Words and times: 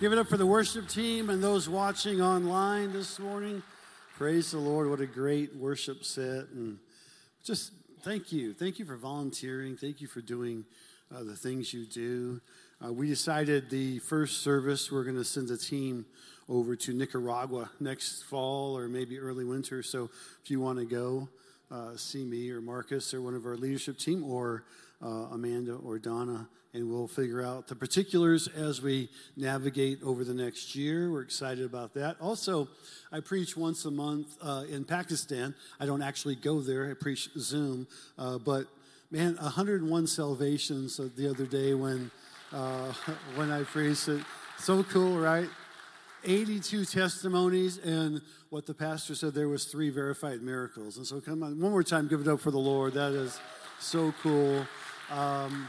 Give 0.00 0.12
it 0.12 0.18
up 0.18 0.28
for 0.28 0.36
the 0.36 0.46
worship 0.46 0.86
team 0.86 1.28
and 1.28 1.42
those 1.42 1.68
watching 1.68 2.22
online 2.22 2.92
this 2.92 3.18
morning. 3.18 3.64
Praise 4.16 4.52
the 4.52 4.58
Lord. 4.58 4.88
What 4.88 5.00
a 5.00 5.06
great 5.06 5.56
worship 5.56 6.04
set. 6.04 6.50
And 6.54 6.78
just 7.42 7.72
thank 8.02 8.30
you. 8.30 8.54
Thank 8.54 8.78
you 8.78 8.84
for 8.84 8.96
volunteering. 8.96 9.76
Thank 9.76 10.00
you 10.00 10.06
for 10.06 10.20
doing 10.20 10.64
uh, 11.12 11.24
the 11.24 11.34
things 11.34 11.74
you 11.74 11.84
do. 11.84 12.40
Uh, 12.80 12.92
we 12.92 13.08
decided 13.08 13.70
the 13.70 13.98
first 13.98 14.44
service, 14.44 14.92
we're 14.92 15.02
going 15.02 15.16
to 15.16 15.24
send 15.24 15.50
a 15.50 15.56
team 15.56 16.06
over 16.48 16.76
to 16.76 16.92
Nicaragua 16.92 17.68
next 17.80 18.22
fall 18.22 18.78
or 18.78 18.86
maybe 18.86 19.18
early 19.18 19.44
winter. 19.44 19.82
So 19.82 20.10
if 20.44 20.48
you 20.48 20.60
want 20.60 20.78
to 20.78 20.84
go, 20.84 21.28
uh, 21.72 21.96
see 21.96 22.24
me 22.24 22.52
or 22.52 22.60
Marcus 22.60 23.12
or 23.12 23.20
one 23.20 23.34
of 23.34 23.44
our 23.44 23.56
leadership 23.56 23.98
team 23.98 24.22
or 24.22 24.62
uh, 25.02 25.28
Amanda 25.32 25.74
or 25.74 25.98
Donna, 25.98 26.48
and 26.74 26.90
we'll 26.90 27.08
figure 27.08 27.42
out 27.42 27.68
the 27.68 27.74
particulars 27.74 28.48
as 28.48 28.82
we 28.82 29.08
navigate 29.36 30.02
over 30.02 30.24
the 30.24 30.34
next 30.34 30.74
year. 30.74 31.10
We're 31.10 31.22
excited 31.22 31.64
about 31.64 31.94
that. 31.94 32.16
Also, 32.20 32.68
I 33.10 33.20
preach 33.20 33.56
once 33.56 33.84
a 33.84 33.90
month 33.90 34.36
uh, 34.42 34.64
in 34.70 34.84
Pakistan. 34.84 35.54
I 35.80 35.86
don't 35.86 36.02
actually 36.02 36.36
go 36.36 36.60
there, 36.60 36.90
I 36.90 36.94
preach 36.94 37.30
Zoom, 37.38 37.86
uh, 38.18 38.38
but 38.38 38.66
man, 39.10 39.36
101 39.36 40.06
salvations 40.06 41.00
the 41.16 41.30
other 41.30 41.46
day 41.46 41.74
when, 41.74 42.10
uh, 42.52 42.92
when 43.36 43.50
I 43.50 43.62
preached 43.62 44.08
it. 44.08 44.22
So 44.58 44.82
cool, 44.82 45.18
right? 45.18 45.48
82 46.24 46.84
testimonies, 46.84 47.78
and 47.78 48.20
what 48.50 48.66
the 48.66 48.74
pastor 48.74 49.14
said 49.14 49.34
there 49.34 49.48
was 49.48 49.66
three 49.66 49.88
verified 49.88 50.42
miracles. 50.42 50.96
And 50.96 51.06
so, 51.06 51.20
come 51.20 51.42
on, 51.42 51.60
one 51.60 51.70
more 51.70 51.84
time, 51.84 52.08
give 52.08 52.20
it 52.20 52.28
up 52.28 52.40
for 52.40 52.50
the 52.50 52.58
Lord. 52.58 52.94
That 52.94 53.12
is 53.12 53.38
so 53.78 54.12
cool. 54.22 54.66
Um, 55.10 55.68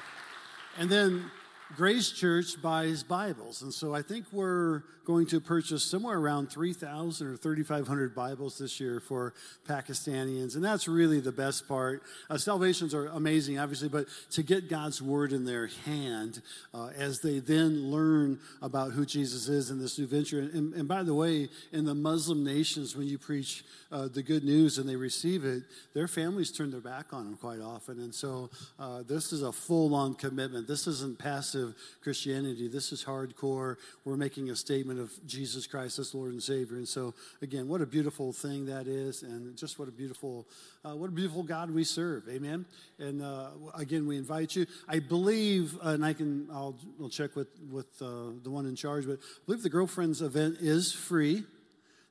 and 0.77 0.89
then 0.89 1.31
Grace 1.75 2.11
Church 2.11 2.59
buys 2.61 3.03
Bibles. 3.03 3.61
And 3.61 3.71
so 3.71 3.93
I 3.93 4.01
think 4.01 4.25
we're 4.31 4.81
going 5.05 5.27
to 5.27 5.39
purchase 5.39 5.83
somewhere 5.83 6.17
around 6.17 6.51
3,000 6.51 7.27
or 7.27 7.35
3,500 7.35 8.13
Bibles 8.13 8.57
this 8.57 8.79
year 8.79 8.99
for 8.99 9.33
Pakistanians. 9.67 10.55
And 10.55 10.63
that's 10.63 10.87
really 10.87 11.19
the 11.19 11.31
best 11.31 11.67
part. 11.67 12.03
Uh, 12.29 12.37
salvations 12.37 12.93
are 12.93 13.07
amazing, 13.07 13.57
obviously, 13.57 13.89
but 13.89 14.07
to 14.31 14.43
get 14.43 14.69
God's 14.69 15.01
word 15.01 15.31
in 15.31 15.45
their 15.45 15.67
hand 15.85 16.41
uh, 16.73 16.89
as 16.95 17.21
they 17.21 17.39
then 17.39 17.89
learn 17.89 18.39
about 18.61 18.91
who 18.91 19.05
Jesus 19.05 19.47
is 19.47 19.71
in 19.71 19.79
this 19.79 19.97
new 19.97 20.05
venture. 20.05 20.39
And, 20.39 20.73
and 20.73 20.87
by 20.87 21.03
the 21.03 21.15
way, 21.15 21.49
in 21.71 21.85
the 21.85 21.95
Muslim 21.95 22.43
nations, 22.43 22.95
when 22.95 23.07
you 23.07 23.17
preach 23.17 23.63
uh, 23.91 24.07
the 24.07 24.21
good 24.21 24.43
news 24.43 24.77
and 24.77 24.87
they 24.87 24.95
receive 24.95 25.43
it, 25.43 25.63
their 25.93 26.07
families 26.07 26.51
turn 26.51 26.69
their 26.69 26.81
back 26.81 27.13
on 27.13 27.25
them 27.25 27.35
quite 27.35 27.61
often. 27.61 27.99
And 27.99 28.13
so 28.13 28.51
uh, 28.77 29.01
this 29.01 29.33
is 29.33 29.41
a 29.41 29.51
full 29.51 29.95
on 29.95 30.13
commitment. 30.13 30.67
This 30.67 30.85
isn't 30.85 31.17
passive 31.17 31.58
Christianity. 32.01 32.67
This 32.67 32.91
is 32.91 33.03
hardcore. 33.03 33.77
We're 34.05 34.17
making 34.17 34.49
a 34.49 34.55
statement 34.55 34.99
of 34.99 35.11
Jesus 35.25 35.67
Christ 35.67 35.99
as 35.99 36.13
Lord 36.13 36.31
and 36.31 36.41
Savior. 36.41 36.77
And 36.77 36.87
so, 36.87 37.13
again, 37.41 37.67
what 37.67 37.81
a 37.81 37.85
beautiful 37.85 38.33
thing 38.33 38.65
that 38.67 38.87
is, 38.87 39.23
and 39.23 39.55
just 39.57 39.79
what 39.79 39.87
a 39.87 39.91
beautiful, 39.91 40.47
uh, 40.83 40.95
what 40.95 41.09
a 41.09 41.13
beautiful 41.13 41.43
God 41.43 41.71
we 41.71 41.83
serve. 41.83 42.27
Amen. 42.29 42.65
And 42.97 43.21
uh, 43.21 43.49
again, 43.75 44.07
we 44.07 44.17
invite 44.17 44.55
you. 44.55 44.65
I 44.87 44.99
believe, 44.99 45.75
uh, 45.83 45.89
and 45.89 46.05
I 46.05 46.13
can, 46.13 46.47
I'll, 46.51 46.75
I'll 47.01 47.09
check 47.09 47.35
with 47.35 47.47
with 47.71 48.01
uh, 48.01 48.31
the 48.43 48.49
one 48.49 48.65
in 48.65 48.75
charge, 48.75 49.05
but 49.05 49.19
I 49.19 49.41
believe 49.45 49.63
the 49.63 49.69
girlfriends 49.69 50.21
event 50.21 50.57
is 50.59 50.91
free. 50.91 51.43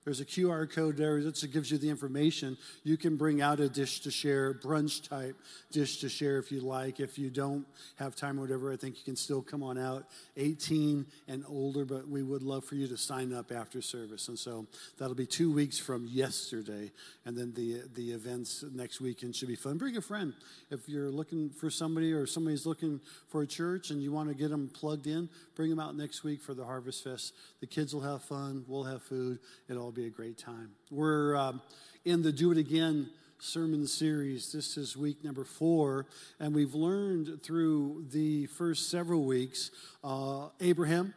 There's 0.09 0.21
a 0.21 0.25
QR 0.25 0.73
code 0.73 0.97
there 0.97 1.23
that 1.23 1.53
gives 1.53 1.71
you 1.71 1.77
the 1.77 1.91
information. 1.91 2.57
You 2.83 2.97
can 2.97 3.19
bring 3.19 3.43
out 3.43 3.61
a 3.61 3.69
dish 3.69 4.01
to 4.01 4.11
share, 4.11 4.55
brunch 4.55 5.07
type 5.07 5.37
dish 5.71 6.01
to 6.01 6.09
share 6.09 6.39
if 6.39 6.51
you 6.51 6.61
like. 6.61 6.99
If 6.99 7.19
you 7.19 7.29
don't 7.29 7.67
have 7.97 8.17
time 8.17 8.39
or 8.39 8.41
whatever, 8.41 8.73
I 8.73 8.77
think 8.77 8.97
you 8.97 9.05
can 9.05 9.17
still 9.17 9.43
come 9.43 9.63
on 9.63 9.77
out 9.77 10.07
18 10.39 11.05
and 11.29 11.45
older, 11.47 11.85
but 11.85 12.09
we 12.09 12.23
would 12.23 12.43
love 12.43 12.65
for 12.65 12.75
you 12.75 12.89
to 12.89 12.97
sign 12.97 13.35
up 13.35 13.53
after 13.53 13.83
service. 13.83 14.29
And 14.29 14.39
so 14.39 14.67
that'll 14.99 15.15
be 15.15 15.27
two 15.27 15.53
weeks 15.53 15.79
from 15.79 16.07
yesterday. 16.07 16.91
And 17.27 17.37
then 17.37 17.53
the, 17.53 17.83
the 17.95 18.13
events 18.13 18.65
next 18.73 19.03
weekend 19.03 19.37
should 19.37 19.49
be 19.49 19.57
fun. 19.57 19.77
Bring 19.77 19.99
a 19.99 20.01
friend. 20.01 20.33
If 20.71 20.89
you're 20.89 21.11
looking 21.11 21.51
for 21.51 21.69
somebody 21.69 22.15
or 22.15 22.27
somebody's 22.27 22.65
looking 22.65 23.03
for 23.29 23.43
a 23.43 23.47
church 23.47 23.91
and 23.91 24.03
you 24.03 24.11
want 24.11 24.31
to 24.31 24.35
get 24.35 24.49
them 24.49 24.71
plugged 24.73 25.07
in, 25.07 25.29
bring 25.55 25.69
them 25.69 25.81
out 25.81 25.97
next 25.97 26.25
week 26.25 26.41
for 26.41 26.55
the 26.55 26.65
Harvest 26.65 27.05
Fest. 27.05 27.35
The 27.61 27.67
kids 27.67 27.93
will 27.93 28.01
have 28.01 28.23
fun, 28.23 28.65
we'll 28.67 28.85
have 28.85 29.03
food. 29.03 29.39
It'll 29.69 29.93
a 30.07 30.11
great 30.11 30.39
time. 30.39 30.71
We're 30.91 31.35
um, 31.35 31.61
in 32.05 32.23
the 32.23 32.31
Do 32.31 32.53
It 32.53 32.59
Again 32.59 33.11
sermon 33.41 33.87
series. 33.87 34.53
This 34.53 34.77
is 34.77 34.97
week 34.97 35.25
number 35.25 35.45
four, 35.45 36.07
and 36.39 36.55
we've 36.55 36.75
learned 36.75 37.43
through 37.43 38.07
the 38.13 38.47
first 38.47 38.91
several 38.91 39.25
weeks. 39.25 39.71
Uh, 40.05 40.49
Abraham 40.61 41.15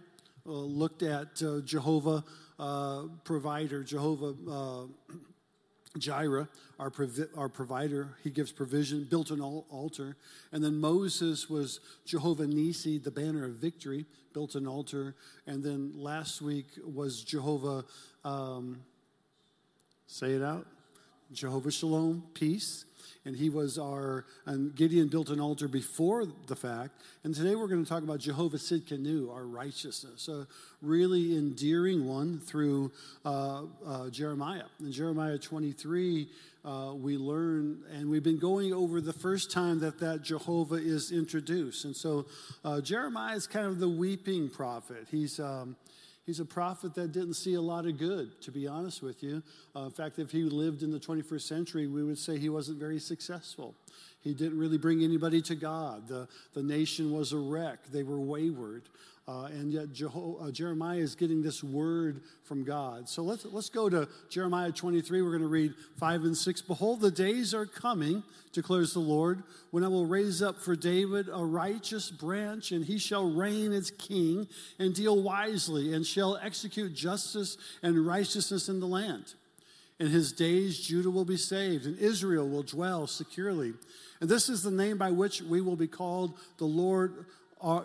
uh, 0.48 0.52
looked 0.52 1.04
at 1.04 1.42
uh, 1.44 1.62
Jehovah 1.62 2.24
uh, 2.58 3.04
provider, 3.24 3.84
Jehovah 3.84 4.34
uh, 4.50 5.16
Jireh, 5.98 6.48
our, 6.80 6.90
provi- 6.90 7.28
our 7.36 7.50
provider, 7.50 8.16
he 8.24 8.30
gives 8.30 8.52
provision, 8.52 9.04
built 9.04 9.30
an 9.30 9.42
altar. 9.42 10.16
And 10.52 10.64
then 10.64 10.80
Moses 10.80 11.50
was 11.50 11.82
Jehovah 12.06 12.48
Nisi, 12.48 12.98
the 12.98 13.12
banner 13.12 13.46
of 13.46 13.56
victory, 13.56 14.06
built 14.34 14.56
an 14.56 14.68
altar. 14.68 15.16
And 15.46 15.64
then 15.64 15.92
last 15.96 16.42
week 16.42 16.68
was 16.84 17.24
Jehovah, 17.24 17.84
um, 18.24 18.82
say 20.08 20.34
it 20.34 20.44
out, 20.44 20.68
Jehovah 21.32 21.72
Shalom, 21.72 22.24
peace 22.34 22.86
and 23.26 23.36
he 23.36 23.50
was 23.50 23.78
our, 23.78 24.26
and 24.46 24.76
Gideon 24.76 25.08
built 25.08 25.30
an 25.30 25.40
altar 25.40 25.68
before 25.68 26.26
the 26.48 26.56
fact. 26.56 27.02
And 27.24 27.36
today 27.36 27.56
we're 27.56 27.68
going 27.68 27.84
to 27.84 27.90
talk 27.90 28.04
about 28.04 28.20
Jehovah 28.20 28.58
Sidkenu, 28.58 29.32
our 29.32 29.46
righteousness, 29.46 30.28
a 30.28 30.48
really 30.82 31.38
endearing 31.38 32.06
one 32.08 32.40
through 32.40 32.92
uh, 33.24 33.64
uh, 33.86 34.10
Jeremiah. 34.10 34.66
In 34.80 34.92
Jeremiah 34.92 35.38
23, 35.38 36.30
uh, 36.64 36.94
we 36.96 37.18
learn, 37.18 37.84
and 37.92 38.10
we've 38.10 38.24
been 38.24 38.40
going 38.40 38.74
over 38.74 39.02
the 39.02 39.14
first 39.14 39.52
time 39.52 39.80
that 39.82 40.00
that 40.00 40.24
Jehovah 40.24 40.76
is 40.76 41.12
introduced. 41.12 41.86
And 41.86 41.96
so 41.96 42.26
uh, 42.66 42.82
Jeremiah 42.82 43.36
is 43.36 43.46
kind 43.46 43.68
of 43.68 43.80
the 43.80 43.90
weeping 43.90 44.50
prophet. 44.50 45.08
He's 45.12 45.40
um, 45.40 45.76
He's 46.32 46.40
a 46.40 46.46
prophet 46.46 46.96
that 46.96 47.12
didn't 47.12 47.34
see 47.34 47.56
a 47.56 47.62
lot 47.62 47.86
of 47.86 47.98
good, 47.98 48.42
to 48.44 48.52
be 48.54 48.66
honest 48.66 49.04
with 49.04 49.22
you. 49.22 49.44
Uh, 49.76 49.82
in 49.82 49.92
fact, 49.92 50.18
if 50.18 50.32
he 50.32 50.44
lived 50.44 50.82
in 50.82 50.90
the 50.90 50.98
21st 50.98 51.42
century, 51.42 51.88
we 51.88 52.06
would 52.06 52.18
say 52.18 52.38
he 52.38 52.48
wasn't 52.48 52.80
very 52.80 53.00
successful. 53.00 53.76
He 54.22 54.34
didn't 54.34 54.58
really 54.58 54.78
bring 54.78 55.04
anybody 55.04 55.42
to 55.42 55.56
God. 55.56 56.08
The, 56.08 56.30
the 56.54 56.64
nation 56.64 57.12
was 57.12 57.34
a 57.34 57.38
wreck, 57.38 57.80
they 57.92 58.04
were 58.04 58.18
wayward. 58.18 58.84
Uh, 59.28 59.46
and 59.52 59.72
yet 59.72 59.90
Jeho- 59.90 60.42
uh, 60.42 60.52
Jeremiah 60.52 60.98
is 60.98 61.14
getting 61.14 61.44
this 61.44 61.64
word 61.64 62.22
from 62.44 62.64
God. 62.64 63.08
So 63.08 63.22
let's, 63.22 63.46
let's 63.46 63.70
go 63.70 63.88
to 63.88 64.10
Jeremiah 64.30 64.72
23. 64.72 65.22
We're 65.22 65.30
going 65.30 65.42
to 65.42 65.48
read 65.48 65.74
5 66.00 66.24
and 66.24 66.36
6. 66.36 66.62
Behold, 66.64 67.02
the 67.02 67.12
days 67.12 67.54
are 67.54 67.68
coming, 67.68 68.24
declares 68.52 68.94
the 68.94 69.00
Lord, 69.00 69.44
when 69.70 69.84
I 69.84 69.90
will 69.90 70.08
raise 70.08 70.42
up 70.42 70.60
for 70.60 70.76
David 70.76 71.28
a 71.32 71.46
righteous 71.46 72.10
branch, 72.10 72.72
and 72.72 72.84
he 72.84 72.98
shall 72.98 73.32
reign 73.32 73.74
as 73.74 73.92
king 73.92 74.48
and 74.80 74.94
deal 74.94 75.22
wisely, 75.22 75.94
and 75.94 76.06
shall 76.06 76.38
execute 76.38 76.96
justice 76.96 77.58
and 77.84 78.06
righteousness 78.06 78.70
in 78.70 78.80
the 78.80 78.88
land. 78.88 79.36
In 80.00 80.08
his 80.08 80.32
days, 80.32 80.80
Judah 80.80 81.12
will 81.12 81.26
be 81.26 81.38
saved, 81.38 81.86
and 81.86 81.96
Israel 82.00 82.50
will 82.50 82.64
dwell 82.64 83.06
securely. 83.06 83.74
And 84.20 84.28
this 84.28 84.50
is 84.50 84.64
the 84.64 84.72
name 84.72 84.98
by 84.98 85.12
which 85.12 85.44
we 85.44 85.62
will 85.62 85.76
be 85.76 85.88
called 85.88 86.40
the 86.58 86.66
Lord 86.66 87.28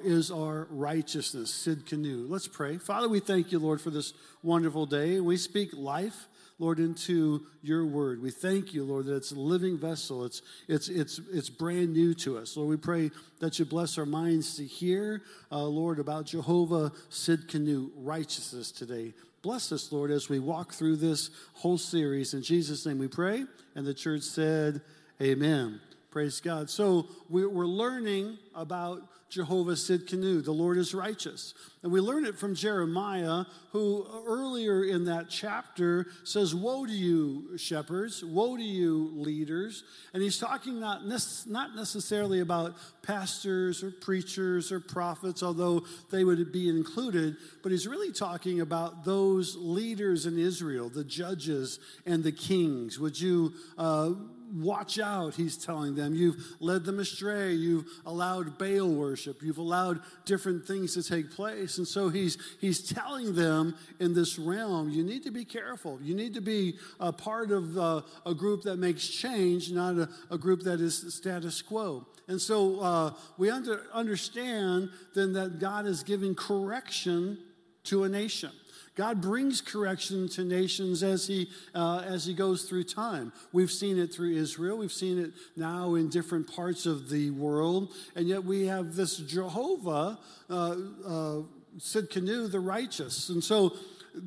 is 0.02 0.30
our 0.30 0.66
righteousness. 0.70 1.52
Sidkenu. 1.52 2.28
Let's 2.28 2.48
pray. 2.48 2.78
Father, 2.78 3.08
we 3.08 3.20
thank 3.20 3.52
you, 3.52 3.58
Lord, 3.58 3.80
for 3.80 3.90
this 3.90 4.12
wonderful 4.42 4.86
day. 4.86 5.20
We 5.20 5.36
speak 5.36 5.70
life. 5.74 6.26
Lord, 6.58 6.78
into 6.78 7.46
your 7.60 7.84
word. 7.84 8.22
We 8.22 8.30
thank 8.30 8.72
you, 8.72 8.82
Lord, 8.82 9.04
that 9.06 9.16
it's 9.16 9.32
a 9.32 9.38
living 9.38 9.76
vessel. 9.76 10.24
It's, 10.24 10.40
it's, 10.68 10.88
it's, 10.88 11.20
it's 11.30 11.50
brand 11.50 11.92
new 11.92 12.14
to 12.14 12.38
us. 12.38 12.56
Lord, 12.56 12.70
we 12.70 12.76
pray 12.78 13.10
that 13.40 13.58
you 13.58 13.66
bless 13.66 13.98
our 13.98 14.06
minds 14.06 14.56
to 14.56 14.64
hear, 14.64 15.22
uh, 15.52 15.64
Lord, 15.64 15.98
about 15.98 16.24
Jehovah 16.24 16.92
Sid 17.10 17.48
Sidkenu, 17.48 17.90
righteousness 17.96 18.70
today. 18.70 19.12
Bless 19.42 19.70
us, 19.70 19.92
Lord, 19.92 20.10
as 20.10 20.30
we 20.30 20.38
walk 20.38 20.72
through 20.72 20.96
this 20.96 21.28
whole 21.52 21.78
series. 21.78 22.32
In 22.32 22.42
Jesus' 22.42 22.86
name 22.86 22.98
we 22.98 23.08
pray. 23.08 23.44
And 23.74 23.86
the 23.86 23.94
church 23.94 24.22
said, 24.22 24.80
Amen. 25.20 25.80
Praise 26.10 26.40
God. 26.40 26.70
So 26.70 27.06
we're 27.28 27.66
learning 27.66 28.38
about 28.54 29.02
Jehovah 29.28 29.72
Sidkenu, 29.72 30.44
the 30.44 30.52
Lord 30.52 30.78
is 30.78 30.94
righteous. 30.94 31.52
And 31.82 31.92
we 31.92 32.00
learn 32.00 32.24
it 32.24 32.38
from 32.38 32.54
Jeremiah, 32.54 33.44
who 33.72 34.06
earlier 34.26 34.84
in 34.84 35.04
that 35.06 35.28
chapter 35.28 36.06
says, 36.24 36.54
Woe 36.54 36.86
to 36.86 36.92
you, 36.92 37.58
shepherds, 37.58 38.24
woe 38.24 38.56
to 38.56 38.62
you, 38.62 39.10
leaders. 39.14 39.84
And 40.14 40.22
he's 40.22 40.38
talking 40.38 40.78
not, 40.78 41.02
not 41.46 41.74
necessarily 41.74 42.40
about 42.40 42.76
pastors 43.02 43.82
or 43.82 43.90
preachers 43.90 44.70
or 44.70 44.80
prophets, 44.80 45.42
although 45.42 45.84
they 46.10 46.24
would 46.24 46.52
be 46.52 46.68
included, 46.68 47.36
but 47.62 47.72
he's 47.72 47.86
really 47.86 48.12
talking 48.12 48.60
about 48.60 49.04
those 49.04 49.56
leaders 49.56 50.26
in 50.26 50.38
Israel, 50.38 50.88
the 50.88 51.04
judges 51.04 51.78
and 52.04 52.22
the 52.22 52.32
kings. 52.32 52.98
Would 52.98 53.20
you 53.20 53.52
uh, 53.76 54.12
watch 54.52 54.98
out, 54.98 55.34
he's 55.34 55.56
telling 55.56 55.94
them. 55.94 56.14
You've 56.14 56.36
led 56.60 56.84
them 56.84 56.98
astray. 56.98 57.52
You've 57.52 57.86
allowed 58.04 58.58
Baal 58.58 58.88
worship. 58.88 59.42
You've 59.42 59.58
allowed 59.58 60.00
different 60.24 60.66
things 60.66 60.94
to 60.94 61.02
take 61.02 61.30
place. 61.30 61.78
And 61.78 61.86
so 61.86 62.08
he's, 62.08 62.38
he's 62.60 62.88
telling 62.88 63.34
them 63.34 63.74
in 64.00 64.14
this 64.14 64.38
realm, 64.38 64.90
you 64.90 65.02
need 65.02 65.24
to 65.24 65.30
be 65.30 65.44
careful. 65.44 65.98
You 66.02 66.14
need 66.14 66.34
to 66.34 66.40
be 66.40 66.78
a 67.00 67.12
part 67.12 67.50
of 67.50 67.76
uh, 67.76 68.02
a 68.24 68.34
group 68.34 68.62
that 68.62 68.76
makes 68.76 69.06
change, 69.08 69.70
not 69.70 69.96
a, 69.96 70.08
a 70.30 70.38
group 70.38 70.62
that 70.62 70.80
is 70.80 71.14
status 71.14 71.62
quo. 71.62 72.06
And 72.28 72.40
so 72.40 72.80
uh, 72.80 73.10
we 73.38 73.50
under, 73.50 73.82
understand 73.92 74.90
then 75.14 75.32
that 75.34 75.58
God 75.58 75.86
is 75.86 76.02
giving 76.02 76.34
correction 76.34 77.38
to 77.84 78.04
a 78.04 78.08
nation. 78.08 78.50
God 78.96 79.20
brings 79.20 79.60
correction 79.60 80.26
to 80.30 80.42
nations 80.42 81.02
as 81.02 81.26
he, 81.26 81.50
uh, 81.74 82.02
as 82.06 82.24
he 82.24 82.32
goes 82.32 82.62
through 82.62 82.84
time. 82.84 83.30
We've 83.52 83.70
seen 83.70 83.98
it 83.98 84.12
through 84.12 84.34
Israel. 84.34 84.78
We've 84.78 84.90
seen 84.90 85.18
it 85.18 85.32
now 85.54 85.94
in 85.96 86.08
different 86.08 86.50
parts 86.52 86.86
of 86.86 87.10
the 87.10 87.30
world. 87.30 87.92
And 88.14 88.26
yet 88.26 88.42
we 88.42 88.66
have 88.66 88.96
this 88.96 89.18
Jehovah, 89.18 90.18
uh, 90.48 90.76
uh, 91.06 91.42
Tsidkenu, 91.78 92.50
the 92.50 92.60
righteous. 92.60 93.28
And 93.28 93.44
so 93.44 93.74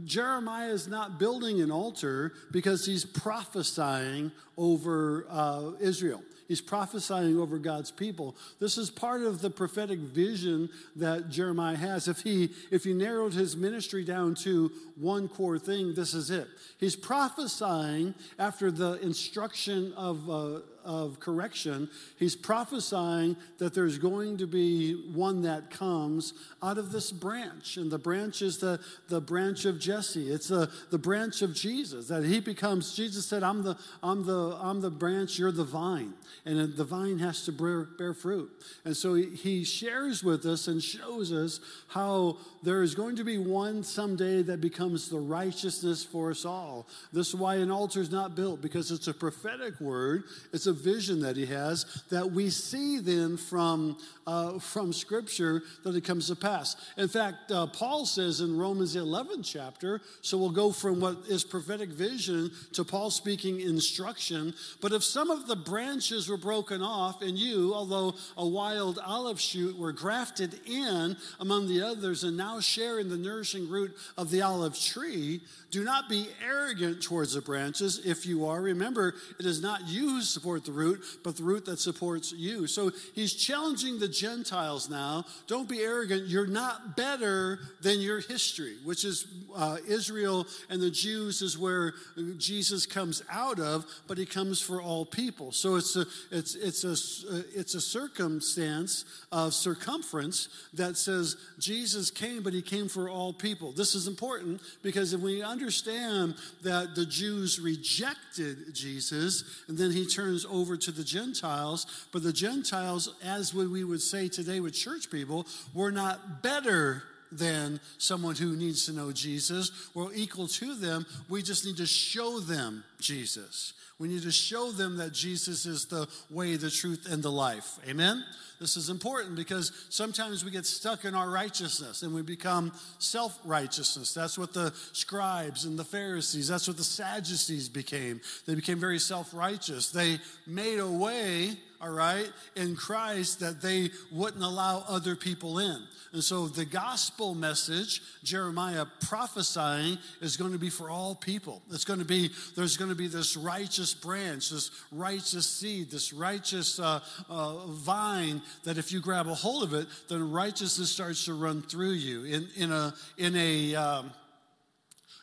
Jeremiah 0.06 0.70
is 0.70 0.88
not 0.88 1.18
building 1.18 1.62
an 1.62 1.72
altar 1.72 2.34
because 2.52 2.86
he's 2.86 3.06
prophesying 3.06 4.32
over 4.56 5.26
uh, 5.30 5.72
Israel. 5.80 6.22
He's 6.50 6.62
prophesying 6.62 7.40
over 7.40 7.60
God's 7.60 7.92
people. 7.92 8.36
This 8.60 8.80
is 8.80 8.90
part 8.90 9.22
of 9.22 9.40
the 9.40 9.52
prophetic 9.52 10.00
vision 10.00 10.68
that 10.96 11.30
Jeremiah 11.30 11.76
has. 11.76 12.08
If 12.08 12.22
he 12.22 12.50
if 12.72 12.84
he 12.84 12.94
narrowed 12.94 13.34
his 13.34 13.56
ministry 13.56 14.04
down 14.04 14.34
to 14.44 14.72
one 14.96 15.28
core 15.30 15.60
thing, 15.60 15.94
this 15.94 16.16
is 16.16 16.32
it. 16.32 16.48
He's 16.80 16.96
prophesying 16.96 18.16
after 18.40 18.72
the 18.72 18.94
instruction 18.94 19.94
of 19.94 20.28
uh, 20.28 20.60
of 20.90 21.20
correction, 21.20 21.88
he's 22.18 22.36
prophesying 22.36 23.38
that 23.60 23.76
there's 23.76 24.00
going 24.00 24.38
to 24.38 24.48
be 24.48 24.96
one 25.14 25.44
that 25.44 25.70
comes 25.70 26.34
out 26.64 26.80
of 26.80 26.92
this 26.92 27.12
branch. 27.12 27.78
And 27.78 27.92
the 27.92 28.00
branch 28.00 28.42
is 28.42 28.58
the, 28.58 28.80
the 29.08 29.22
branch 29.22 29.66
of 29.66 29.80
Jesse. 29.80 30.32
It's 30.32 30.48
the, 30.48 30.68
the 30.90 30.98
branch 30.98 31.44
of 31.44 31.54
Jesus. 31.54 32.08
That 32.08 32.26
he 32.26 32.40
becomes, 32.40 32.96
Jesus 32.96 33.28
said, 33.28 33.44
I'm 33.44 33.62
the, 33.62 33.78
I'm 34.02 34.26
the, 34.26 34.58
I'm 34.60 34.82
the 34.82 34.90
branch, 34.90 35.38
you're 35.38 35.52
the 35.52 35.64
vine. 35.64 36.14
And 36.44 36.76
the 36.76 36.84
vine 36.84 37.20
has 37.20 37.46
to 37.46 37.52
bear, 37.52 37.84
bear 37.84 38.16
fruit. 38.16 38.50
And 38.84 38.98
so 38.98 39.14
he, 39.14 39.26
he 39.36 39.64
shares 39.64 40.24
with 40.24 40.44
us 40.48 40.68
and 40.68 40.82
shows 40.82 41.32
us 41.32 41.60
how 41.90 42.38
there 42.64 42.82
is 42.82 42.96
going 42.96 43.16
to 43.18 43.24
be 43.24 43.38
one 43.38 43.84
someday 43.84 44.42
that 44.42 44.60
becomes 44.60 45.10
the 45.10 45.20
righteousness 45.20 46.04
for 46.04 46.32
us 46.32 46.46
all. 46.46 46.88
This 47.14 47.30
is 47.30 47.36
why 47.36 47.56
an 47.56 47.70
altar 47.70 48.02
is 48.02 48.12
not 48.12 48.36
built, 48.36 48.60
because 48.60 48.90
it's 48.90 49.08
a 49.08 49.14
prophetic 49.14 49.80
word. 49.80 50.24
It's 50.52 50.66
a 50.66 50.79
vision 50.80 51.22
that 51.22 51.36
he 51.36 51.46
has 51.46 52.04
that 52.10 52.32
we 52.32 52.50
see 52.50 53.00
then 53.00 53.38
from, 53.38 53.98
uh, 54.26 54.60
from 54.60 54.94
Scripture 54.94 55.64
that 55.84 55.96
it 55.96 56.04
comes 56.04 56.28
to 56.28 56.36
pass. 56.36 56.76
In 56.98 57.08
fact, 57.08 57.52
uh, 57.52 57.68
Paul 57.68 58.06
says 58.06 58.42
in 58.42 58.58
Romans 58.58 58.96
11 58.96 59.44
chapter, 59.44 60.02
so 60.22 60.38
we'll 60.38 60.50
go 60.50 60.72
from 60.72 61.00
what 61.00 61.18
is 61.28 61.44
prophetic 61.44 61.90
vision 61.90 62.52
to 62.74 62.84
Paul 62.84 63.10
speaking 63.12 63.60
instruction. 63.62 64.54
But 64.82 64.94
if 64.94 65.04
some 65.04 65.30
of 65.30 65.48
the 65.48 65.56
branches 65.56 66.30
were 66.30 66.38
broken 66.38 66.82
off, 66.82 67.22
and 67.22 67.38
you, 67.38 67.74
although 67.74 68.16
a 68.38 68.48
wild 68.48 69.00
olive 69.06 69.40
shoot, 69.40 69.78
were 69.78 69.92
grafted 69.92 70.60
in 70.66 71.16
among 71.40 71.68
the 71.68 71.82
others 71.82 72.24
and 72.24 72.38
now 72.38 72.60
share 72.60 73.00
in 73.00 73.10
the 73.10 73.18
nourishing 73.18 73.70
root 73.70 73.96
of 74.18 74.32
the 74.32 74.42
olive 74.42 74.80
tree, 74.80 75.42
do 75.72 75.84
not 75.84 76.10
be 76.10 76.28
arrogant 76.44 77.02
towards 77.02 77.34
the 77.34 77.42
branches. 77.42 78.06
If 78.06 78.26
you 78.26 78.48
are, 78.48 78.62
remember, 78.62 79.16
it 79.40 79.46
is 79.46 79.62
not 79.62 79.88
you 79.88 80.10
who 80.10 80.22
support 80.22 80.59
the 80.66 80.72
root, 80.72 81.04
but 81.24 81.38
the 81.38 81.44
root 81.44 81.66
that 81.66 81.80
supports 81.80 82.32
you. 82.32 82.68
So 82.68 82.92
he's 83.14 83.34
challenging 83.34 84.00
the 84.00 84.08
Gentiles 84.08 84.90
now. 84.90 85.26
Don't 85.48 85.68
be 85.68 85.82
arrogant. 85.82 86.28
You're 86.28 86.48
not 86.48 86.96
better 86.96 87.60
than 87.82 88.00
your 88.02 88.20
history, 88.20 88.76
which 88.84 89.06
is 89.06 89.28
uh, 89.56 89.78
Israel 89.88 90.48
and 90.70 90.82
the 90.82 90.92
Jews 90.92 91.42
is 91.42 91.58
where 91.58 91.94
Jesus 92.38 92.86
comes 92.86 93.24
out 93.32 93.60
of, 93.60 93.86
but 94.08 94.18
he 94.18 94.26
comes 94.26 94.62
for 94.62 94.82
all 94.82 95.06
people. 95.06 95.52
So 95.52 95.76
it's 95.76 95.96
a, 95.96 96.06
it's, 96.32 96.56
it's 96.56 96.84
a, 96.84 97.44
it's 97.58 97.76
a 97.76 97.82
circumstance 97.82 99.06
of 99.32 99.54
circumference 99.54 100.50
that 100.74 100.98
says 100.98 101.36
Jesus 101.60 102.12
came, 102.12 102.44
but 102.44 102.54
he 102.54 102.62
came 102.62 102.88
for 102.88 103.10
all 103.10 103.34
people. 103.34 103.72
This 103.72 103.96
is 103.96 104.08
important 104.08 104.62
because 104.84 105.14
if 105.14 105.22
we 105.22 105.42
understand 105.42 106.36
that 106.64 106.96
the 106.96 107.06
Jews 107.06 107.60
rejected 107.60 108.74
Jesus, 108.74 109.44
and 109.68 109.78
then 109.78 109.92
he 109.92 110.06
turns 110.06 110.46
over 110.50 110.78
to 110.78 110.92
the 110.92 111.04
Gentiles, 111.04 112.08
but 112.12 112.24
the 112.24 112.34
Gentiles, 112.34 113.14
as 113.24 113.54
we 113.54 113.84
would 113.84 114.02
say 114.02 114.28
today 114.28 114.60
with 114.60 114.74
church 114.74 115.10
people, 115.10 115.46
were 115.74 115.92
not 115.92 116.44
better 116.44 117.04
than 117.32 117.80
someone 117.98 118.36
who 118.36 118.56
needs 118.56 118.86
to 118.86 118.94
know 118.94 119.12
Jesus. 119.12 119.72
We're 119.94 120.14
equal 120.14 120.48
to 120.48 120.76
them. 120.76 121.06
We 121.28 121.42
just 121.42 121.66
need 121.66 121.78
to 121.78 121.86
show 121.86 122.40
them 122.40 122.84
Jesus. 123.00 123.74
We 124.00 124.08
need 124.08 124.24
to 124.24 124.32
show 124.32 124.72
them 124.72 124.98
that 124.98 125.12
Jesus 125.12 125.66
is 125.66 125.86
the 125.86 126.08
way, 126.30 126.56
the 126.56 126.72
truth, 126.72 127.06
and 127.10 127.22
the 127.22 127.32
life. 127.32 127.78
Amen? 127.88 128.24
This 128.60 128.78
is 128.78 128.90
important 128.90 129.36
because 129.36 129.72
sometimes 129.90 130.44
we 130.44 130.52
get 130.52 130.66
stuck 130.66 131.06
in 131.06 131.16
our 131.16 131.30
righteousness 131.30 132.02
and 132.02 132.14
we 132.14 132.22
become 132.22 132.74
self 132.98 133.38
righteousness. 133.46 134.14
That's 134.14 134.38
what 134.38 134.54
the 134.54 134.74
scribes 134.94 135.66
and 135.66 135.78
the 135.78 135.84
Pharisees, 135.86 136.48
that's 136.48 136.68
what 136.68 136.78
the 136.78 136.84
Sadducees 136.84 137.70
became. 137.70 138.22
They 138.46 138.56
became 138.56 138.80
very 138.80 139.00
self 139.00 139.34
righteous. 139.34 139.92
They 139.92 140.20
made 140.48 140.80
a 140.80 140.88
way 140.88 141.58
all 141.82 141.92
right, 141.92 142.30
in 142.56 142.76
Christ 142.76 143.40
that 143.40 143.62
they 143.62 143.90
wouldn't 144.12 144.44
allow 144.44 144.84
other 144.88 145.16
people 145.16 145.60
in. 145.60 145.82
And 146.12 146.24
so 146.24 146.48
the 146.48 146.66
gospel 146.66 147.36
message, 147.36 148.02
Jeremiah 148.24 148.86
prophesying, 149.08 149.98
is 150.22 150.38
going 150.38 150.52
to 150.52 150.58
be 150.58 150.70
for 150.70 150.90
all 150.90 151.16
people. 151.16 151.62
It's 151.72 151.86
going 151.86 152.00
to 152.00 152.06
be, 152.06 152.32
there's 152.56 152.78
going 152.78 152.90
to 152.90 152.96
be 152.96 153.08
this 153.08 153.38
righteous 153.38 153.94
branch, 153.94 154.50
this 154.50 154.72
righteous 154.92 155.48
seed, 155.48 155.92
this 155.92 156.12
righteous 156.12 156.80
uh, 156.80 157.00
uh, 157.30 157.66
vine 157.68 158.42
that 158.64 158.78
if 158.78 158.92
you 158.92 159.00
grab 159.02 159.28
a 159.28 159.36
hold 159.36 159.64
of 159.64 159.74
it, 159.74 159.88
then 160.10 160.32
righteousness 160.32 160.90
starts 160.90 161.26
to 161.26 161.34
run 161.34 161.62
through 161.62 161.92
you 161.92 162.26
in, 162.26 162.48
in 162.58 162.72
a, 162.72 162.94
in 163.18 163.36
a, 163.36 163.76
um, 163.76 164.12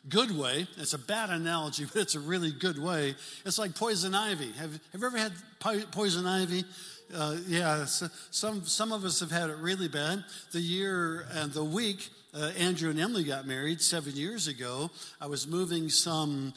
good 0.09 0.37
way. 0.37 0.67
It's 0.77 0.93
a 0.93 0.99
bad 0.99 1.29
analogy, 1.29 1.85
but 1.93 2.01
it's 2.01 2.15
a 2.15 2.19
really 2.19 2.51
good 2.51 2.81
way. 2.81 3.15
It's 3.45 3.57
like 3.57 3.75
poison 3.75 4.15
ivy. 4.15 4.51
Have, 4.53 4.71
have 4.71 5.01
you 5.01 5.05
ever 5.05 5.17
had 5.17 5.33
poison 5.91 6.25
ivy? 6.25 6.63
Uh, 7.13 7.37
yeah, 7.47 7.85
some, 7.85 8.65
some 8.65 8.91
of 8.91 9.05
us 9.05 9.21
have 9.21 9.31
had 9.31 9.49
it 9.49 9.57
really 9.57 9.87
bad. 9.87 10.25
The 10.51 10.59
year 10.59 11.25
and 11.31 11.53
the 11.53 11.63
week 11.63 12.09
uh, 12.33 12.51
Andrew 12.57 12.89
and 12.89 12.99
Emily 12.99 13.23
got 13.23 13.47
married 13.47 13.81
seven 13.81 14.15
years 14.15 14.47
ago, 14.47 14.91
I 15.19 15.27
was 15.27 15.47
moving 15.47 15.89
some 15.89 16.53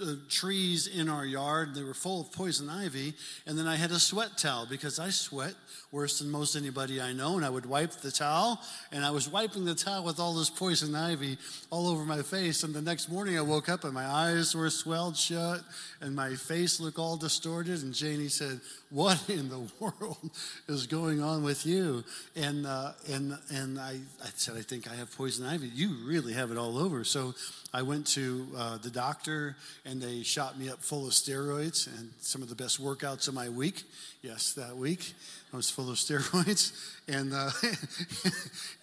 uh, 0.00 0.14
trees 0.28 0.86
in 0.86 1.08
our 1.08 1.24
yard. 1.24 1.74
They 1.74 1.82
were 1.82 1.94
full 1.94 2.22
of 2.22 2.32
poison 2.32 2.68
ivy. 2.68 3.14
And 3.46 3.58
then 3.58 3.66
I 3.66 3.76
had 3.76 3.90
a 3.90 3.98
sweat 3.98 4.38
towel 4.38 4.66
because 4.66 4.98
I 4.98 5.10
sweat 5.10 5.54
worse 5.92 6.20
than 6.20 6.30
most 6.30 6.54
anybody 6.54 7.00
I 7.00 7.12
know. 7.12 7.36
And 7.36 7.44
I 7.44 7.50
would 7.50 7.66
wipe 7.66 7.90
the 7.92 8.12
towel, 8.12 8.60
and 8.92 9.04
I 9.04 9.10
was 9.10 9.28
wiping 9.28 9.64
the 9.64 9.74
towel 9.74 10.04
with 10.04 10.20
all 10.20 10.34
this 10.34 10.50
poison 10.50 10.94
ivy 10.94 11.36
all 11.70 11.88
over 11.88 12.04
my 12.04 12.22
face. 12.22 12.62
And 12.62 12.72
the 12.72 12.82
next 12.82 13.10
morning 13.10 13.36
I 13.36 13.42
woke 13.42 13.68
up 13.68 13.84
and 13.84 13.92
my 13.92 14.06
eyes 14.06 14.54
were 14.54 14.70
swelled 14.70 15.16
shut 15.16 15.60
and 16.00 16.14
my 16.14 16.34
face 16.34 16.80
looked 16.80 16.98
all 16.98 17.16
distorted. 17.16 17.82
And 17.82 17.92
Janie 17.92 18.28
said, 18.28 18.60
What 18.90 19.28
in 19.28 19.48
the 19.48 19.58
world 19.80 20.30
is 20.68 20.86
going 20.86 21.22
on 21.22 21.42
with 21.42 21.66
you? 21.66 22.04
And, 22.36 22.66
uh, 22.66 22.92
and, 23.10 23.36
and 23.52 23.78
I, 23.78 23.98
I 24.22 24.28
said, 24.36 24.56
I 24.56 24.62
think 24.62 24.88
I 24.90 24.94
have 24.94 25.14
poison 25.16 25.44
ivy. 25.44 25.68
You 25.68 25.96
really 26.06 26.34
have 26.34 26.52
it 26.52 26.56
all 26.56 26.78
over. 26.78 27.02
So 27.02 27.34
I 27.74 27.82
went 27.82 28.06
to 28.08 28.46
uh, 28.56 28.78
the 28.78 28.90
doctor 28.90 29.56
and 29.84 30.00
they 30.00 30.22
shot 30.22 30.58
me 30.58 30.68
up 30.68 30.82
full 30.82 31.06
of 31.06 31.12
steroids 31.12 31.86
and 31.98 32.10
some 32.20 32.42
of 32.42 32.48
the 32.48 32.54
best 32.54 32.80
workouts 32.80 33.26
of 33.26 33.34
my 33.34 33.48
week. 33.48 33.82
Yes, 34.22 34.52
that 34.52 34.76
week 34.76 35.14
I 35.52 35.56
was 35.56 35.70
full 35.70 35.90
of 35.90 35.96
steroids 35.98 36.72
and, 37.08 37.32
uh, 37.32 37.50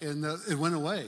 and 0.00 0.24
uh, 0.24 0.36
it 0.50 0.58
went 0.58 0.74
away. 0.74 1.06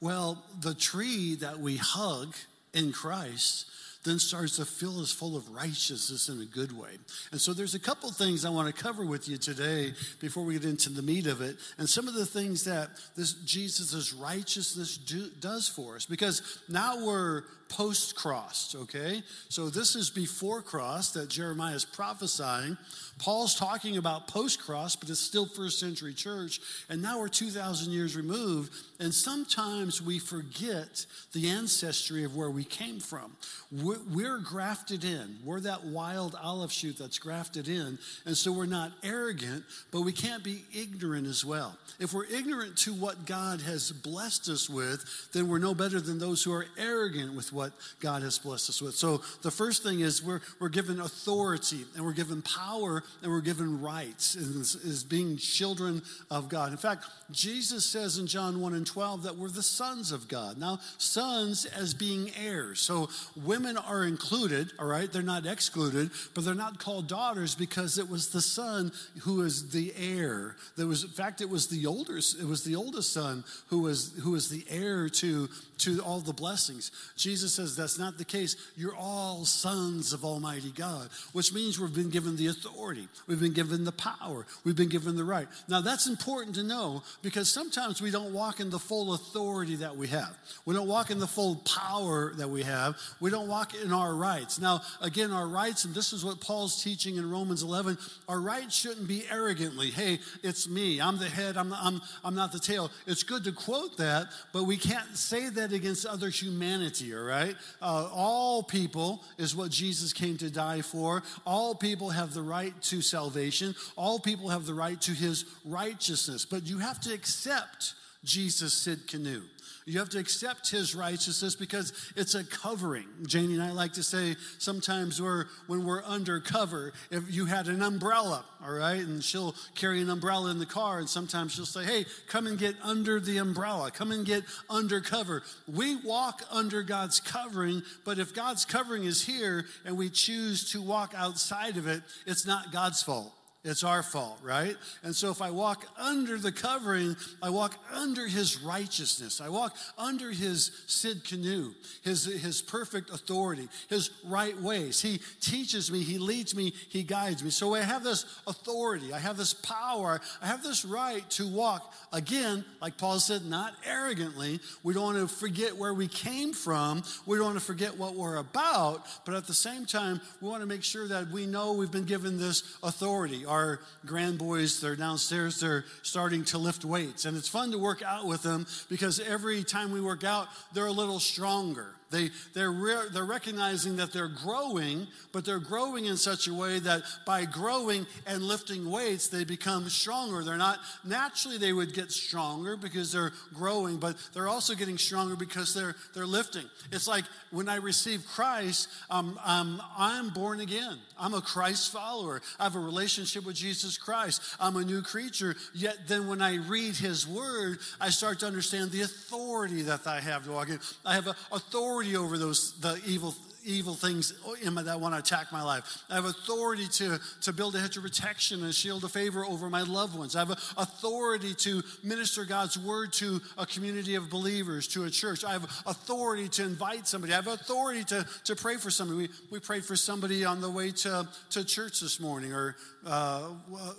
Well, 0.00 0.44
the 0.60 0.74
tree 0.74 1.36
that 1.36 1.58
we 1.58 1.76
hug 1.76 2.34
in 2.72 2.92
Christ 2.92 3.66
then 4.04 4.18
starts 4.18 4.56
to 4.56 4.64
fill 4.64 5.00
us 5.00 5.10
full 5.10 5.36
of 5.36 5.48
righteousness 5.50 6.28
in 6.28 6.40
a 6.40 6.44
good 6.44 6.78
way. 6.78 6.90
And 7.32 7.40
so 7.40 7.54
there's 7.54 7.74
a 7.74 7.80
couple 7.80 8.10
things 8.12 8.44
I 8.44 8.50
want 8.50 8.74
to 8.74 8.82
cover 8.82 9.04
with 9.04 9.28
you 9.28 9.38
today 9.38 9.94
before 10.20 10.44
we 10.44 10.54
get 10.54 10.66
into 10.66 10.90
the 10.90 11.02
meat 11.02 11.26
of 11.26 11.40
it, 11.40 11.56
and 11.78 11.88
some 11.88 12.06
of 12.06 12.14
the 12.14 12.26
things 12.26 12.64
that 12.64 12.90
this 13.16 13.32
Jesus' 13.32 14.12
righteousness 14.12 14.98
do, 14.98 15.30
does 15.40 15.68
for 15.68 15.96
us. 15.96 16.04
Because 16.04 16.60
now 16.68 17.04
we're 17.04 17.44
post 17.68 18.14
cross, 18.14 18.74
okay? 18.74 19.22
So 19.48 19.68
this 19.68 19.96
is 19.96 20.10
before 20.10 20.62
cross 20.62 21.12
that 21.12 21.28
Jeremiah 21.28 21.74
is 21.74 21.84
prophesying. 21.84 22.76
Paul's 23.18 23.54
talking 23.54 23.96
about 23.96 24.28
post 24.28 24.60
cross, 24.60 24.96
but 24.96 25.08
it's 25.08 25.20
still 25.20 25.46
first 25.46 25.78
century 25.78 26.14
church. 26.14 26.60
And 26.88 27.00
now 27.00 27.20
we're 27.20 27.28
2,000 27.28 27.92
years 27.92 28.16
removed. 28.16 28.72
And 28.98 29.12
sometimes 29.14 30.02
we 30.02 30.18
forget 30.18 31.06
the 31.32 31.48
ancestry 31.50 32.24
of 32.24 32.36
where 32.36 32.50
we 32.50 32.64
came 32.64 33.00
from. 33.00 33.36
We're 33.70 33.98
we're 34.12 34.38
grafted 34.38 35.04
in. 35.04 35.38
We're 35.44 35.60
that 35.60 35.84
wild 35.84 36.36
olive 36.40 36.72
shoot 36.72 36.98
that's 36.98 37.18
grafted 37.18 37.68
in. 37.68 37.98
And 38.26 38.36
so 38.36 38.52
we're 38.52 38.66
not 38.66 38.92
arrogant, 39.02 39.64
but 39.90 40.02
we 40.02 40.12
can't 40.12 40.42
be 40.42 40.64
ignorant 40.72 41.26
as 41.26 41.44
well. 41.44 41.76
If 41.98 42.12
we're 42.12 42.26
ignorant 42.26 42.76
to 42.78 42.92
what 42.92 43.26
God 43.26 43.60
has 43.62 43.92
blessed 43.92 44.48
us 44.48 44.68
with, 44.68 45.04
then 45.32 45.48
we're 45.48 45.58
no 45.58 45.74
better 45.74 46.00
than 46.00 46.18
those 46.18 46.42
who 46.42 46.52
are 46.52 46.66
arrogant 46.78 47.34
with 47.34 47.52
what 47.54 47.72
God 48.00 48.22
has 48.22 48.38
blessed 48.38 48.70
us 48.70 48.82
with. 48.82 48.94
So 48.94 49.22
the 49.42 49.50
first 49.50 49.82
thing 49.82 50.00
is 50.00 50.22
we're, 50.22 50.40
we're 50.60 50.68
given 50.68 51.00
authority 51.00 51.84
and 51.94 52.04
we're 52.04 52.12
given 52.12 52.42
power 52.42 53.02
and 53.22 53.30
we're 53.30 53.40
given 53.40 53.80
rights 53.80 54.36
as, 54.36 54.76
as 54.86 55.04
being 55.04 55.36
children 55.36 56.02
of 56.30 56.48
God. 56.48 56.72
In 56.72 56.78
fact, 56.78 57.06
Jesus 57.30 57.86
says 57.86 58.18
in 58.18 58.26
John 58.26 58.60
1 58.60 58.74
and 58.74 58.86
12 58.86 59.22
that 59.22 59.36
we're 59.36 59.48
the 59.48 59.62
sons 59.62 60.12
of 60.12 60.28
God. 60.28 60.58
Now, 60.58 60.80
sons 60.98 61.64
as 61.64 61.94
being 61.94 62.30
heirs. 62.36 62.80
So 62.80 63.08
women 63.44 63.76
are 63.76 64.04
included, 64.04 64.72
all 64.78 64.86
right? 64.86 65.10
They're 65.10 65.22
not 65.22 65.46
excluded, 65.46 66.10
but 66.34 66.44
they're 66.44 66.54
not 66.54 66.78
called 66.78 67.08
daughters 67.08 67.54
because 67.54 67.98
it 67.98 68.08
was 68.08 68.28
the 68.28 68.42
son 68.42 68.92
who 69.22 69.36
was 69.36 69.70
the 69.70 69.92
heir. 69.96 70.56
There 70.76 70.86
was, 70.86 71.04
in 71.04 71.10
fact, 71.10 71.40
it 71.40 71.48
was 71.48 71.68
the 71.68 71.86
older, 71.86 72.16
it 72.16 72.46
was 72.46 72.64
the 72.64 72.76
oldest 72.76 73.12
son 73.12 73.44
who 73.68 73.80
was 73.80 74.12
who 74.22 74.32
was 74.32 74.48
the 74.48 74.64
heir 74.68 75.08
to 75.08 75.48
to 75.78 76.00
all 76.00 76.20
the 76.20 76.32
blessings. 76.32 76.90
Jesus 77.16 77.43
says 77.48 77.76
that's 77.76 77.98
not 77.98 78.18
the 78.18 78.24
case. 78.24 78.56
You're 78.76 78.96
all 78.96 79.44
sons 79.44 80.12
of 80.12 80.24
Almighty 80.24 80.70
God, 80.70 81.08
which 81.32 81.52
means 81.52 81.78
we've 81.78 81.94
been 81.94 82.10
given 82.10 82.36
the 82.36 82.48
authority, 82.48 83.08
we've 83.26 83.40
been 83.40 83.52
given 83.52 83.84
the 83.84 83.92
power, 83.92 84.46
we've 84.64 84.76
been 84.76 84.88
given 84.88 85.16
the 85.16 85.24
right. 85.24 85.48
Now, 85.68 85.80
that's 85.80 86.06
important 86.06 86.54
to 86.56 86.62
know 86.62 87.02
because 87.22 87.48
sometimes 87.48 88.00
we 88.00 88.10
don't 88.10 88.32
walk 88.32 88.60
in 88.60 88.70
the 88.70 88.78
full 88.78 89.14
authority 89.14 89.76
that 89.76 89.96
we 89.96 90.08
have. 90.08 90.36
We 90.64 90.74
don't 90.74 90.88
walk 90.88 91.10
in 91.10 91.18
the 91.18 91.26
full 91.26 91.56
power 91.56 92.32
that 92.36 92.48
we 92.48 92.62
have. 92.62 92.96
We 93.20 93.30
don't 93.30 93.48
walk 93.48 93.74
in 93.74 93.92
our 93.92 94.14
rights. 94.14 94.60
Now, 94.60 94.80
again, 95.00 95.30
our 95.30 95.46
rights, 95.46 95.84
and 95.84 95.94
this 95.94 96.12
is 96.12 96.24
what 96.24 96.40
Paul's 96.40 96.82
teaching 96.82 97.16
in 97.16 97.30
Romans 97.30 97.62
11, 97.62 97.98
our 98.28 98.40
rights 98.40 98.74
shouldn't 98.74 99.08
be 99.08 99.24
arrogantly, 99.30 99.90
hey, 99.90 100.18
it's 100.42 100.68
me, 100.68 101.00
I'm 101.00 101.18
the 101.18 101.28
head, 101.28 101.56
I'm, 101.56 101.72
I'm, 101.72 102.00
I'm 102.24 102.34
not 102.34 102.52
the 102.52 102.58
tail. 102.58 102.90
It's 103.06 103.22
good 103.22 103.44
to 103.44 103.52
quote 103.52 103.96
that, 103.98 104.28
but 104.52 104.64
we 104.64 104.76
can't 104.76 105.16
say 105.16 105.48
that 105.50 105.72
against 105.72 106.06
other 106.06 106.28
humanity, 106.28 107.14
all 107.14 107.22
right? 107.22 107.33
Uh, 107.82 108.08
all 108.12 108.62
people 108.62 109.22
is 109.38 109.54
what 109.54 109.70
Jesus 109.70 110.12
came 110.12 110.36
to 110.38 110.50
die 110.50 110.80
for. 110.80 111.22
All 111.46 111.74
people 111.74 112.10
have 112.10 112.34
the 112.34 112.42
right 112.42 112.74
to 112.82 113.02
salvation. 113.02 113.74
All 113.96 114.18
people 114.18 114.48
have 114.48 114.66
the 114.66 114.74
right 114.74 115.00
to 115.02 115.12
his 115.12 115.44
righteousness. 115.64 116.44
But 116.44 116.64
you 116.64 116.78
have 116.78 117.00
to 117.00 117.12
accept 117.12 117.94
Jesus' 118.24 118.86
Tsidkenu. 118.86 119.42
You 119.86 119.98
have 119.98 120.08
to 120.10 120.18
accept 120.18 120.70
his 120.70 120.94
righteousness 120.94 121.54
because 121.54 121.92
it's 122.16 122.34
a 122.34 122.42
covering. 122.42 123.06
Janie 123.26 123.52
and 123.52 123.62
I 123.62 123.72
like 123.72 123.92
to 123.94 124.02
say 124.02 124.34
sometimes 124.56 125.20
we're, 125.20 125.44
when 125.66 125.84
we're 125.84 126.02
undercover, 126.04 126.94
if 127.10 127.24
you 127.30 127.44
had 127.44 127.68
an 127.68 127.82
umbrella, 127.82 128.46
all 128.64 128.72
right, 128.72 129.00
and 129.00 129.22
she'll 129.22 129.54
carry 129.74 130.00
an 130.00 130.08
umbrella 130.08 130.50
in 130.50 130.58
the 130.58 130.64
car, 130.64 131.00
and 131.00 131.08
sometimes 131.08 131.52
she'll 131.52 131.66
say, 131.66 131.84
hey, 131.84 132.06
come 132.28 132.46
and 132.46 132.58
get 132.58 132.76
under 132.82 133.20
the 133.20 133.36
umbrella, 133.36 133.90
come 133.90 134.10
and 134.10 134.24
get 134.24 134.44
undercover. 134.70 135.42
We 135.68 135.96
walk 135.96 136.40
under 136.50 136.82
God's 136.82 137.20
covering, 137.20 137.82
but 138.06 138.18
if 138.18 138.34
God's 138.34 138.64
covering 138.64 139.04
is 139.04 139.22
here 139.22 139.66
and 139.84 139.98
we 139.98 140.08
choose 140.08 140.72
to 140.72 140.80
walk 140.80 141.12
outside 141.14 141.76
of 141.76 141.86
it, 141.86 142.02
it's 142.26 142.46
not 142.46 142.72
God's 142.72 143.02
fault. 143.02 143.34
It's 143.66 143.82
our 143.82 144.02
fault, 144.02 144.38
right? 144.42 144.76
And 145.02 145.16
so 145.16 145.30
if 145.30 145.40
I 145.40 145.50
walk 145.50 145.86
under 145.98 146.36
the 146.36 146.52
covering, 146.52 147.16
I 147.42 147.48
walk 147.48 147.74
under 147.94 148.26
his 148.26 148.60
righteousness. 148.60 149.40
I 149.40 149.48
walk 149.48 149.74
under 149.96 150.30
his 150.30 150.70
Tsidkenu, 150.86 151.72
his, 152.02 152.26
his 152.26 152.60
perfect 152.60 153.08
authority, 153.08 153.70
his 153.88 154.10
right 154.26 154.54
ways. 154.60 155.00
He 155.00 155.18
teaches 155.40 155.90
me, 155.90 156.02
he 156.02 156.18
leads 156.18 156.54
me, 156.54 156.74
he 156.90 157.02
guides 157.02 157.42
me. 157.42 157.48
So 157.48 157.74
I 157.74 157.80
have 157.80 158.04
this 158.04 158.26
authority, 158.46 159.14
I 159.14 159.18
have 159.18 159.38
this 159.38 159.54
power, 159.54 160.20
I 160.42 160.46
have 160.46 160.62
this 160.62 160.84
right 160.84 161.28
to 161.30 161.48
walk, 161.48 161.94
again, 162.12 162.66
like 162.82 162.98
Paul 162.98 163.18
said, 163.18 163.46
not 163.46 163.72
arrogantly. 163.86 164.60
We 164.82 164.92
don't 164.92 165.04
want 165.04 165.18
to 165.30 165.34
forget 165.34 165.74
where 165.74 165.94
we 165.94 166.06
came 166.06 166.52
from, 166.52 167.02
we 167.24 167.38
don't 167.38 167.46
want 167.46 167.58
to 167.58 167.64
forget 167.64 167.96
what 167.96 168.14
we're 168.14 168.36
about, 168.36 169.06
but 169.24 169.34
at 169.34 169.46
the 169.46 169.54
same 169.54 169.86
time, 169.86 170.20
we 170.42 170.48
want 170.50 170.60
to 170.60 170.66
make 170.66 170.84
sure 170.84 171.08
that 171.08 171.30
we 171.30 171.46
know 171.46 171.72
we've 171.72 171.90
been 171.90 172.04
given 172.04 172.38
this 172.38 172.76
authority 172.82 173.46
our 173.54 173.80
grand 174.04 174.38
boys, 174.38 174.80
they're 174.80 174.96
downstairs, 174.96 175.60
they're 175.60 175.84
starting 176.02 176.44
to 176.46 176.58
lift 176.58 176.84
weights. 176.84 177.24
And 177.24 177.36
it's 177.36 177.48
fun 177.48 177.70
to 177.70 177.78
work 177.78 178.02
out 178.02 178.26
with 178.26 178.42
them 178.42 178.66
because 178.90 179.20
every 179.20 179.62
time 179.62 179.92
we 179.92 180.00
work 180.00 180.24
out, 180.24 180.48
they're 180.72 180.86
a 180.86 180.92
little 180.92 181.20
stronger. 181.20 181.94
They, 182.14 182.30
they're, 182.52 182.70
re- 182.70 183.08
they're 183.12 183.24
recognizing 183.24 183.96
that 183.96 184.12
they're 184.12 184.28
growing, 184.28 185.08
but 185.32 185.44
they're 185.44 185.58
growing 185.58 186.04
in 186.04 186.16
such 186.16 186.46
a 186.46 186.54
way 186.54 186.78
that 186.78 187.02
by 187.26 187.44
growing 187.44 188.06
and 188.24 188.40
lifting 188.40 188.88
weights, 188.88 189.26
they 189.26 189.42
become 189.42 189.88
stronger. 189.88 190.44
They're 190.44 190.56
not, 190.56 190.78
naturally, 191.04 191.58
they 191.58 191.72
would 191.72 191.92
get 191.92 192.12
stronger 192.12 192.76
because 192.76 193.10
they're 193.10 193.32
growing, 193.52 193.96
but 193.96 194.16
they're 194.32 194.46
also 194.46 194.76
getting 194.76 194.96
stronger 194.96 195.34
because 195.34 195.74
they're, 195.74 195.96
they're 196.14 196.24
lifting. 196.24 196.66
It's 196.92 197.08
like 197.08 197.24
when 197.50 197.68
I 197.68 197.76
receive 197.76 198.24
Christ, 198.26 198.88
um, 199.10 199.40
um, 199.44 199.82
I'm 199.98 200.28
born 200.28 200.60
again. 200.60 200.98
I'm 201.18 201.34
a 201.34 201.40
Christ 201.40 201.92
follower. 201.92 202.42
I 202.60 202.64
have 202.64 202.76
a 202.76 202.80
relationship 202.80 203.44
with 203.44 203.56
Jesus 203.56 203.98
Christ. 203.98 204.40
I'm 204.60 204.76
a 204.76 204.84
new 204.84 205.02
creature. 205.02 205.56
Yet 205.74 206.06
then 206.06 206.28
when 206.28 206.40
I 206.40 206.56
read 206.56 206.94
his 206.94 207.26
word, 207.26 207.78
I 208.00 208.10
start 208.10 208.38
to 208.40 208.46
understand 208.46 208.92
the 208.92 209.02
authority 209.02 209.82
that 209.82 210.06
I 210.06 210.20
have 210.20 210.44
to 210.44 210.52
walk 210.52 210.68
in. 210.68 210.78
I 211.04 211.14
have 211.14 211.26
authority 211.50 212.03
authority 212.04 212.16
over 212.16 212.38
those 212.38 212.78
the 212.80 213.00
evil 213.06 213.34
evil 213.64 213.94
things 213.94 214.34
that 214.62 215.00
want 215.00 215.14
to 215.14 215.18
attack 215.18 215.50
my 215.50 215.62
life. 215.62 216.02
I 216.10 216.14
have 216.14 216.24
authority 216.24 216.86
to, 216.88 217.18
to 217.42 217.52
build 217.52 217.74
a 217.74 217.80
hedge 217.80 217.96
of 217.96 218.02
protection 218.02 218.60
and 218.60 218.70
a 218.70 218.72
shield 218.72 219.04
of 219.04 219.12
favor 219.12 219.44
over 219.44 219.70
my 219.70 219.82
loved 219.82 220.16
ones. 220.16 220.36
I 220.36 220.40
have 220.40 220.50
authority 220.76 221.54
to 221.54 221.82
minister 222.02 222.44
God's 222.44 222.78
word 222.78 223.12
to 223.14 223.40
a 223.56 223.66
community 223.66 224.14
of 224.14 224.30
believers, 224.30 224.86
to 224.88 225.04
a 225.04 225.10
church. 225.10 225.44
I 225.44 225.52
have 225.52 225.64
authority 225.86 226.48
to 226.50 226.64
invite 226.64 227.08
somebody. 227.08 227.32
I 227.32 227.36
have 227.36 227.46
authority 227.46 228.04
to, 228.04 228.26
to 228.44 228.56
pray 228.56 228.76
for 228.76 228.90
somebody. 228.90 229.28
We, 229.28 229.28
we 229.50 229.60
prayed 229.60 229.84
for 229.84 229.96
somebody 229.96 230.44
on 230.44 230.60
the 230.60 230.70
way 230.70 230.90
to, 230.90 231.28
to 231.50 231.64
church 231.64 232.00
this 232.00 232.20
morning, 232.20 232.52
or 232.52 232.76
uh, 233.06 233.50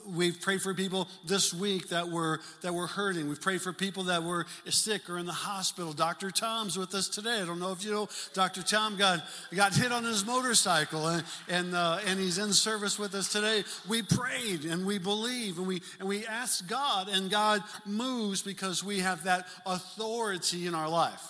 we've 0.08 0.40
prayed 0.42 0.62
for 0.62 0.74
people 0.74 1.08
this 1.28 1.54
week 1.54 1.90
that 1.90 2.10
were, 2.10 2.40
that 2.62 2.74
were 2.74 2.88
hurting. 2.88 3.28
We've 3.30 3.42
prayed 3.42 3.62
for 3.62 3.74
people 3.74 4.04
that 4.04 4.24
were 4.24 4.46
sick 4.70 5.10
or 5.10 5.18
in 5.18 5.26
the 5.26 5.34
hospital. 5.34 5.94
Dr. 5.94 6.32
Tom's 6.32 6.78
with 6.78 6.94
us 6.94 7.08
today. 7.08 7.42
I 7.42 7.46
don't 7.46 7.60
know 7.60 7.72
if 7.72 7.84
you 7.84 7.92
know, 7.92 8.10
Dr. 8.34 8.64
Tom 8.64 8.98
got, 8.98 9.24
got 9.56 9.74
hit 9.74 9.92
on 9.92 10.04
his 10.04 10.26
motorcycle 10.26 11.08
and, 11.08 11.24
and, 11.48 11.76
uh, 11.76 12.00
and 12.06 12.20
he's 12.20 12.38
in 12.38 12.54
service 12.54 13.00
with 13.00 13.16
us 13.16 13.32
today. 13.32 13.64
We 13.88 14.02
prayed 14.02 14.66
and 14.66 14.86
we 14.86 14.98
believe 14.98 15.58
and 15.58 15.68
we, 15.68 15.82
and 16.00 16.08
we 16.08 16.26
asked 16.26 16.68
God, 16.68 17.10
and 17.10 17.30
God 17.30 17.64
moves 17.86 18.42
because 18.42 18.84
we 18.84 19.00
have 19.00 19.24
that 19.24 19.48
authority 19.66 20.68
in 20.68 20.76
our 20.76 20.90
life. 20.90 21.22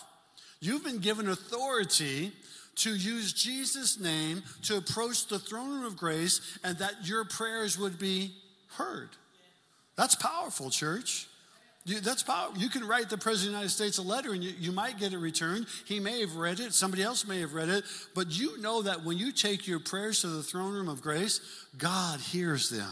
You've 0.60 0.84
been 0.84 1.00
given 1.00 1.30
authority 1.30 2.32
to 2.78 2.96
use 2.96 3.32
Jesus' 3.34 4.00
name 4.00 4.44
to 4.64 4.78
approach 4.78 5.28
the 5.28 5.40
throne 5.40 5.86
of 5.86 5.98
grace 5.98 6.60
and 6.64 6.78
that 6.80 7.08
your 7.08 7.24
prayers 7.26 7.78
would 7.78 7.98
be 7.98 8.34
heard. 8.72 9.10
That's 9.96 10.16
powerful, 10.16 10.70
church. 10.70 11.28
You, 11.86 12.00
that's 12.02 12.24
powerful. 12.24 12.58
You 12.60 12.68
can 12.68 12.88
write 12.88 13.10
the 13.10 13.18
President 13.18 13.50
of 13.50 13.54
the 13.54 13.58
United 13.58 13.70
States 13.70 13.98
a 14.00 14.02
letter 14.02 14.34
and 14.34 14.44
you, 14.44 14.54
you 14.58 14.72
might 14.72 14.98
get 15.00 15.14
it 15.14 15.20
returned. 15.20 15.68
He 15.86 16.00
may 16.00 16.22
have 16.22 16.36
read 16.36 16.60
it, 16.60 16.74
somebody 16.74 17.04
else 17.04 17.28
may 17.28 17.40
have 17.42 17.54
read 17.54 17.70
it, 17.70 17.84
but 18.16 18.38
you 18.38 18.60
know 18.60 18.82
that 18.82 19.04
when 19.04 19.20
you 19.20 19.32
take 19.32 19.68
your 19.68 19.80
prayers 19.80 20.22
to 20.22 20.28
the 20.28 20.42
throne 20.42 20.74
room 20.74 20.90
of 20.90 21.02
grace, 21.02 21.42
God 21.78 22.20
hears 22.20 22.70
them 22.70 22.92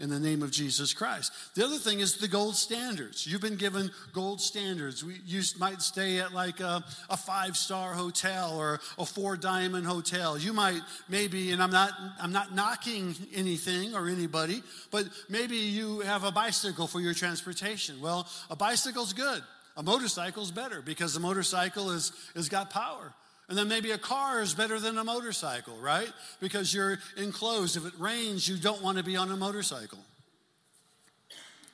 in 0.00 0.10
the 0.10 0.18
name 0.18 0.42
of 0.42 0.50
Jesus 0.50 0.92
Christ. 0.92 1.32
The 1.54 1.64
other 1.64 1.78
thing 1.78 2.00
is 2.00 2.16
the 2.16 2.28
gold 2.28 2.56
standards. 2.56 3.26
You've 3.26 3.40
been 3.40 3.56
given 3.56 3.90
gold 4.12 4.40
standards. 4.40 5.04
We, 5.04 5.20
you 5.24 5.42
might 5.58 5.82
stay 5.82 6.18
at 6.20 6.32
like 6.32 6.60
a, 6.60 6.84
a 7.10 7.16
five 7.16 7.56
star 7.56 7.94
hotel 7.94 8.58
or 8.58 8.80
a 8.98 9.06
four 9.06 9.36
diamond 9.36 9.86
hotel. 9.86 10.38
You 10.38 10.52
might 10.52 10.80
maybe, 11.08 11.52
and 11.52 11.62
I'm 11.62 11.70
not, 11.70 11.92
I'm 12.20 12.32
not 12.32 12.54
knocking 12.54 13.14
anything 13.34 13.94
or 13.94 14.08
anybody, 14.08 14.62
but 14.90 15.06
maybe 15.28 15.56
you 15.56 16.00
have 16.00 16.24
a 16.24 16.32
bicycle 16.32 16.86
for 16.86 17.00
your 17.00 17.14
transportation. 17.14 18.00
Well, 18.00 18.28
a 18.50 18.56
bicycle's 18.56 19.12
good. 19.12 19.42
A 19.76 19.82
motorcycle's 19.82 20.52
better 20.52 20.80
because 20.82 21.14
the 21.14 21.20
motorcycle 21.20 21.90
is, 21.90 22.12
has 22.36 22.48
got 22.48 22.70
power. 22.70 23.12
And 23.54 23.58
then 23.60 23.68
maybe 23.68 23.92
a 23.92 23.98
car 23.98 24.42
is 24.42 24.52
better 24.52 24.80
than 24.80 24.98
a 24.98 25.04
motorcycle, 25.04 25.76
right? 25.76 26.12
Because 26.40 26.74
you're 26.74 26.98
enclosed. 27.16 27.76
If 27.76 27.86
it 27.86 27.92
rains, 28.00 28.48
you 28.48 28.56
don't 28.56 28.82
want 28.82 28.98
to 28.98 29.04
be 29.04 29.14
on 29.14 29.30
a 29.30 29.36
motorcycle. 29.36 30.00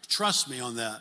Trust 0.07 0.51
me 0.51 0.61
on 0.61 0.77
that. 0.77 1.01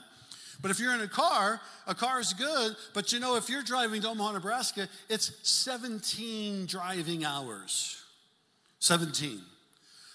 But 0.61 0.71
if 0.71 0.79
you're 0.79 0.93
in 0.93 1.01
a 1.01 1.07
car, 1.09 1.59
a 1.85 1.93
car 1.93 2.21
is 2.21 2.31
good, 2.31 2.77
but 2.93 3.11
you 3.11 3.19
know, 3.19 3.35
if 3.35 3.49
you're 3.49 3.61
driving 3.61 4.01
to 4.03 4.07
Omaha, 4.07 4.31
Nebraska, 4.31 4.87
it's 5.09 5.33
17 5.43 6.65
driving 6.65 7.25
hours. 7.25 8.01
17. 8.79 9.41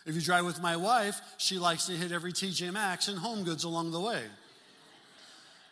If 0.06 0.14
you 0.14 0.22
drive 0.22 0.46
with 0.46 0.62
my 0.62 0.78
wife, 0.78 1.20
she 1.36 1.58
likes 1.58 1.84
to 1.88 1.92
hit 1.92 2.10
every 2.10 2.32
TJ 2.32 2.72
Maxx 2.72 3.08
and 3.08 3.18
Home 3.18 3.44
Goods 3.44 3.64
along 3.64 3.90
the 3.90 4.00
way. 4.00 4.22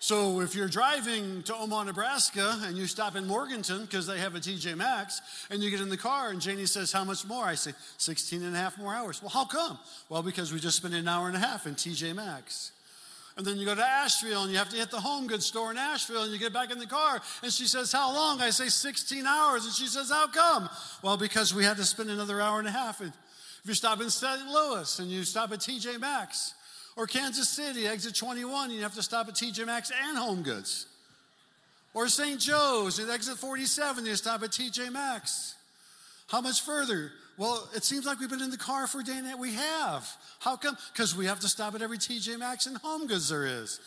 So 0.03 0.41
if 0.41 0.57
you're 0.57 0.67
driving 0.67 1.45
to 1.45 1.55
Omaha, 1.55 1.85
Nebraska, 1.85 2.59
and 2.65 2.77
you 2.77 2.89
stop 2.89 3.15
in 3.15 3.25
Morganton 3.25 3.83
because 3.83 4.05
they 4.05 4.19
have 4.19 4.35
a 4.35 4.41
TJ 4.41 4.77
Maxx, 4.77 5.23
and 5.49 5.63
you 5.63 5.71
get 5.71 5.81
in 5.81 5.91
the 5.91 5.97
car, 5.97 6.31
and 6.31 6.41
Janie 6.41 6.67
says, 6.67 6.91
How 6.91 7.05
much 7.05 7.25
more? 7.25 7.45
I 7.45 7.55
say, 7.55 7.71
16 7.99 8.43
and 8.43 8.57
a 8.57 8.59
half 8.59 8.77
more 8.79 8.93
hours. 8.93 9.23
Well, 9.23 9.29
how 9.29 9.45
come? 9.45 9.79
Well, 10.09 10.25
because 10.25 10.53
we 10.53 10.59
just 10.59 10.79
spent 10.79 10.93
an 10.95 11.07
hour 11.07 11.29
and 11.29 11.37
a 11.37 11.39
half 11.39 11.69
in 11.69 11.77
TJ 11.77 12.17
Maxx. 12.17 12.73
And 13.37 13.47
then 13.47 13.59
you 13.59 13.65
go 13.65 13.77
to 13.77 13.85
Asheville 13.85 14.43
and 14.43 14.51
you 14.51 14.59
have 14.59 14.71
to 14.71 14.77
hit 14.77 14.91
the 14.91 14.99
home 14.99 15.29
goods 15.29 15.47
store 15.47 15.71
in 15.71 15.79
Asheville 15.79 16.25
and 16.25 16.33
you 16.33 16.39
get 16.41 16.53
back 16.53 16.73
in 16.73 16.81
the 16.81 16.87
car 16.87 17.23
and 17.45 17.53
she 17.53 17.67
says, 17.67 17.93
How 17.93 18.13
long? 18.13 18.41
I 18.41 18.51
say 18.51 18.71
16 18.71 19.25
hours. 19.25 19.67
And 19.67 19.73
she 19.73 19.87
says, 19.87 20.11
How 20.11 20.27
come? 20.27 20.69
Well, 21.03 21.17
because 21.17 21.55
we 21.55 21.63
had 21.63 21.77
to 21.77 21.85
spend 21.85 22.11
another 22.11 22.41
hour 22.41 22.59
and 22.59 22.67
a 22.67 22.73
half. 22.73 23.01
And 23.01 23.13
if 23.63 23.69
you 23.69 23.75
stop 23.75 24.01
in 24.01 24.11
St. 24.11 24.49
Louis 24.49 24.99
and 24.99 25.09
you 25.09 25.23
stop 25.23 25.53
at 25.53 25.61
TJ 25.61 26.01
Maxx, 26.01 26.55
or 26.97 27.07
Kansas 27.07 27.49
City, 27.49 27.87
exit 27.87 28.15
21, 28.15 28.71
you 28.71 28.83
have 28.83 28.95
to 28.95 29.03
stop 29.03 29.29
at 29.29 29.35
TJ 29.35 29.67
Maxx 29.67 29.91
and 30.09 30.19
Home 30.19 30.43
Goods. 30.43 30.87
Or 31.95 32.09
St. 32.09 32.41
Joe's 32.41 32.99
at 32.99 33.11
exit 33.11 33.37
47, 33.37 34.07
you 34.07 34.15
stop 34.15 34.43
at 34.43 34.51
TJ 34.51 34.93
Maxx. 34.93 35.55
How 36.29 36.41
much 36.41 36.63
further? 36.63 37.13
Well, 37.37 37.69
it 37.75 37.85
seems 37.85 38.07
like 38.07 38.21
we've 38.21 38.31
been 38.31 38.43
in 38.43 38.51
the 38.51 38.57
car 38.57 38.87
for 38.87 39.01
a 39.01 39.05
day 39.05 39.17
and 39.17 39.27
that 39.27 39.39
we 39.39 39.53
have. 39.53 40.09
How 40.39 40.57
come? 40.57 40.77
Because 40.93 41.17
we 41.17 41.27
have 41.27 41.41
to 41.41 41.49
stop 41.49 41.75
at 41.75 41.83
every 41.83 41.99
TJ 41.99 42.39
Maxx 42.39 42.67
and 42.67 42.77
Home 42.79 43.07
Goods 43.07 43.29
there 43.29 43.47
is. 43.47 43.81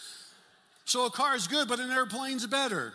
So 0.85 1.05
a 1.05 1.11
car 1.11 1.35
is 1.35 1.47
good, 1.47 1.67
but 1.67 1.79
an 1.79 1.91
airplane's 1.91 2.45
better. 2.45 2.93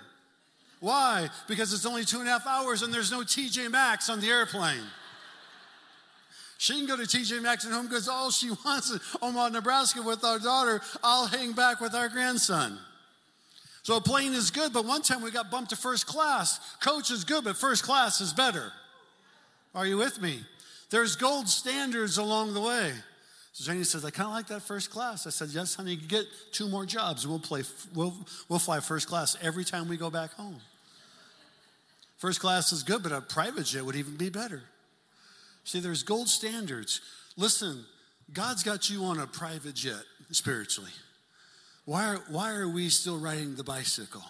Why? 0.81 1.29
Because 1.49 1.73
it's 1.73 1.87
only 1.87 2.05
two 2.05 2.21
and 2.21 2.29
a 2.29 2.33
half 2.33 2.47
hours 2.47 2.83
and 2.83 2.93
there's 2.93 3.11
no 3.11 3.21
TJ 3.21 3.71
Maxx 3.71 4.09
on 4.09 4.21
the 4.21 4.29
airplane. 4.29 4.83
She 6.61 6.75
can 6.75 6.85
go 6.85 6.95
to 6.95 7.05
TJ 7.05 7.40
Maxx 7.40 7.64
and 7.64 7.73
Home 7.73 7.88
Goods 7.88 8.07
all 8.07 8.31
she 8.31 8.50
wants 8.50 8.90
in 8.90 9.00
Omaha, 9.23 9.49
Nebraska 9.49 10.02
with 10.02 10.23
our 10.23 10.38
daughter. 10.38 10.83
I'll 11.02 11.26
hang 11.26 11.52
back 11.52 11.81
with 11.81 11.95
our 11.95 12.11
grandson. 12.11 12.79
So 13.83 13.97
a 13.97 14.00
plane 14.02 14.35
is 14.35 14.50
good, 14.50 14.71
but 14.71 14.85
one 14.85 15.00
time 15.00 15.23
we 15.23 15.31
got 15.31 15.50
bumped 15.50 15.71
to 15.71 15.76
first 15.76 16.07
class. 16.07 16.61
Coach 16.83 17.11
is 17.11 17.25
good, 17.25 17.45
but 17.45 17.57
first 17.57 17.83
class 17.83 18.21
is 18.21 18.35
better. 18.35 18.75
Are 19.75 19.87
you 19.87 19.97
with 19.97 20.21
me? 20.21 20.40
There's 20.90 21.17
gold 21.17 21.49
standards 21.49 22.19
along 22.19 22.52
the 22.52 22.61
way. 22.61 22.93
So 23.55 23.64
Janie 23.64 23.85
says, 23.85 24.05
I 24.05 24.11
kind 24.11 24.26
of 24.26 24.35
like 24.35 24.49
that 24.49 24.61
first 24.61 24.90
class. 24.90 25.26
I 25.26 25.31
said, 25.31 25.49
Yes, 25.52 25.76
honey, 25.76 25.93
you 25.95 26.07
get 26.07 26.26
two 26.52 26.69
more 26.69 26.85
jobs. 26.85 27.26
We'll, 27.26 27.38
play, 27.38 27.62
we'll, 27.95 28.12
we'll 28.50 28.59
fly 28.59 28.81
first 28.81 29.09
class 29.09 29.35
every 29.40 29.64
time 29.64 29.88
we 29.88 29.97
go 29.97 30.11
back 30.11 30.35
home. 30.35 30.61
First 32.19 32.38
class 32.38 32.71
is 32.71 32.83
good, 32.83 33.02
but 33.02 33.12
a 33.12 33.23
private 33.23 33.64
jet 33.64 33.83
would 33.83 33.97
even 33.97 34.17
be 34.17 34.29
better. 34.29 34.62
See, 35.64 35.81
there's 35.81 36.02
gold 36.02 36.29
standards. 36.29 37.00
Listen, 37.37 37.85
God's 38.33 38.62
got 38.62 38.90
you 38.90 39.05
on 39.05 39.19
a 39.19 39.26
private 39.26 39.75
jet 39.75 40.02
spiritually. 40.31 40.93
Why 41.85 42.07
are, 42.07 42.21
why 42.29 42.52
are 42.52 42.69
we 42.69 42.88
still 42.88 43.19
riding 43.19 43.57
the 43.57 43.64
bicycle? 43.64 44.23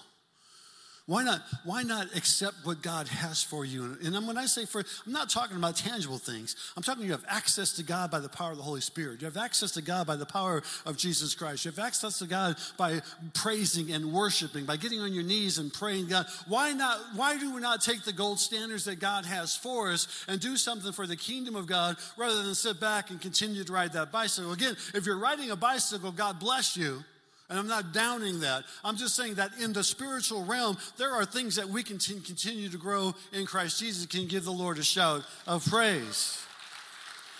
Why 1.11 1.25
not, 1.25 1.43
why 1.65 1.83
not 1.83 2.07
accept 2.15 2.59
what 2.63 2.83
God 2.83 3.09
has 3.09 3.43
for 3.43 3.65
you? 3.65 3.97
And 4.05 4.29
when 4.29 4.39
I 4.39 4.47
say 4.47 4.65
for, 4.65 4.85
I'm 5.05 5.13
not 5.13 5.29
talking 5.29 5.57
about 5.57 5.75
tangible 5.75 6.19
things. 6.19 6.55
I'm 6.77 6.85
talking 6.85 7.03
you 7.03 7.11
have 7.11 7.25
access 7.27 7.73
to 7.73 7.83
God 7.83 8.13
by 8.13 8.21
the 8.21 8.29
power 8.29 8.53
of 8.53 8.59
the 8.59 8.63
Holy 8.63 8.81
Spirit. 8.81 9.21
You 9.21 9.25
have 9.25 9.37
access 9.37 9.73
to 9.73 9.83
God 9.83 10.07
by 10.07 10.15
the 10.15 10.25
power 10.25 10.63
of 10.87 10.97
Jesus 10.97 11.35
Christ. 11.35 11.65
You 11.65 11.73
have 11.73 11.81
access 11.81 12.21
to 12.21 12.27
God 12.27 12.59
by 12.77 13.01
praising 13.35 13.91
and 13.91 14.13
worshiping, 14.13 14.67
by 14.67 14.77
getting 14.77 15.01
on 15.01 15.13
your 15.13 15.25
knees 15.25 15.59
and 15.59 15.73
praying 15.73 16.07
God. 16.07 16.27
Why 16.47 16.75
not, 16.75 17.01
why 17.17 17.37
do 17.37 17.53
we 17.53 17.61
not 17.61 17.83
take 17.83 18.05
the 18.05 18.13
gold 18.13 18.39
standards 18.39 18.85
that 18.85 19.01
God 19.01 19.27
has 19.27 19.57
for 19.57 19.91
us 19.91 20.25
and 20.29 20.41
do 20.41 20.57
something 20.57 20.93
for 20.93 21.09
the 21.09 21.17
kingdom 21.17 21.57
of 21.57 21.67
God 21.67 21.97
rather 22.17 22.45
than 22.45 22.55
sit 22.55 22.79
back 22.79 23.11
and 23.11 23.21
continue 23.21 23.65
to 23.65 23.73
ride 23.73 23.95
that 23.95 24.13
bicycle? 24.13 24.53
Again, 24.53 24.77
if 24.95 25.07
you're 25.07 25.19
riding 25.19 25.51
a 25.51 25.57
bicycle, 25.57 26.13
God 26.13 26.39
bless 26.39 26.77
you. 26.77 27.03
And 27.51 27.59
I'm 27.59 27.67
not 27.67 27.93
downing 27.93 28.41
that. 28.41 28.65
I'm 28.85 28.97
just 28.97 29.17
saying 29.17 29.35
that 29.35 29.51
in 29.61 29.73
the 29.73 29.83
spiritual 29.83 30.45
realm, 30.45 30.79
there 30.97 31.11
are 31.11 31.25
things 31.25 31.57
that 31.57 31.69
we 31.69 31.83
can 31.83 31.99
continue 31.99 32.69
to 32.69 32.79
grow 32.79 33.13
in 33.33 33.45
Christ 33.45 33.81
Jesus, 33.81 34.07
can 34.07 34.29
give 34.29 34.45
the 34.45 34.53
Lord 34.53 34.79
a 34.79 34.85
shout 34.85 35.25
of 35.49 35.67
praise. 35.67 36.47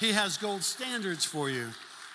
He 0.01 0.13
has 0.13 0.37
gold 0.37 0.65
standards 0.65 1.25
for 1.25 1.49
you. 1.49 1.69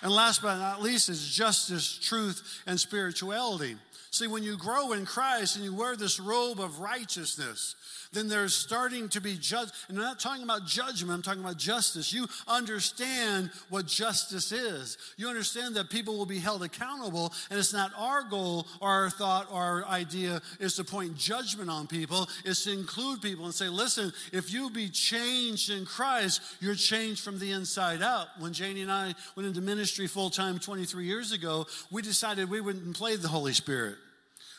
And 0.06 0.14
last 0.14 0.40
but 0.40 0.56
not 0.58 0.82
least 0.82 1.08
is 1.08 1.34
justice, 1.34 1.98
truth, 2.00 2.62
and 2.64 2.78
spirituality. 2.78 3.74
See, 4.12 4.28
when 4.28 4.44
you 4.44 4.56
grow 4.56 4.92
in 4.92 5.04
Christ 5.04 5.56
and 5.56 5.64
you 5.64 5.74
wear 5.74 5.96
this 5.96 6.20
robe 6.20 6.60
of 6.60 6.78
righteousness, 6.78 7.74
then 8.12 8.28
there's 8.28 8.54
starting 8.54 9.08
to 9.10 9.20
be 9.20 9.36
judge. 9.36 9.68
And 9.88 9.98
I'm 9.98 10.04
not 10.04 10.20
talking 10.20 10.42
about 10.42 10.66
judgment, 10.66 11.12
I'm 11.12 11.22
talking 11.22 11.42
about 11.42 11.56
justice. 11.56 12.12
You 12.12 12.26
understand 12.46 13.50
what 13.68 13.86
justice 13.86 14.52
is. 14.52 14.96
You 15.16 15.28
understand 15.28 15.74
that 15.76 15.90
people 15.90 16.16
will 16.16 16.26
be 16.26 16.38
held 16.38 16.62
accountable, 16.62 17.32
and 17.50 17.58
it's 17.58 17.72
not 17.72 17.90
our 17.96 18.22
goal 18.22 18.66
or 18.80 18.88
our 18.88 19.10
thought 19.10 19.48
or 19.50 19.60
our 19.60 19.84
idea 19.86 20.40
is 20.60 20.76
to 20.76 20.84
point 20.84 21.16
judgment 21.16 21.70
on 21.70 21.86
people, 21.86 22.28
it's 22.44 22.64
to 22.64 22.72
include 22.72 23.22
people 23.22 23.44
and 23.44 23.54
say, 23.54 23.68
listen, 23.68 24.12
if 24.32 24.52
you 24.52 24.70
be 24.70 24.88
changed 24.88 25.70
in 25.70 25.84
Christ, 25.84 26.42
you're 26.60 26.74
changed 26.74 27.22
from 27.22 27.38
the 27.38 27.52
inside 27.52 28.02
out. 28.02 28.28
When 28.38 28.52
Janie 28.52 28.82
and 28.82 28.92
I 28.92 29.14
went 29.34 29.46
into 29.48 29.60
ministry 29.60 29.95
full 30.04 30.28
time 30.28 30.58
23 30.58 31.06
years 31.06 31.32
ago, 31.32 31.66
we 31.90 32.02
decided 32.02 32.50
we 32.50 32.60
wouldn't 32.60 32.94
play 32.94 33.16
the 33.16 33.28
Holy 33.28 33.54
Spirit. 33.54 33.96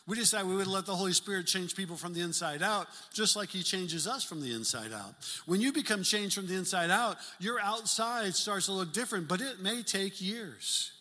We 0.08 0.16
decided 0.16 0.48
we 0.48 0.56
would 0.56 0.68
let 0.68 0.86
the 0.88 0.96
Holy 0.96 1.14
Spirit 1.14 1.46
change 1.46 1.76
people 1.76 1.98
from 1.98 2.14
the 2.14 2.22
inside 2.22 2.64
out, 2.64 2.88
just 3.14 3.36
like 3.36 3.50
He 3.50 3.62
changes 3.62 4.08
us 4.08 4.24
from 4.24 4.42
the 4.42 4.54
inside 4.56 4.94
out. 4.94 5.14
When 5.46 5.62
you 5.62 5.72
become 5.72 6.02
changed 6.02 6.34
from 6.34 6.48
the 6.48 6.56
inside 6.56 6.90
out, 6.90 7.18
your 7.40 7.60
outside 7.60 8.34
starts 8.34 8.66
to 8.66 8.72
look 8.72 8.94
different, 8.94 9.28
but 9.28 9.42
it 9.42 9.62
may 9.62 9.84
take 9.84 10.20
years. 10.20 10.92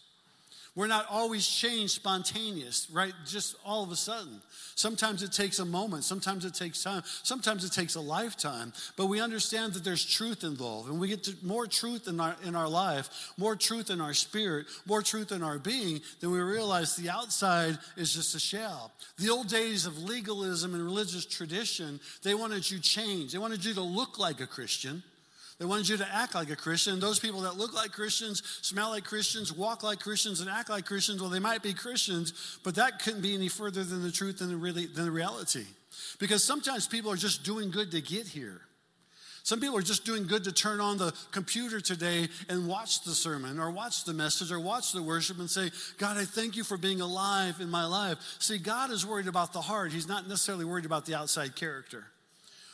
We're 0.76 0.88
not 0.88 1.06
always 1.10 1.48
changed 1.48 1.94
spontaneous, 1.94 2.86
right? 2.92 3.14
Just 3.26 3.56
all 3.64 3.82
of 3.82 3.90
a 3.90 3.96
sudden. 3.96 4.42
Sometimes 4.74 5.22
it 5.22 5.32
takes 5.32 5.58
a 5.58 5.64
moment, 5.64 6.04
sometimes 6.04 6.44
it 6.44 6.52
takes 6.52 6.82
time, 6.82 7.02
sometimes 7.22 7.64
it 7.64 7.72
takes 7.72 7.94
a 7.94 8.00
lifetime. 8.00 8.74
But 8.94 9.06
we 9.06 9.22
understand 9.22 9.72
that 9.72 9.84
there's 9.84 10.04
truth 10.04 10.44
involved, 10.44 10.90
and 10.90 11.00
we 11.00 11.08
get 11.08 11.42
more 11.42 11.66
truth 11.66 12.08
in 12.08 12.20
our 12.20 12.36
in 12.44 12.54
our 12.54 12.68
life, 12.68 13.32
more 13.38 13.56
truth 13.56 13.88
in 13.88 14.02
our 14.02 14.12
spirit, 14.12 14.66
more 14.84 15.00
truth 15.00 15.32
in 15.32 15.42
our 15.42 15.58
being, 15.58 16.02
then 16.20 16.30
we 16.30 16.40
realize 16.40 16.94
the 16.94 17.08
outside 17.08 17.78
is 17.96 18.12
just 18.12 18.34
a 18.34 18.38
shell. 18.38 18.92
The 19.18 19.30
old 19.30 19.48
days 19.48 19.86
of 19.86 19.96
legalism 19.96 20.74
and 20.74 20.84
religious 20.84 21.24
tradition, 21.24 22.00
they 22.22 22.34
wanted 22.34 22.70
you 22.70 22.80
changed. 22.80 23.32
They 23.32 23.38
wanted 23.38 23.64
you 23.64 23.72
to 23.74 23.82
look 23.82 24.18
like 24.18 24.42
a 24.42 24.46
Christian. 24.46 25.02
They 25.58 25.64
wanted 25.64 25.88
you 25.88 25.96
to 25.98 26.14
act 26.14 26.34
like 26.34 26.50
a 26.50 26.56
Christian. 26.56 27.00
Those 27.00 27.18
people 27.18 27.40
that 27.42 27.56
look 27.56 27.72
like 27.72 27.92
Christians, 27.92 28.42
smell 28.60 28.90
like 28.90 29.04
Christians, 29.04 29.52
walk 29.52 29.82
like 29.82 30.00
Christians, 30.00 30.40
and 30.40 30.50
act 30.50 30.68
like 30.68 30.84
Christians, 30.84 31.20
well, 31.20 31.30
they 31.30 31.38
might 31.38 31.62
be 31.62 31.72
Christians, 31.72 32.58
but 32.62 32.74
that 32.74 33.02
couldn't 33.02 33.22
be 33.22 33.34
any 33.34 33.48
further 33.48 33.82
than 33.82 34.02
the 34.02 34.12
truth 34.12 34.42
and 34.42 34.50
the, 34.50 34.56
really, 34.56 34.84
than 34.86 35.06
the 35.06 35.10
reality. 35.10 35.64
Because 36.18 36.44
sometimes 36.44 36.86
people 36.86 37.10
are 37.10 37.16
just 37.16 37.42
doing 37.42 37.70
good 37.70 37.90
to 37.92 38.02
get 38.02 38.26
here. 38.26 38.60
Some 39.44 39.60
people 39.60 39.78
are 39.78 39.82
just 39.82 40.04
doing 40.04 40.26
good 40.26 40.44
to 40.44 40.52
turn 40.52 40.80
on 40.80 40.98
the 40.98 41.14
computer 41.30 41.80
today 41.80 42.28
and 42.48 42.66
watch 42.66 43.04
the 43.04 43.12
sermon 43.12 43.60
or 43.60 43.70
watch 43.70 44.04
the 44.04 44.12
message 44.12 44.50
or 44.50 44.58
watch 44.58 44.92
the 44.92 45.02
worship 45.02 45.38
and 45.38 45.48
say, 45.48 45.70
God, 45.98 46.16
I 46.18 46.24
thank 46.24 46.56
you 46.56 46.64
for 46.64 46.76
being 46.76 47.00
alive 47.00 47.60
in 47.60 47.70
my 47.70 47.86
life. 47.86 48.18
See, 48.40 48.58
God 48.58 48.90
is 48.90 49.06
worried 49.06 49.28
about 49.28 49.52
the 49.52 49.60
heart, 49.60 49.92
He's 49.92 50.08
not 50.08 50.28
necessarily 50.28 50.64
worried 50.64 50.84
about 50.84 51.06
the 51.06 51.14
outside 51.14 51.54
character. 51.54 52.04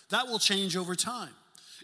That 0.09 0.27
will 0.29 0.39
change 0.39 0.77
over 0.77 0.95
time 0.95 1.31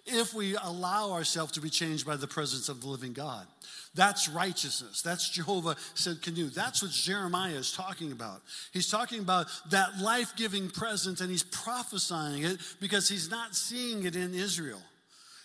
if 0.09 0.35
we 0.35 0.57
allow 0.57 1.13
ourselves 1.13 1.53
to 1.53 1.61
be 1.61 1.71
changed 1.71 2.07
by 2.07 2.17
the 2.17 2.27
presence 2.27 2.69
of 2.69 2.81
the 2.81 2.89
living 2.89 3.13
God. 3.13 3.47
That's 3.95 4.29
righteousness. 4.29 5.03
That's 5.03 5.31
Jehovah 5.31 5.77
Tsidkenu. 5.95 6.53
That's 6.55 6.83
what 6.83 6.93
Jeremiah 6.93 7.55
is 7.55 7.73
talking 7.73 8.13
about. 8.13 8.43
He's 8.73 8.89
talking 8.89 9.21
about 9.21 9.47
that 9.71 9.99
life 9.99 10.35
giving 10.37 10.71
presence 10.71 11.21
and 11.21 11.31
he's 11.31 11.43
prophesying 11.43 12.45
it 12.45 12.59
because 12.81 13.09
he's 13.09 13.31
not 13.31 13.57
seeing 13.57 14.05
it 14.05 14.15
in 14.15 14.35
Israel. 14.35 14.81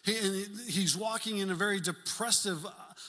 He, 0.04 0.14
he's 0.68 0.98
walking 0.98 1.38
in 1.38 1.50
a 1.50 1.56
very 1.56 1.80
depressive 1.80 2.66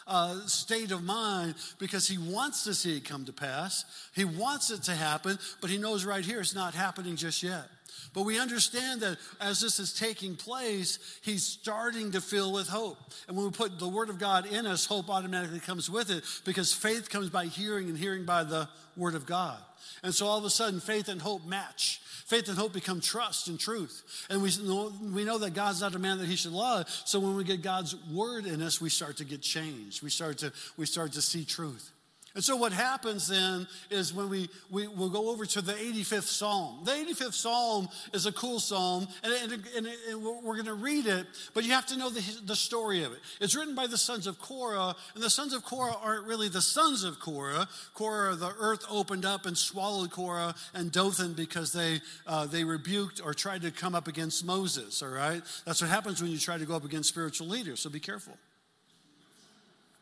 uh, 0.07 0.47
state 0.47 0.93
of 0.93 1.03
mind 1.03 1.57
because 1.79 2.07
he 2.07 2.19
wants 2.19 2.65
to 2.65 2.75
see 2.75 2.97
it 2.97 3.05
come 3.05 3.25
to 3.25 3.33
pass. 3.33 3.85
He 4.15 4.25
wants 4.25 4.71
it 4.71 4.85
to 4.85 4.93
happen, 4.93 5.39
but 5.61 5.71
he 5.71 5.79
knows 5.79 6.05
right 6.05 6.25
here 6.25 6.41
it's 6.41 6.55
not 6.55 6.73
happening 6.73 7.17
just 7.17 7.43
yet. 7.43 7.65
But 8.13 8.23
we 8.23 8.39
understand 8.39 9.01
that 9.01 9.19
as 9.41 9.61
this 9.61 9.79
is 9.79 9.93
taking 9.93 10.37
place, 10.37 10.99
he's 11.23 11.45
starting 11.45 12.13
to 12.13 12.21
fill 12.21 12.53
with 12.53 12.69
hope. 12.69 12.99
And 13.29 13.37
when 13.37 13.47
we 13.47 13.53
put 13.53 13.79
the 13.79 13.89
word 13.89 14.11
of 14.11 14.19
God 14.19 14.47
in 14.47 14.67
us, 14.67 14.87
hope 14.87 15.09
automatically 15.09 15.61
comes 15.61 15.89
with 15.89 16.11
it 16.11 16.25
because 16.45 16.73
faith 16.73 17.09
comes 17.09 17.31
by 17.31 17.47
hearing 17.47 17.89
and 17.89 17.99
hearing 17.99 18.25
by 18.25 18.45
the 18.45 18.69
word 18.97 19.15
of 19.15 19.27
God. 19.27 19.59
And 20.03 20.15
so 20.15 20.27
all 20.27 20.39
of 20.39 20.45
a 20.45 20.51
sudden, 20.51 20.81
faith 20.81 21.09
and 21.09 21.21
hope 21.21 21.47
match. 21.47 22.01
Faith 22.27 22.49
and 22.49 22.57
hope 22.57 22.73
become 22.73 23.01
trust 23.01 23.49
and 23.49 23.61
truth. 23.61 24.27
And 24.31 24.43
we 24.43 24.51
know, 24.63 24.93
we 25.13 25.25
know 25.25 25.39
that 25.39 25.53
God's 25.53 25.83
not 25.83 25.95
a 25.95 25.99
man 25.99 26.19
that 26.19 26.27
he 26.27 26.37
should 26.37 26.53
lie. 26.53 26.85
So 27.05 27.21
when 27.21 27.37
we 27.37 27.45
get 27.45 27.63
God's 27.63 27.95
word 28.11 28.47
in 28.47 28.63
us, 28.63 28.81
we 28.81 28.89
start 28.89 29.19
to 29.19 29.25
get 29.25 29.43
changed. 29.43 30.03
We 30.03 30.11
start 30.11 30.39
to, 30.39 30.53
we 30.77 30.87
start 30.87 31.13
to 31.13 31.23
see 31.23 31.45
truth. 31.45 31.91
And 32.35 32.43
so 32.43 32.57
what 32.57 32.73
happens 32.73 33.29
then 33.29 33.69
is 33.91 34.13
when 34.13 34.29
we, 34.29 34.49
we 34.69 34.89
will 34.89 35.09
go 35.09 35.31
over 35.31 35.47
to 35.47 35.61
the 35.63 35.73
85th 35.73 36.25
Psalm. 36.25 36.81
The 36.85 36.91
85th 36.91 37.35
Psalm 37.35 37.89
is 38.13 38.27
a 38.27 38.33
cool 38.33 38.59
psalm, 38.59 39.07
and, 39.23 39.33
and, 39.53 39.65
and, 39.77 39.87
and 39.87 40.25
we're 40.25 40.55
going 40.55 40.65
to 40.65 40.75
read 40.75 41.07
it, 41.07 41.27
but 41.55 41.63
you 41.63 41.71
have 41.71 41.87
to 41.87 41.97
know 41.97 42.11
the, 42.11 42.23
the 42.45 42.57
story 42.57 43.05
of 43.05 43.13
it. 43.13 43.21
It's 43.41 43.55
written 43.55 43.77
by 43.77 43.87
the 43.87 43.97
sons 43.97 44.27
of 44.27 44.41
Korah, 44.41 44.97
and 45.15 45.23
the 45.23 45.31
sons 45.31 45.55
of 45.55 45.65
Korah 45.65 45.95
aren't 46.03 46.27
really 46.27 46.49
the 46.49 46.61
sons 46.61 47.05
of 47.05 47.21
Korah. 47.21 47.69
Korah, 47.95 48.35
the 48.35 48.53
earth 48.59 48.85
opened 48.91 49.25
up 49.25 49.47
and 49.47 49.57
swallowed 49.57 50.11
Korah 50.11 50.57
and 50.75 50.91
Dathan 50.91 51.35
because 51.35 51.73
they, 51.73 52.01
uh, 52.27 52.47
they 52.47 52.65
rebuked 52.65 53.21
or 53.25 53.33
tried 53.33 53.63
to 53.63 53.71
come 53.71 53.95
up 53.95 54.09
against 54.09 54.45
Moses, 54.45 55.05
all 55.05 55.09
right? 55.09 55.43
That's 55.65 55.81
what 55.81 55.91
happens 55.91 56.21
when 56.21 56.33
you 56.33 56.39
try 56.39 56.59
to 56.59 56.67
go 56.67 56.75
up 56.75 56.85
against 56.85 57.11
spiritual 57.11 57.47
leaders, 57.47 57.79
so 57.79 57.91
be 57.91 58.01
careful. 58.01 58.37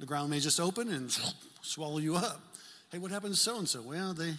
The 0.00 0.06
ground 0.06 0.30
may 0.30 0.40
just 0.40 0.58
open 0.58 0.88
and 0.88 1.16
swallow 1.62 1.98
you 1.98 2.16
up. 2.16 2.40
Hey, 2.90 2.98
what 2.98 3.10
happened 3.10 3.34
to 3.34 3.40
so 3.40 3.58
and 3.58 3.68
so? 3.68 3.80
Well, 3.80 4.12
they, 4.12 4.34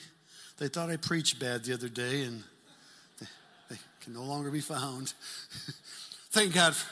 they 0.57 0.67
thought 0.67 0.89
I 0.89 0.97
preached 0.97 1.39
bad 1.39 1.63
the 1.63 1.73
other 1.73 1.89
day 1.89 2.23
and 2.23 2.43
they, 3.19 3.27
they 3.71 3.77
can 4.01 4.13
no 4.13 4.23
longer 4.23 4.51
be 4.51 4.61
found. 4.61 5.13
thank 6.31 6.53
God. 6.53 6.75
For, 6.75 6.87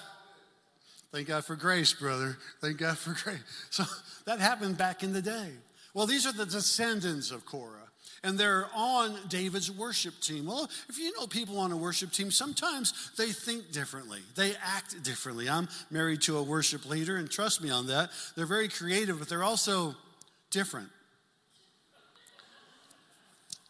thank 1.12 1.28
God 1.28 1.46
for 1.46 1.56
grace, 1.56 1.94
brother. 1.94 2.38
Thank 2.62 2.78
God 2.78 2.98
for 2.98 3.14
grace. 3.24 3.40
So 3.70 3.84
that 4.26 4.40
happened 4.40 4.78
back 4.78 5.04
in 5.04 5.14
the 5.14 5.22
day. 5.22 5.50
Well, 5.94 6.08
these 6.08 6.26
are 6.26 6.34
the 6.34 6.46
descendants 6.46 7.32
of 7.32 7.46
Korah 7.46 7.82
and 8.24 8.38
they're 8.38 8.68
on 8.76 9.18
David's 9.30 9.72
worship 9.72 10.20
team. 10.22 10.46
Well, 10.46 10.70
if 10.90 11.00
you 11.00 11.12
know 11.18 11.28
people 11.28 11.60
on 11.60 11.72
a 11.72 11.78
worship 11.78 12.12
team, 12.12 12.32
sometimes 12.32 13.12
they 13.18 13.32
think 13.32 13.72
differently, 13.72 14.20
they 14.36 14.54
act 14.64 15.04
differently. 15.04 15.50
I'm 15.50 15.68
married 15.90 16.22
to 16.24 16.38
a 16.38 16.44
worship 16.44 16.88
leader, 16.88 17.18
and 17.18 17.30
trust 17.30 17.64
me 17.64 17.70
on 17.70 17.88
that. 17.88 18.12
They're 18.36 18.46
very 18.46 18.68
creative, 18.68 19.20
but 19.20 19.28
they're 19.28 19.44
also 19.44 19.96
different 20.52 20.90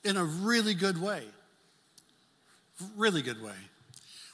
in 0.03 0.17
a 0.17 0.23
really 0.23 0.73
good 0.73 1.01
way. 1.01 1.23
Really 2.97 3.21
good 3.21 3.41
way. 3.41 3.55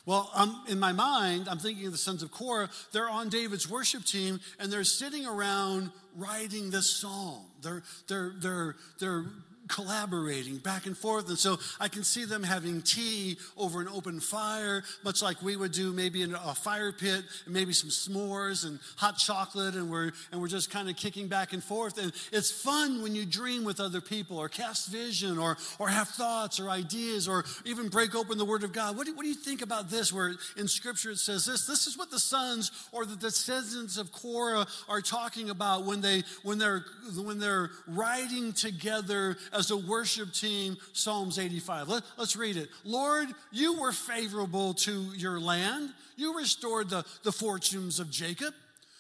Well, 0.06 0.32
um, 0.34 0.64
in 0.70 0.80
my 0.80 0.94
mind, 0.94 1.50
I'm 1.50 1.60
thinking 1.60 1.86
of 1.86 1.92
the 1.92 1.98
sons 1.98 2.24
of 2.24 2.32
Korah. 2.32 2.70
They're 2.94 3.10
on 3.10 3.28
David's 3.28 3.70
worship 3.70 4.06
team 4.06 4.40
and 4.58 4.72
they're 4.72 4.86
sitting 4.86 5.26
around 5.26 5.92
writing 6.16 6.72
this 6.72 6.90
psalm. 6.90 7.44
They're, 7.62 7.84
they're, 8.08 8.34
they're, 8.40 8.76
they're 9.00 9.26
collaborating 9.68 10.58
back 10.58 10.86
and 10.86 10.98
forth. 10.98 11.28
And 11.30 11.38
so 11.38 11.58
I 11.80 11.88
can 11.88 12.04
see 12.04 12.26
them 12.26 12.44
having 12.44 12.82
tea 12.82 13.38
over 13.58 13.82
an 13.82 13.88
open 13.88 14.20
fire, 14.20 14.84
much 15.04 15.22
like 15.22 15.42
we 15.42 15.56
would 15.56 15.72
do 15.72 15.92
maybe 15.94 16.22
in 16.22 16.34
a 16.34 16.56
fire 16.56 16.92
pit, 16.92 17.24
and 17.46 17.54
maybe 17.54 17.74
some 17.74 17.90
s'mores 17.90 18.66
and 18.66 18.80
hot 18.96 19.18
chocolate, 19.18 19.76
and 19.76 19.90
we're, 19.90 20.12
and 20.32 20.42
we're 20.42 20.48
just 20.48 20.70
kind 20.70 20.90
of 20.90 20.96
kicking 20.96 21.28
back 21.28 21.54
and 21.54 21.64
forth. 21.64 21.98
And 21.98 22.12
it's 22.32 22.52
fun 22.52 23.02
when 23.02 23.16
you 23.16 23.26
dream 23.26 23.64
with 23.64 23.80
other 23.80 24.02
people 24.02 24.38
or 24.38 24.50
cast 24.50 24.90
vision 24.90 25.38
or, 25.38 25.58
or 25.80 25.90
have 25.90 26.08
thoughts 26.08 26.60
or 26.60 26.70
ideas 26.70 27.28
or 27.28 27.46
even 27.66 27.90
break 27.90 28.16
open 28.16 28.38
the 28.38 28.46
Word 28.46 28.64
of 28.64 28.74
God. 28.74 28.98
What 28.98 29.06
do, 29.06 29.16
what 29.16 29.24
do 29.24 29.30
you 29.30 29.36
think 29.36 29.62
about 29.62 29.90
this, 29.90 30.14
where 30.14 30.34
in 30.58 30.68
Scripture 30.68 31.12
it 31.12 31.20
says 31.20 31.46
this? 31.46 31.66
This 31.66 31.88
is 31.88 31.98
what 31.98 32.12
the 32.12 32.20
sons 32.20 32.72
or 32.92 33.06
the 33.06 33.16
descendants 33.16 33.98
of 33.98 34.12
Korah 34.12 34.66
are 34.88 35.02
talking 35.02 35.50
about 35.50 35.86
when, 35.86 36.02
they, 36.02 36.24
when, 36.44 36.58
they're, 36.58 36.86
when 37.16 37.40
they're 37.40 37.72
writing 37.88 38.54
together 38.54 39.38
as 39.58 39.72
a 39.72 39.78
worship 39.78 40.32
team 40.34 40.78
Psalms 40.94 41.40
85. 41.40 41.90
Let, 41.90 42.04
us 42.18 42.36
read 42.36 42.58
it. 42.58 42.70
Lord, 42.84 43.30
you 43.52 43.80
were 43.80 43.92
favorable 43.92 44.74
to 44.76 44.92
your 45.16 45.40
land. 45.40 45.92
You 46.16 46.38
restored 46.38 46.90
the, 46.90 47.06
the 47.24 47.32
fortunes 47.32 48.00
of 48.00 48.10
Jacob. 48.10 48.54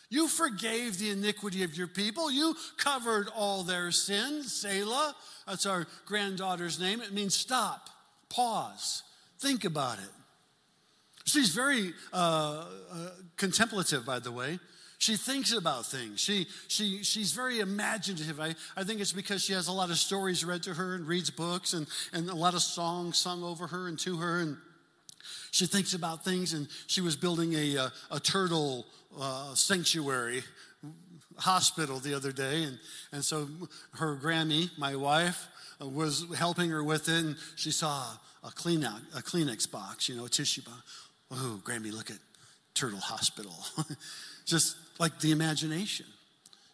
You 0.09 0.27
forgave 0.27 0.99
the 0.99 1.09
iniquity 1.09 1.63
of 1.63 1.77
your 1.77 1.87
people. 1.87 2.31
You 2.31 2.55
covered 2.77 3.27
all 3.35 3.63
their 3.63 3.91
sins. 3.91 4.53
Selah, 4.53 5.15
that's 5.45 5.65
our 5.65 5.85
granddaughter's 6.05 6.79
name. 6.79 7.01
It 7.01 7.13
means 7.13 7.35
stop, 7.35 7.89
pause, 8.29 9.03
think 9.39 9.65
about 9.65 9.97
it. 9.99 10.09
She's 11.25 11.49
very 11.49 11.93
uh, 12.13 12.65
uh, 12.89 13.09
contemplative, 13.35 14.05
by 14.05 14.19
the 14.19 14.31
way. 14.31 14.59
She 14.99 15.15
thinks 15.15 15.53
about 15.53 15.85
things. 15.85 16.19
She, 16.19 16.47
she, 16.67 17.03
she's 17.03 17.31
very 17.31 17.59
imaginative. 17.59 18.39
I, 18.39 18.55
I 18.75 18.83
think 18.83 18.99
it's 18.99 19.13
because 19.13 19.43
she 19.43 19.53
has 19.53 19.67
a 19.67 19.71
lot 19.71 19.91
of 19.91 19.97
stories 19.97 20.43
read 20.43 20.63
to 20.63 20.73
her 20.73 20.95
and 20.95 21.05
reads 21.07 21.29
books 21.29 21.73
and, 21.73 21.87
and 22.13 22.29
a 22.29 22.35
lot 22.35 22.55
of 22.55 22.61
songs 22.61 23.17
sung 23.17 23.43
over 23.43 23.67
her 23.67 23.87
and 23.87 23.99
to 23.99 24.17
her. 24.17 24.39
And 24.39 24.57
she 25.51 25.67
thinks 25.67 25.93
about 25.93 26.25
things. 26.25 26.53
And 26.53 26.67
she 26.87 27.01
was 27.01 27.15
building 27.15 27.53
a, 27.53 27.75
a, 27.75 27.93
a 28.11 28.19
turtle 28.19 28.87
uh, 29.19 29.53
sanctuary 29.53 30.43
hospital 31.37 31.99
the 31.99 32.15
other 32.15 32.31
day. 32.31 32.63
And, 32.63 32.79
and 33.11 33.23
so 33.23 33.47
her 33.93 34.15
Grammy, 34.15 34.71
my 34.79 34.95
wife, 34.95 35.47
was 35.79 36.25
helping 36.35 36.71
her 36.71 36.83
with 36.83 37.07
it. 37.07 37.23
And 37.23 37.35
she 37.55 37.69
saw 37.69 38.03
a 38.43 38.49
Kleenex, 38.49 39.15
a 39.15 39.21
Kleenex 39.21 39.69
box, 39.69 40.09
you 40.09 40.15
know, 40.15 40.25
a 40.25 40.29
tissue 40.29 40.63
box. 40.63 40.81
Oh, 41.29 41.61
Grammy, 41.63 41.91
look 41.91 42.09
at 42.09 42.17
Turtle 42.73 42.99
Hospital. 42.99 43.53
Just 44.45 44.75
like 44.99 45.19
the 45.19 45.31
imagination. 45.31 46.05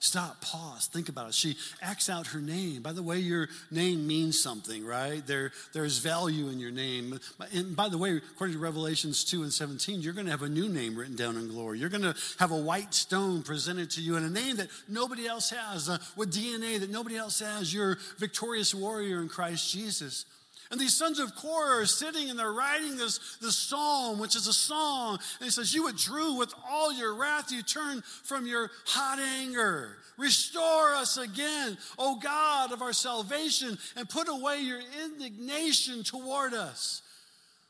Stop, 0.03 0.41
pause, 0.41 0.88
think 0.88 1.07
about 1.07 1.29
it. 1.29 1.33
She 1.33 1.55
acts 1.81 2.09
out 2.09 2.27
her 2.27 2.41
name. 2.41 2.81
By 2.81 2.91
the 2.91 3.01
way, 3.01 3.19
your 3.19 3.47
name 3.71 4.05
means 4.05 4.38
something, 4.38 4.86
right? 4.86 5.25
There, 5.25 5.53
there's 5.71 5.99
value 5.99 6.49
in 6.49 6.59
your 6.59 6.71
name. 6.71 7.21
And 7.53 7.73
by 7.73 7.88
the 7.88 7.97
way, 7.97 8.17
according 8.17 8.57
to 8.57 8.62
Revelations 8.62 9.23
2 9.23 9.43
and 9.43 9.53
17, 9.53 10.01
you're 10.01 10.12
going 10.12 10.25
to 10.25 10.31
have 10.31 10.41
a 10.41 10.49
new 10.49 10.67
name 10.67 10.97
written 10.97 11.15
down 11.15 11.38
in 11.38 11.47
glory. 11.47 11.79
You're 11.79 11.88
going 11.88 12.01
to 12.01 12.13
have 12.38 12.51
a 12.51 12.57
white 12.57 12.93
stone 12.93 13.43
presented 13.43 13.91
to 13.91 14.01
you 14.01 14.17
and 14.17 14.25
a 14.25 14.29
name 14.29 14.57
that 14.57 14.67
nobody 14.89 15.25
else 15.25 15.51
has, 15.51 15.88
uh, 15.88 15.97
with 16.17 16.33
DNA 16.33 16.81
that 16.81 16.89
nobody 16.89 17.15
else 17.15 17.39
has. 17.39 17.73
You're 17.73 17.97
victorious 18.17 18.75
warrior 18.75 19.21
in 19.21 19.29
Christ 19.29 19.71
Jesus. 19.71 20.25
And 20.73 20.81
these 20.81 20.95
sons 20.95 21.19
of 21.19 21.36
Korah 21.36 21.81
are 21.81 21.86
sitting 21.86 22.31
and 22.31 22.39
they're 22.39 22.51
writing 22.51 22.97
this, 22.97 23.38
this 23.39 23.55
psalm, 23.55 24.17
which 24.17 24.36
is 24.36 24.47
a 24.47 24.53
song. 24.53 25.19
And 25.39 25.45
he 25.45 25.51
says, 25.51 25.71
You 25.71 25.83
withdrew 25.83 26.33
with 26.33 26.51
all 26.67 26.91
your 26.91 27.13
wrath, 27.13 27.51
you 27.51 27.62
turned 27.62 28.03
from 28.03 28.47
your 28.47 28.71
hot 28.88 29.19
anger. 29.19 29.97
Restore 30.17 30.95
us 30.95 31.17
again, 31.17 31.77
O 31.99 32.15
God 32.15 32.71
of 32.71 32.81
our 32.81 32.91
salvation, 32.91 33.77
and 33.95 34.09
put 34.09 34.27
away 34.27 34.62
your 34.62 34.81
indignation 35.05 36.01
toward 36.01 36.55
us. 36.55 37.02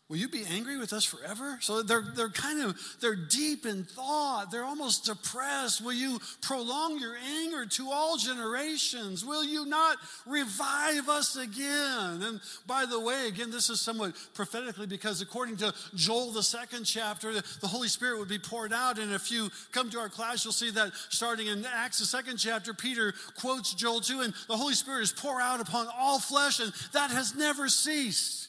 Will 0.10 0.18
you 0.18 0.28
be 0.28 0.44
angry 0.46 0.78
with 0.78 0.92
us 0.92 1.06
forever? 1.06 1.58
So 1.62 1.82
they're, 1.82 2.04
they're 2.16 2.28
kind 2.28 2.62
of, 2.62 2.78
they're 3.00 3.16
deep 3.16 3.66
in 3.66 3.86
thought. 3.86 4.52
They're 4.52 4.66
almost 4.66 5.06
depressed. 5.06 5.84
Will 5.84 5.94
you 5.94 6.20
prolong 6.42 7.00
your 7.00 7.16
anger 7.16 7.66
to 7.66 7.90
all 7.90 8.18
generations? 8.18 9.26
Will 9.26 9.46
you 9.46 9.66
not 9.66 9.98
revive 10.28 11.08
us 11.08 11.38
again? 11.38 12.22
And 12.22 12.42
by 12.68 12.86
the 12.86 13.00
way, 13.00 13.28
again, 13.28 13.50
this 13.50 13.70
is 13.70 13.80
somewhat 13.80 14.14
prophetically 14.34 14.88
because 14.88 15.22
according 15.22 15.58
to 15.58 15.74
Joel, 15.96 16.32
the 16.32 16.44
second 16.44 16.84
chapter, 16.84 17.34
the 17.34 17.68
Holy 17.68 17.88
Spirit 17.88 18.20
would 18.20 18.28
be 18.28 18.40
poured 18.40 18.74
out. 18.74 19.00
And 19.00 19.14
if 19.14 19.32
you 19.32 19.50
come 19.72 19.90
to 19.92 20.00
our 20.00 20.10
class, 20.10 20.44
you'll 20.44 20.52
see 20.52 20.72
that 20.72 20.92
starting 21.10 21.48
in 21.48 21.66
Acts, 21.66 22.00
the 22.00 22.06
second 22.06 22.38
chapter, 22.38 22.74
Peter 22.74 23.14
quotes 23.40 23.74
Joel 23.74 24.02
2, 24.02 24.20
and 24.20 24.34
the 24.50 24.58
Holy 24.58 24.74
Spirit 24.74 25.04
is 25.04 25.14
poured 25.14 25.42
out 25.42 25.62
upon 25.62 25.88
all 25.98 26.20
flesh, 26.20 26.60
and 26.60 26.74
that 26.92 27.10
has 27.10 27.36
never 27.36 27.70
ceased. 27.70 28.43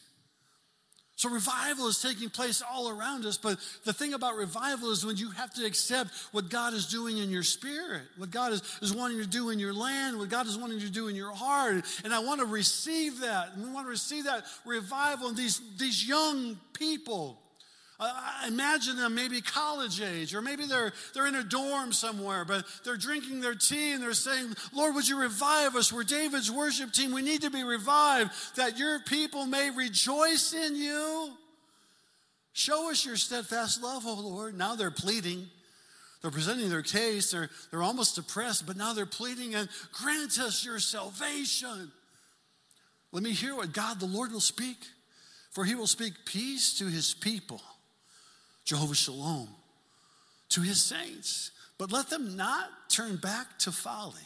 So 1.24 1.30
revival 1.30 1.88
is 1.88 2.02
taking 2.02 2.28
place 2.28 2.60
all 2.60 2.90
around 2.90 3.24
us, 3.24 3.38
but 3.38 3.58
the 3.84 3.94
thing 3.94 4.12
about 4.12 4.37
revival 4.37 4.90
is 4.90 5.06
when 5.06 5.16
you 5.16 5.30
have 5.30 5.54
to 5.54 5.64
accept 5.64 6.10
what 6.32 6.50
God 6.50 6.74
is 6.74 6.84
doing 6.84 7.16
in 7.16 7.30
your 7.30 7.42
spirit, 7.42 8.02
what 8.18 8.30
God 8.30 8.52
is, 8.52 8.60
is 8.82 8.94
wanting 8.94 9.16
to 9.16 9.26
do 9.26 9.48
in 9.48 9.58
your 9.58 9.72
land, 9.72 10.18
what 10.18 10.28
God 10.28 10.46
is 10.46 10.58
wanting 10.58 10.80
to 10.80 10.90
do 10.90 11.08
in 11.08 11.16
your 11.16 11.32
heart. 11.32 11.82
And 12.04 12.12
I 12.12 12.18
want 12.18 12.40
to 12.40 12.46
receive 12.46 13.20
that. 13.20 13.54
And 13.54 13.64
we 13.64 13.70
want 13.72 13.87
to 13.87 13.90
receive 13.90 14.24
that 14.24 14.44
revival 14.66 15.30
in 15.30 15.34
these, 15.34 15.62
these 15.78 16.06
young 16.06 16.58
people 16.74 17.38
Imagine 18.48 18.96
them 18.96 19.14
maybe 19.14 19.40
college 19.40 20.00
age, 20.00 20.35
or 20.35 20.42
maybe 20.42 20.66
they're, 20.66 20.92
they're 21.14 21.28
in 21.28 21.37
a 21.37 21.44
dorm 21.44 21.92
somewhere, 21.92 22.44
but 22.44 22.64
they're 22.85 22.96
drinking 22.96 23.40
their 23.40 23.54
tea 23.54 23.92
and 23.92 24.02
they're 24.02 24.14
saying, 24.14 24.54
Lord, 24.72 24.96
would 24.96 25.09
you 25.09 25.20
revive 25.20 25.76
us? 25.76 25.92
We're 25.92 26.02
David's 26.02 26.50
worship 26.50 26.92
team. 26.92 27.12
We 27.12 27.22
need 27.22 27.42
to 27.42 27.50
be 27.50 27.62
revived 27.62 28.33
that 28.57 28.78
your 28.78 28.98
people 29.00 29.46
may 29.46 29.70
rejoice 29.70 30.52
in 30.52 30.74
you. 30.74 31.30
Show 32.52 32.90
us 32.90 33.07
your 33.07 33.16
steadfast 33.16 33.83
love, 33.83 34.02
oh 34.07 34.20
Lord. 34.20 34.59
Now 34.59 34.74
they're 34.74 34.90
pleading. 34.90 35.48
They're 36.20 36.33
presenting 36.33 36.70
their 36.70 36.83
case. 36.83 37.30
They're, 37.30 37.48
they're 37.70 37.83
almost 37.83 38.16
depressed, 38.16 38.66
but 38.66 38.76
now 38.76 38.92
they're 38.92 39.07
pleading 39.07 39.54
and 39.54 39.68
grant 39.92 40.40
us 40.40 40.64
your 40.64 40.80
salvation. 40.80 41.92
Let 43.12 43.22
me 43.22 43.33
hear 43.33 43.54
what 43.54 43.72
God 43.72 44.00
the 44.00 44.07
Lord 44.07 44.33
will 44.33 44.40
speak, 44.40 44.78
for 45.52 45.64
he 45.64 45.76
will 45.76 45.87
speak 45.87 46.14
peace 46.24 46.76
to 46.78 46.87
his 46.87 47.14
people 47.14 47.61
Jehovah 48.64 48.94
Shalom, 48.94 49.48
to 50.50 50.61
his 50.61 50.83
saints. 50.83 51.50
But 51.79 51.92
let 51.92 52.09
them 52.09 52.37
not 52.37 52.68
turn 52.88 53.16
back 53.16 53.59
to 53.61 53.72
folly. 53.72 54.20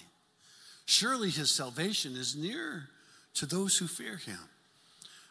Surely 0.87 1.31
his 1.31 1.51
salvation 1.51 2.17
is 2.17 2.37
near 2.37 2.89
to 3.35 3.47
those 3.47 3.77
who 3.77 3.87
fear 3.87 4.17
him. 4.17 4.39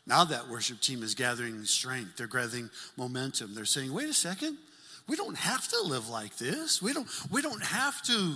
Now 0.05 0.23
that 0.23 0.47
worship 0.47 0.81
team 0.81 1.03
is 1.03 1.15
gathering 1.15 1.63
strength, 1.65 2.17
they're 2.17 2.27
gathering 2.27 2.69
momentum. 2.95 3.53
They're 3.53 3.65
saying, 3.65 3.93
wait 3.93 4.09
a 4.09 4.13
second, 4.13 4.57
we 5.07 5.15
don't 5.15 5.37
have 5.37 5.67
to 5.69 5.81
live 5.81 6.09
like 6.09 6.37
this. 6.37 6.81
We 6.81 6.93
don't, 6.93 7.07
we 7.31 7.41
don't 7.41 7.63
have 7.63 8.01
to 8.03 8.35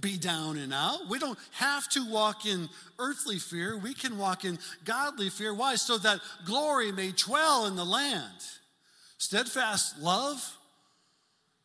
be 0.00 0.16
down 0.16 0.58
and 0.58 0.72
out. 0.72 1.08
We 1.08 1.18
don't 1.18 1.38
have 1.52 1.88
to 1.90 2.10
walk 2.10 2.46
in 2.46 2.68
earthly 2.98 3.38
fear. 3.38 3.76
We 3.76 3.94
can 3.94 4.18
walk 4.18 4.44
in 4.44 4.58
godly 4.84 5.30
fear. 5.30 5.54
Why? 5.54 5.76
So 5.76 5.98
that 5.98 6.20
glory 6.44 6.90
may 6.90 7.12
dwell 7.12 7.66
in 7.66 7.76
the 7.76 7.84
land. 7.84 8.32
Steadfast 9.18 10.00
love 10.00 10.56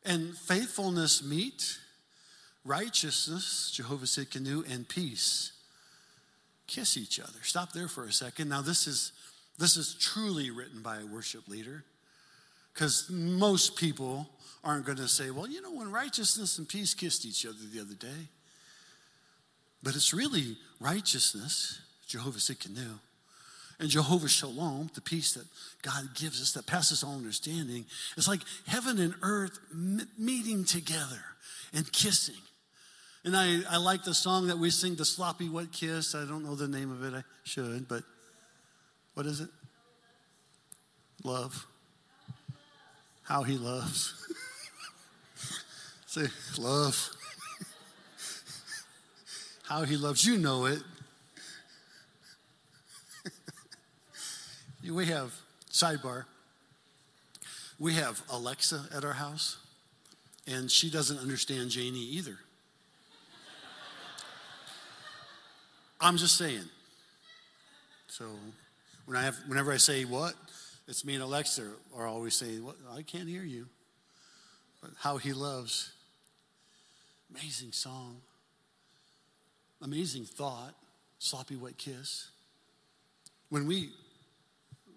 and 0.05 0.35
faithfulness 0.37 1.23
meet, 1.23 1.77
righteousness, 2.63 3.71
Jehovah 3.73 4.05
Tsidkenu, 4.05 4.71
and 4.71 4.87
peace 4.87 5.51
kiss 6.67 6.97
each 6.97 7.19
other. 7.19 7.39
Stop 7.41 7.73
there 7.73 7.87
for 7.87 8.05
a 8.05 8.11
second. 8.11 8.49
Now, 8.49 8.61
this 8.61 8.87
is, 8.87 9.11
this 9.57 9.75
is 9.75 9.95
truly 9.95 10.51
written 10.51 10.81
by 10.81 10.99
a 10.99 11.05
worship 11.05 11.47
leader 11.47 11.83
because 12.73 13.09
most 13.09 13.75
people 13.75 14.29
aren't 14.63 14.85
going 14.85 14.97
to 14.97 15.07
say, 15.07 15.31
well, 15.31 15.47
you 15.47 15.61
know, 15.61 15.73
when 15.73 15.91
righteousness 15.91 16.57
and 16.57 16.67
peace 16.67 16.93
kissed 16.93 17.25
each 17.25 17.45
other 17.45 17.57
the 17.73 17.81
other 17.81 17.95
day. 17.95 18.27
But 19.81 19.95
it's 19.95 20.13
really 20.13 20.57
righteousness, 20.79 21.79
Jehovah 22.07 22.39
Tsidkenu, 22.39 22.99
and 23.79 23.89
Jehovah 23.89 24.27
Shalom, 24.27 24.89
the 24.93 25.01
peace 25.01 25.33
that 25.33 25.45
God 25.81 26.15
gives 26.15 26.41
us 26.41 26.51
that 26.53 26.67
passes 26.67 27.03
all 27.03 27.15
understanding. 27.15 27.85
It's 28.17 28.27
like 28.27 28.41
heaven 28.67 28.99
and 28.99 29.15
earth 29.21 29.57
meeting 30.17 30.65
together 30.65 31.23
and 31.73 31.89
kissing. 31.91 32.35
And 33.23 33.35
I, 33.35 33.61
I 33.69 33.77
like 33.77 34.03
the 34.03 34.13
song 34.13 34.47
that 34.47 34.57
we 34.57 34.69
sing, 34.69 34.95
The 34.95 35.05
Sloppy 35.05 35.49
Wet 35.49 35.71
Kiss. 35.71 36.13
I 36.13 36.25
don't 36.25 36.43
know 36.43 36.55
the 36.55 36.67
name 36.67 36.91
of 36.91 37.03
it, 37.03 37.17
I 37.17 37.23
should, 37.43 37.87
but 37.87 38.03
what 39.13 39.25
is 39.25 39.39
it? 39.39 39.49
Love. 41.23 41.65
How 43.23 43.43
he 43.43 43.57
loves. 43.57 44.13
Say, 46.05 46.25
love. 46.57 47.09
How 49.67 49.83
he 49.83 49.97
loves. 49.97 50.25
You 50.25 50.37
know 50.37 50.65
it. 50.65 50.79
We 54.87 55.05
have, 55.07 55.33
sidebar, 55.71 56.25
we 57.77 57.93
have 57.93 58.21
Alexa 58.29 58.85
at 58.95 59.03
our 59.03 59.13
house, 59.13 59.57
and 60.47 60.69
she 60.69 60.89
doesn't 60.89 61.17
understand 61.17 61.69
Janie 61.69 61.99
either. 61.99 62.37
I'm 66.01 66.17
just 66.17 66.37
saying. 66.37 66.63
So 68.07 68.25
when 69.05 69.17
I 69.17 69.23
have, 69.23 69.35
whenever 69.47 69.71
I 69.71 69.77
say 69.77 70.05
what, 70.05 70.33
it's 70.87 71.03
me 71.05 71.13
and 71.13 71.23
Alexa 71.23 71.67
are 71.95 72.07
always 72.07 72.33
saying, 72.35 72.63
"What? 72.63 72.77
I 72.91 73.01
can't 73.01 73.27
hear 73.27 73.43
you." 73.43 73.67
But 74.81 74.91
how 74.97 75.17
he 75.17 75.33
loves. 75.33 75.91
Amazing 77.29 77.73
song. 77.73 78.21
Amazing 79.81 80.25
thought. 80.25 80.73
Sloppy 81.19 81.57
wet 81.57 81.77
kiss. 81.77 82.29
When 83.49 83.67
we 83.67 83.91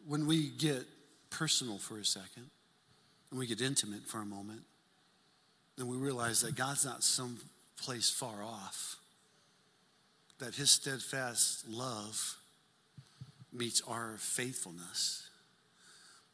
when 0.06 0.26
we 0.26 0.48
get 0.48 0.84
personal 1.30 1.78
for 1.78 1.98
a 1.98 2.04
second 2.04 2.50
and 3.30 3.38
we 3.38 3.46
get 3.46 3.60
intimate 3.60 4.06
for 4.06 4.18
a 4.18 4.26
moment, 4.26 4.62
then 5.76 5.86
we 5.86 5.96
realize 5.96 6.42
that 6.42 6.54
God's 6.54 6.84
not 6.84 7.02
some 7.02 7.38
place 7.76 8.10
far 8.10 8.42
off. 8.42 8.96
That 10.38 10.54
his 10.54 10.70
steadfast 10.70 11.68
love 11.68 12.36
meets 13.52 13.80
our 13.86 14.16
faithfulness. 14.18 15.28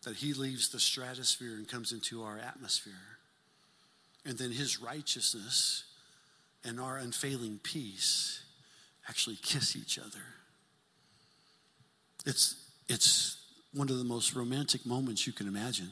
That 0.04 0.16
he 0.16 0.32
leaves 0.32 0.70
the 0.70 0.80
stratosphere 0.80 1.54
and 1.54 1.68
comes 1.68 1.92
into 1.92 2.22
our 2.22 2.38
atmosphere. 2.38 2.92
And 4.24 4.36
then 4.38 4.50
his 4.50 4.80
righteousness 4.80 5.84
and 6.64 6.80
our 6.80 6.98
unfailing 6.98 7.60
peace 7.62 8.42
actually 9.08 9.36
kiss 9.36 9.76
each 9.76 9.98
other. 9.98 10.24
It's, 12.26 12.56
it's 12.88 13.37
one 13.78 13.88
of 13.88 13.96
the 13.96 14.04
most 14.04 14.34
romantic 14.34 14.84
moments 14.84 15.24
you 15.24 15.32
can 15.32 15.46
imagine. 15.46 15.90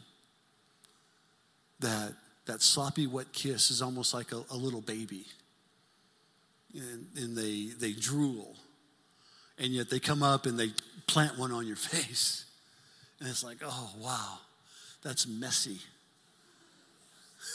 That, 1.79 2.15
that 2.47 2.61
sloppy 2.61 3.07
wet 3.07 3.33
kiss 3.33 3.71
is 3.71 3.81
almost 3.81 4.13
like 4.13 4.33
a, 4.33 4.43
a 4.51 4.57
little 4.57 4.81
baby. 4.81 5.25
And, 6.75 7.07
and 7.17 7.37
they, 7.37 7.67
they 7.79 7.93
drool. 7.93 8.57
And 9.57 9.69
yet 9.69 9.89
they 9.89 10.01
come 10.01 10.25
up 10.25 10.47
and 10.47 10.59
they 10.59 10.71
plant 11.07 11.39
one 11.39 11.53
on 11.53 11.65
your 11.65 11.77
face. 11.93 12.45
And 13.21 13.29
it's 13.29 13.45
like, 13.45 13.59
oh, 13.65 13.91
wow, 14.01 14.39
that's 15.05 15.29
messy. 15.29 15.79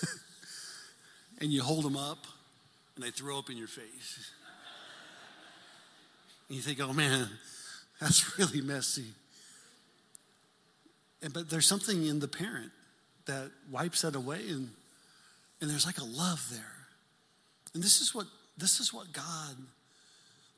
and 1.42 1.52
you 1.52 1.62
hold 1.62 1.84
them 1.84 1.98
up 1.98 2.26
and 2.96 3.04
they 3.04 3.12
throw 3.12 3.38
up 3.38 3.50
in 3.50 3.58
your 3.58 3.68
face. 3.68 4.32
And 6.48 6.58
you 6.58 6.62
think, 6.64 6.82
oh 6.82 6.92
man, 6.92 7.30
that's 8.02 8.38
really 8.38 8.60
messy. 8.60 9.14
But 11.34 11.50
there's 11.50 11.68
something 11.68 12.06
in 12.06 12.20
the 12.20 12.28
parent 12.28 12.72
that 13.26 13.52
wipes 13.70 14.02
that 14.02 14.16
away 14.16 14.42
and, 14.50 14.70
and 15.62 15.70
there's 15.70 15.86
like 15.86 16.00
a 16.00 16.04
love 16.04 16.48
there. 16.52 16.88
And 17.74 17.84
this 17.84 18.02
is 18.02 18.14
what 18.14 18.26
this 18.58 18.80
is 18.80 18.94
what 18.94 19.12
God, 19.12 19.56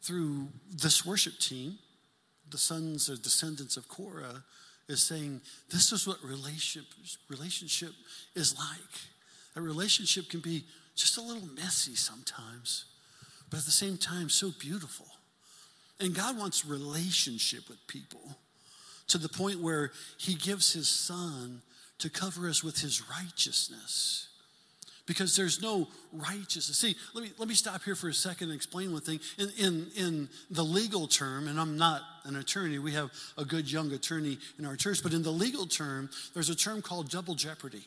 through 0.01 0.47
this 0.69 1.05
worship 1.05 1.39
team, 1.39 1.77
the 2.49 2.57
sons 2.57 3.09
or 3.09 3.15
descendants 3.15 3.77
of 3.77 3.87
Korah, 3.87 4.43
is 4.89 5.01
saying, 5.01 5.39
this 5.71 5.91
is 5.91 6.05
what 6.05 6.17
relationship, 6.23 6.91
relationship 7.29 7.91
is 8.35 8.57
like. 8.57 8.99
A 9.55 9.61
relationship 9.61 10.29
can 10.29 10.41
be 10.41 10.65
just 10.95 11.17
a 11.17 11.21
little 11.21 11.47
messy 11.55 11.95
sometimes, 11.95 12.85
but 13.49 13.59
at 13.59 13.65
the 13.65 13.71
same 13.71 13.97
time, 13.97 14.29
so 14.29 14.51
beautiful. 14.59 15.07
And 15.99 16.13
God 16.13 16.37
wants 16.37 16.65
relationship 16.65 17.69
with 17.69 17.77
people 17.87 18.37
to 19.07 19.17
the 19.17 19.29
point 19.29 19.61
where 19.61 19.91
He 20.17 20.35
gives 20.35 20.73
His 20.73 20.87
Son 20.87 21.61
to 21.99 22.09
cover 22.09 22.47
us 22.47 22.63
with 22.63 22.79
His 22.79 23.01
righteousness. 23.09 24.29
Because 25.05 25.35
there's 25.35 25.61
no 25.61 25.89
righteousness. 26.13 26.77
See, 26.77 26.95
let 27.13 27.25
me, 27.25 27.31
let 27.37 27.49
me 27.49 27.55
stop 27.55 27.83
here 27.83 27.95
for 27.95 28.07
a 28.07 28.13
second 28.13 28.47
and 28.47 28.55
explain 28.55 28.93
one 28.93 29.01
thing. 29.01 29.19
In, 29.37 29.49
in, 29.57 29.87
in 29.97 30.29
the 30.49 30.63
legal 30.63 31.07
term, 31.07 31.49
and 31.49 31.59
I'm 31.59 31.77
not 31.77 32.01
an 32.23 32.37
attorney, 32.37 32.79
we 32.79 32.93
have 32.93 33.11
a 33.37 33.43
good 33.43 33.69
young 33.69 33.91
attorney 33.91 34.37
in 34.57 34.65
our 34.65 34.77
church, 34.77 35.03
but 35.03 35.11
in 35.13 35.21
the 35.21 35.31
legal 35.31 35.65
term, 35.65 36.09
there's 36.33 36.49
a 36.49 36.55
term 36.55 36.81
called 36.81 37.09
double 37.09 37.35
jeopardy. 37.35 37.85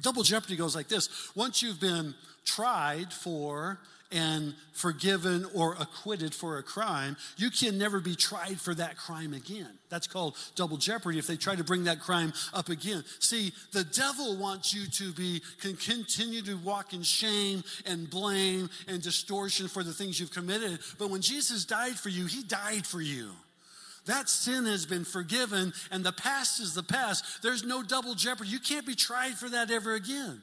Double 0.00 0.22
jeopardy 0.22 0.56
goes 0.56 0.74
like 0.74 0.88
this 0.88 1.08
once 1.34 1.62
you've 1.62 1.80
been 1.80 2.14
tried 2.44 3.12
for 3.12 3.78
and 4.12 4.54
forgiven 4.72 5.46
or 5.54 5.74
acquitted 5.78 6.34
for 6.34 6.58
a 6.58 6.62
crime, 6.62 7.16
you 7.36 7.50
can 7.50 7.78
never 7.78 8.00
be 8.00 8.14
tried 8.14 8.60
for 8.60 8.74
that 8.74 8.96
crime 8.96 9.34
again. 9.34 9.68
That's 9.88 10.06
called 10.06 10.36
double 10.54 10.76
jeopardy 10.76 11.18
if 11.18 11.26
they 11.26 11.36
try 11.36 11.56
to 11.56 11.64
bring 11.64 11.84
that 11.84 12.00
crime 12.00 12.32
up 12.54 12.68
again. 12.68 13.04
See, 13.18 13.52
the 13.72 13.84
devil 13.84 14.36
wants 14.36 14.74
you 14.74 14.86
to 14.86 15.12
be 15.12 15.42
can 15.60 15.76
continue 15.76 16.42
to 16.42 16.56
walk 16.56 16.92
in 16.92 17.02
shame 17.02 17.62
and 17.86 18.08
blame 18.08 18.70
and 18.88 19.02
distortion 19.02 19.68
for 19.68 19.82
the 19.82 19.92
things 19.92 20.18
you've 20.18 20.32
committed. 20.32 20.78
But 20.98 21.10
when 21.10 21.20
Jesus 21.20 21.64
died 21.64 21.96
for 21.96 22.08
you, 22.08 22.26
he 22.26 22.42
died 22.42 22.86
for 22.86 23.00
you. 23.00 23.30
That 24.06 24.28
sin 24.28 24.64
has 24.66 24.84
been 24.84 25.04
forgiven, 25.04 25.72
and 25.90 26.04
the 26.04 26.12
past 26.12 26.60
is 26.60 26.74
the 26.74 26.82
past. 26.82 27.42
There's 27.42 27.62
no 27.62 27.82
double 27.82 28.14
jeopardy. 28.14 28.50
You 28.50 28.58
can't 28.58 28.86
be 28.86 28.96
tried 28.96 29.34
for 29.34 29.48
that 29.50 29.70
ever 29.70 29.94
again. 29.94 30.42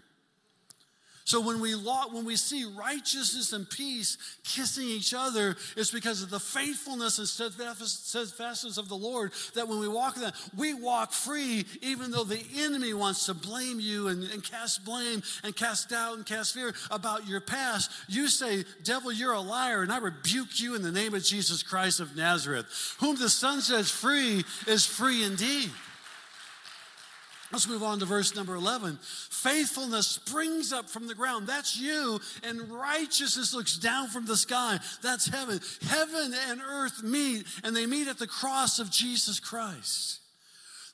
So 1.30 1.40
when 1.40 1.60
we 1.62 1.74
when 1.74 2.26
we 2.26 2.36
see 2.36 2.66
righteousness 2.66 3.54
and 3.54 3.70
peace 3.70 4.18
kissing 4.44 4.88
each 4.88 5.14
other, 5.14 5.58
it's 5.78 5.92
because 5.92 6.24
of 6.24 6.32
the 6.32 6.40
faithfulness 6.40 7.20
and 7.20 7.28
steadfastness 7.28 8.78
of 8.80 8.90
the 8.90 8.96
Lord 8.96 9.32
that 9.54 9.68
when 9.68 9.80
we 9.80 9.88
walk 9.88 10.16
in 10.16 10.24
that, 10.24 10.34
we 10.58 10.74
walk 10.74 11.12
free, 11.12 11.66
even 11.84 12.10
though 12.10 12.24
the 12.24 12.44
enemy 12.58 12.96
wants 12.96 13.28
to 13.28 13.36
blame 13.36 13.80
you 13.80 14.08
and, 14.08 14.24
and 14.24 14.44
cast 14.44 14.84
blame 14.84 15.22
and 15.44 15.56
cast 15.56 15.90
doubt 15.90 16.18
and 16.18 16.26
cast 16.26 16.56
fear 16.56 16.74
about 16.90 17.28
your 17.28 17.42
past. 17.42 17.92
You 18.08 18.28
say, 18.28 18.66
Devil, 18.84 19.12
you're 19.12 19.34
a 19.34 19.40
liar, 19.40 19.84
and 19.84 19.92
I 19.92 20.00
rebuke 20.00 20.60
you 20.60 20.74
in 20.74 20.82
the 20.82 20.92
name 20.92 21.14
of 21.14 21.24
Jesus 21.24 21.62
Christ 21.62 22.00
of 22.00 22.16
Nazareth. 22.16 22.96
Whom 23.02 23.16
the 23.18 23.30
Son 23.30 23.62
says 23.62 23.92
free 23.92 24.44
is 24.66 24.84
free 24.84 25.24
indeed. 25.24 25.70
Let's 27.52 27.68
move 27.68 27.82
on 27.82 28.00
to 28.00 28.06
verse 28.06 28.36
number 28.36 28.56
11. 28.56 29.00
Faithfulness 29.02 30.08
springs 30.08 30.72
up 30.72 30.88
from 30.88 31.08
the 31.08 31.16
ground. 31.16 31.48
That's 31.48 31.80
you. 31.80 32.20
And 32.44 32.70
righteousness 32.70 33.54
looks 33.54 33.78
down 33.78 34.10
from 34.10 34.26
the 34.26 34.38
sky. 34.38 34.80
That's 35.02 35.28
heaven. 35.28 35.60
Heaven 35.82 36.34
and 36.50 36.62
earth 36.62 37.02
meet, 37.04 37.48
and 37.64 37.76
they 37.76 37.88
meet 37.88 38.08
at 38.08 38.20
the 38.20 38.28
cross 38.28 38.80
of 38.80 38.92
Jesus 38.92 39.40
Christ. 39.40 40.19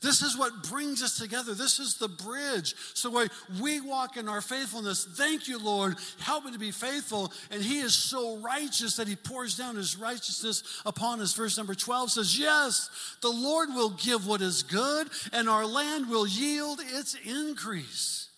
This 0.02 0.22
is 0.22 0.38
what 0.38 0.64
brings 0.64 1.02
us 1.02 1.18
together. 1.18 1.54
This 1.54 1.80
is 1.80 1.96
the 1.96 2.08
bridge. 2.08 2.76
So 2.94 3.10
when 3.10 3.30
we 3.62 3.82
walk 3.82 4.18
in 4.18 4.28
our 4.28 4.42
faithfulness, 4.42 5.06
thank 5.06 5.48
you, 5.48 5.58
Lord. 5.58 5.96
Help 6.20 6.46
me 6.46 6.52
to 6.52 6.60
be 6.60 6.72
faithful. 6.72 7.32
And 7.52 7.62
He 7.62 7.80
is 7.80 7.96
so 7.96 8.38
righteous 8.38 8.98
that 8.98 9.08
He 9.08 9.16
pours 9.16 9.58
down 9.58 9.76
His 9.76 9.98
righteousness 9.98 10.64
upon 10.86 11.22
us. 11.22 11.34
Verse 11.34 11.58
number 11.58 11.76
12 11.76 12.12
says, 12.12 12.40
Yes, 12.40 12.90
the 13.22 13.30
Lord 13.30 13.70
will 13.70 13.92
give 13.92 14.28
what 14.28 14.42
is 14.42 14.64
good, 14.64 15.08
and 15.34 15.50
our 15.50 15.66
land 15.66 16.10
will 16.10 16.28
yield 16.28 16.80
its 16.82 17.16
increase. 17.26 18.30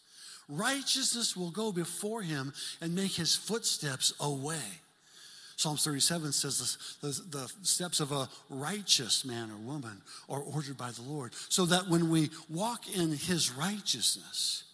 Righteousness 0.49 1.35
will 1.35 1.51
go 1.51 1.71
before 1.71 2.21
him 2.21 2.53
and 2.79 2.95
make 2.95 3.11
his 3.11 3.35
footsteps 3.35 4.13
a 4.19 4.29
way. 4.29 4.81
Psalms 5.57 5.83
37 5.83 6.31
says 6.33 6.77
the, 7.01 7.07
the, 7.07 7.37
the, 7.37 7.51
steps 7.63 7.99
of 7.99 8.11
a 8.11 8.29
righteous 8.47 9.25
man 9.25 9.49
or 9.49 9.57
woman 9.57 10.01
are 10.29 10.39
ordered 10.39 10.77
by 10.77 10.91
the 10.91 11.01
Lord. 11.01 11.33
So 11.49 11.65
that 11.65 11.89
when 11.89 12.11
we 12.11 12.29
walk 12.47 12.87
in 12.95 13.11
his 13.11 13.51
righteousness, 13.51 14.65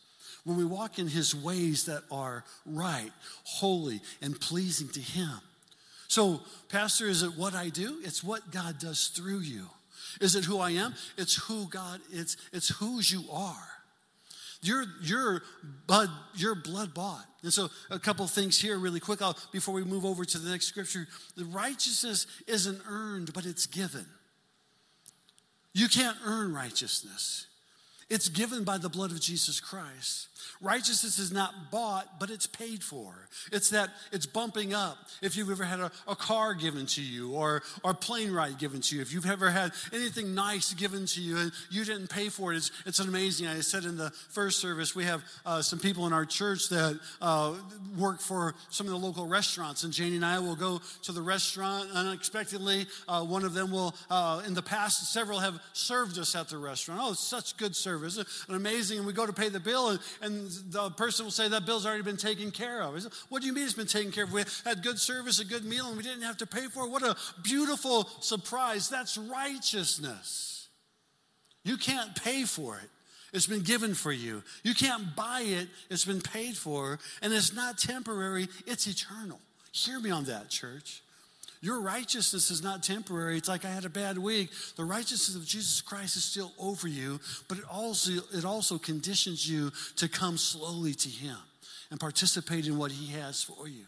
when 0.44 0.58
we 0.58 0.66
walk 0.66 1.00
in 1.00 1.08
his 1.08 1.34
ways 1.34 1.86
that 1.86 2.04
are 2.12 2.44
right, 2.66 3.12
holy, 3.46 4.02
and 4.22 4.38
pleasing 4.40 4.90
to 4.90 5.00
him. 5.00 5.32
So, 6.10 6.42
Pastor, 6.68 7.08
is 7.08 7.24
it 7.24 7.38
what 7.38 7.56
I 7.56 7.70
do? 7.70 8.00
It's 8.04 8.22
what 8.22 8.52
God 8.52 8.78
does 8.78 9.08
through 9.08 9.40
you. 9.40 9.68
Is 10.20 10.36
it 10.36 10.44
who 10.44 10.60
I 10.60 10.72
am? 10.72 10.94
It's 11.18 11.36
who 11.48 11.68
God, 11.70 12.02
it's, 12.12 12.36
it's 12.52 12.68
whose 12.68 13.10
you 13.10 13.24
are. 13.32 13.73
You're, 14.64 14.86
you're, 15.02 15.42
blood, 15.88 16.10
you're 16.36 16.56
blood 16.56 16.94
bought. 16.94 17.26
And 17.44 17.52
so, 17.52 17.70
a 17.92 18.00
couple 18.00 18.26
things 18.28 18.60
here, 18.60 18.78
really 18.78 19.02
quick, 19.02 19.22
I'll, 19.22 19.38
before 19.52 19.74
we 19.74 19.84
move 19.84 20.06
over 20.06 20.24
to 20.24 20.38
the 20.38 20.50
next 20.50 20.68
scripture. 20.68 21.06
The 21.36 21.44
righteousness 21.46 22.26
isn't 22.48 22.82
earned, 22.88 23.34
but 23.34 23.46
it's 23.46 23.66
given. 23.66 24.06
You 25.74 25.90
can't 25.90 26.18
earn 26.26 26.54
righteousness, 26.54 27.48
it's 28.10 28.30
given 28.30 28.64
by 28.64 28.78
the 28.78 28.90
blood 28.90 29.12
of 29.12 29.20
Jesus 29.20 29.60
Christ. 29.60 30.28
Righteousness 30.62 31.20
is 31.20 31.32
not 31.32 31.72
bought, 31.72 32.20
but 32.20 32.30
it's 32.30 32.48
paid 32.48 32.84
for. 32.84 33.28
It's 33.52 33.70
that 33.70 33.90
it's 34.12 34.26
bumping 34.26 34.74
up. 34.74 34.98
If 35.22 35.36
you've 35.36 35.50
ever 35.50 35.64
had 35.64 35.80
a, 35.80 35.92
a, 36.08 36.16
car 36.16 36.54
given 36.54 36.86
to 36.88 37.02
you 37.02 37.34
or, 37.34 37.64
or 37.84 37.92
a 37.92 37.96
plane 37.96 38.32
ride 38.32 38.58
given 38.58 38.82
to 38.82 38.96
you, 38.96 39.02
if 39.02 39.14
you've 39.14 39.26
ever 39.26 39.50
had 39.50 39.72
anything 39.92 40.34
nice 40.34 40.74
given 40.74 41.06
to 41.08 41.22
you 41.22 41.38
and 41.38 41.52
you 41.70 41.84
didn't 41.86 42.10
pay 42.10 42.30
for 42.30 42.54
it, 42.54 42.58
it's, 42.58 42.72
it's 42.86 43.00
amazing. 43.00 43.48
I 43.48 43.60
said 43.62 43.84
in 43.84 43.98
the 43.98 44.12
first 44.30 44.60
service, 44.60 44.96
we 44.96 45.04
have 45.06 45.24
uh, 45.46 45.62
some 45.62 45.80
people 45.80 46.08
in 46.08 46.14
our 46.14 46.26
church 46.26 46.70
that 46.70 47.00
uh, 47.22 47.56
work 47.98 48.22
for 48.22 48.56
some 48.70 48.88
of 48.88 48.92
the 48.92 49.00
local 49.00 49.28
restaurants, 49.28 49.84
and 49.84 49.92
Janie 49.94 50.16
and 50.16 50.26
I 50.26 50.40
will 50.40 50.56
go 50.56 50.82
to 51.04 51.12
the 51.12 51.22
restaurant 51.22 51.90
unexpectedly. 51.94 52.86
Uh, 53.08 53.24
one 53.24 53.44
of 53.44 53.54
them 53.54 53.72
will, 53.72 53.96
uh, 54.10 54.42
in 54.46 54.54
the 54.54 54.62
past, 54.62 55.12
several 55.12 55.40
have 55.40 55.60
served 55.74 56.18
us 56.18 56.36
at 56.36 56.50
the 56.50 56.58
restaurant. 56.58 57.02
Oh, 57.04 57.12
it's 57.12 57.20
such 57.20 57.58
good 57.58 57.76
service 57.76 58.18
and 58.48 58.56
amazing. 58.56 59.00
And 59.00 59.08
we 59.08 59.14
go 59.14 59.26
to 59.26 59.34
pay 59.34 59.50
the 59.50 59.60
bill, 59.60 59.90
and, 59.90 60.00
and 60.22 60.33
the 60.70 60.90
person 60.92 61.26
will 61.26 61.32
say 61.32 61.48
that 61.48 61.66
bill's 61.66 61.86
already 61.86 62.04
been 62.04 62.18
taken 62.18 62.52
care 62.52 62.82
of. 62.82 63.04
What 63.30 63.42
do 63.42 63.48
you 63.48 63.54
mean 63.54 63.64
it's 63.64 63.74
been 63.74 63.88
taken 63.88 64.12
care 64.12 64.24
of? 64.24 64.34
We 64.34 64.44
had 64.64 64.84
good 64.84 65.00
service, 65.00 65.40
a 65.40 65.46
good 65.46 65.66
meal, 65.66 65.88
and 65.88 65.98
we 65.98 66.04
didn't 66.04 66.24
have 66.24 66.38
to 66.38 66.48
pay 66.48 66.68
for 66.68 66.86
it. 66.86 66.90
What 66.90 67.04
a 67.04 67.16
beautiful 67.44 68.10
surprise. 68.20 68.90
That's 68.90 69.18
righteousness. 69.18 70.68
You 71.64 71.78
can't 71.78 72.16
pay 72.16 72.44
for 72.44 72.78
it. 72.78 72.90
It's 73.34 73.48
been 73.48 73.64
given 73.64 73.96
for 73.96 74.12
you. 74.12 74.44
You 74.64 74.76
can't 74.76 75.16
buy 75.16 75.42
it. 75.42 75.68
It's 75.90 76.06
been 76.06 76.22
paid 76.22 76.56
for. 76.56 77.00
And 77.22 77.34
it's 77.34 77.54
not 77.54 77.78
temporary, 77.78 78.48
it's 78.68 78.86
eternal. 78.88 79.40
Hear 79.72 80.00
me 80.00 80.12
on 80.12 80.26
that, 80.26 80.50
church. 80.50 81.02
Your 81.64 81.80
righteousness 81.80 82.52
is 82.52 82.62
not 82.62 82.84
temporary. 82.84 83.38
It's 83.38 83.48
like 83.48 83.64
I 83.64 83.70
had 83.70 83.86
a 83.86 83.90
bad 83.90 84.18
week. 84.18 84.50
The 84.76 84.84
righteousness 84.84 85.38
of 85.38 85.46
Jesus 85.46 85.80
Christ 85.80 86.18
is 86.18 86.26
still 86.26 86.52
over 86.60 86.90
you, 86.90 87.22
but 87.48 87.58
it 87.58 87.64
also, 87.72 88.12
it 88.34 88.44
also 88.44 88.78
conditions 88.78 89.50
you 89.50 89.72
to 89.96 90.10
come 90.10 90.38
slowly 90.38 90.94
to 90.94 91.08
Him 91.08 91.38
and 91.90 92.02
participate 92.02 92.68
in 92.68 92.78
what 92.78 92.92
He 92.92 93.14
has 93.14 93.42
for 93.42 93.70
you. 93.70 93.86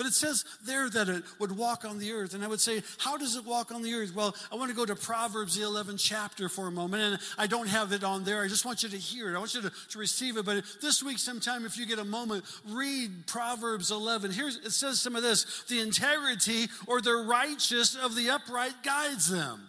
But 0.00 0.06
it 0.06 0.14
says 0.14 0.46
there 0.64 0.88
that 0.88 1.10
it 1.10 1.24
would 1.38 1.54
walk 1.54 1.84
on 1.84 1.98
the 1.98 2.12
earth. 2.12 2.32
And 2.32 2.42
I 2.42 2.48
would 2.48 2.58
say, 2.58 2.82
how 2.96 3.18
does 3.18 3.36
it 3.36 3.44
walk 3.44 3.70
on 3.70 3.82
the 3.82 3.92
earth? 3.92 4.14
Well, 4.14 4.34
I 4.50 4.54
want 4.56 4.70
to 4.70 4.74
go 4.74 4.86
to 4.86 4.96
Proverbs, 4.96 5.58
the 5.58 5.66
11th 5.66 6.00
chapter 6.02 6.48
for 6.48 6.68
a 6.68 6.70
moment. 6.70 7.02
And 7.02 7.18
I 7.36 7.46
don't 7.46 7.68
have 7.68 7.92
it 7.92 8.02
on 8.02 8.24
there. 8.24 8.40
I 8.40 8.48
just 8.48 8.64
want 8.64 8.82
you 8.82 8.88
to 8.88 8.96
hear 8.96 9.30
it. 9.30 9.36
I 9.36 9.38
want 9.38 9.52
you 9.52 9.60
to, 9.60 9.70
to 9.90 9.98
receive 9.98 10.38
it. 10.38 10.46
But 10.46 10.64
this 10.80 11.02
week, 11.02 11.18
sometime, 11.18 11.66
if 11.66 11.76
you 11.76 11.84
get 11.84 11.98
a 11.98 12.04
moment, 12.06 12.46
read 12.66 13.26
Proverbs 13.26 13.90
11. 13.90 14.30
Here 14.30 14.48
it 14.48 14.72
says 14.72 14.98
some 14.98 15.16
of 15.16 15.22
this 15.22 15.64
The 15.64 15.80
integrity 15.80 16.68
or 16.86 17.02
the 17.02 17.16
righteous 17.16 17.94
of 17.94 18.16
the 18.16 18.30
upright 18.30 18.82
guides 18.82 19.28
them. 19.28 19.68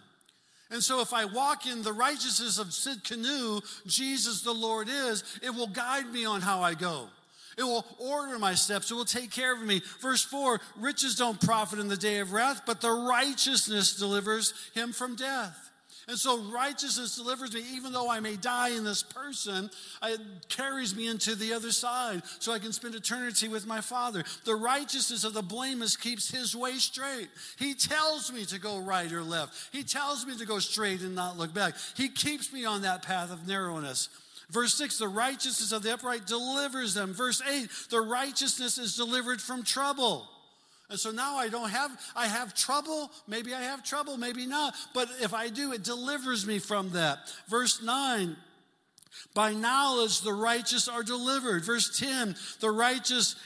And 0.70 0.82
so, 0.82 1.02
if 1.02 1.12
I 1.12 1.26
walk 1.26 1.66
in 1.66 1.82
the 1.82 1.92
righteousness 1.92 2.58
of 2.58 2.68
Tsidkenu, 2.68 3.62
Jesus 3.86 4.40
the 4.40 4.54
Lord 4.54 4.88
is, 4.88 5.24
it 5.42 5.50
will 5.50 5.66
guide 5.66 6.10
me 6.10 6.24
on 6.24 6.40
how 6.40 6.62
I 6.62 6.72
go. 6.72 7.10
It 7.58 7.64
will 7.64 7.84
order 7.98 8.38
my 8.38 8.54
steps. 8.54 8.90
It 8.90 8.94
will 8.94 9.04
take 9.04 9.30
care 9.30 9.54
of 9.54 9.62
me. 9.62 9.82
Verse 10.00 10.22
4 10.22 10.60
riches 10.78 11.16
don't 11.16 11.40
profit 11.40 11.78
in 11.78 11.88
the 11.88 11.96
day 11.96 12.18
of 12.18 12.32
wrath, 12.32 12.62
but 12.66 12.80
the 12.80 12.90
righteousness 12.90 13.96
delivers 13.96 14.54
him 14.74 14.92
from 14.92 15.16
death. 15.16 15.70
And 16.08 16.18
so 16.18 16.42
righteousness 16.52 17.16
delivers 17.16 17.54
me, 17.54 17.62
even 17.74 17.92
though 17.92 18.10
I 18.10 18.18
may 18.18 18.36
die 18.36 18.70
in 18.70 18.82
this 18.82 19.04
person, 19.04 19.70
it 20.02 20.20
carries 20.48 20.96
me 20.96 21.06
into 21.06 21.36
the 21.36 21.52
other 21.52 21.70
side 21.70 22.22
so 22.40 22.52
I 22.52 22.58
can 22.58 22.72
spend 22.72 22.96
eternity 22.96 23.46
with 23.46 23.66
my 23.66 23.80
Father. 23.80 24.24
The 24.44 24.56
righteousness 24.56 25.22
of 25.22 25.32
the 25.32 25.42
blameless 25.42 25.96
keeps 25.96 26.28
his 26.28 26.56
way 26.56 26.72
straight. 26.74 27.28
He 27.56 27.74
tells 27.74 28.32
me 28.32 28.44
to 28.46 28.58
go 28.58 28.80
right 28.80 29.10
or 29.12 29.22
left, 29.22 29.54
he 29.72 29.84
tells 29.84 30.26
me 30.26 30.36
to 30.38 30.46
go 30.46 30.58
straight 30.58 31.02
and 31.02 31.14
not 31.14 31.38
look 31.38 31.54
back. 31.54 31.74
He 31.96 32.08
keeps 32.08 32.52
me 32.52 32.64
on 32.64 32.82
that 32.82 33.02
path 33.02 33.30
of 33.30 33.46
narrowness. 33.46 34.08
Verse 34.52 34.74
6, 34.74 34.98
the 34.98 35.08
righteousness 35.08 35.72
of 35.72 35.82
the 35.82 35.94
upright 35.94 36.26
delivers 36.26 36.92
them. 36.92 37.14
Verse 37.14 37.40
8, 37.40 37.68
the 37.90 38.02
righteousness 38.02 38.76
is 38.76 38.96
delivered 38.96 39.40
from 39.40 39.62
trouble. 39.62 40.28
And 40.90 41.00
so 41.00 41.10
now 41.10 41.36
I 41.36 41.48
don't 41.48 41.70
have, 41.70 41.90
I 42.14 42.26
have 42.26 42.54
trouble. 42.54 43.10
Maybe 43.26 43.54
I 43.54 43.62
have 43.62 43.82
trouble, 43.82 44.18
maybe 44.18 44.44
not. 44.44 44.74
But 44.92 45.08
if 45.22 45.32
I 45.32 45.48
do, 45.48 45.72
it 45.72 45.82
delivers 45.82 46.46
me 46.46 46.58
from 46.58 46.90
that. 46.90 47.18
Verse 47.48 47.82
9, 47.82 48.36
by 49.34 49.54
knowledge 49.54 50.20
the 50.20 50.34
righteous 50.34 50.86
are 50.86 51.02
delivered. 51.02 51.64
Verse 51.64 51.98
10, 51.98 52.36
the 52.60 52.70
righteous, 52.70 53.36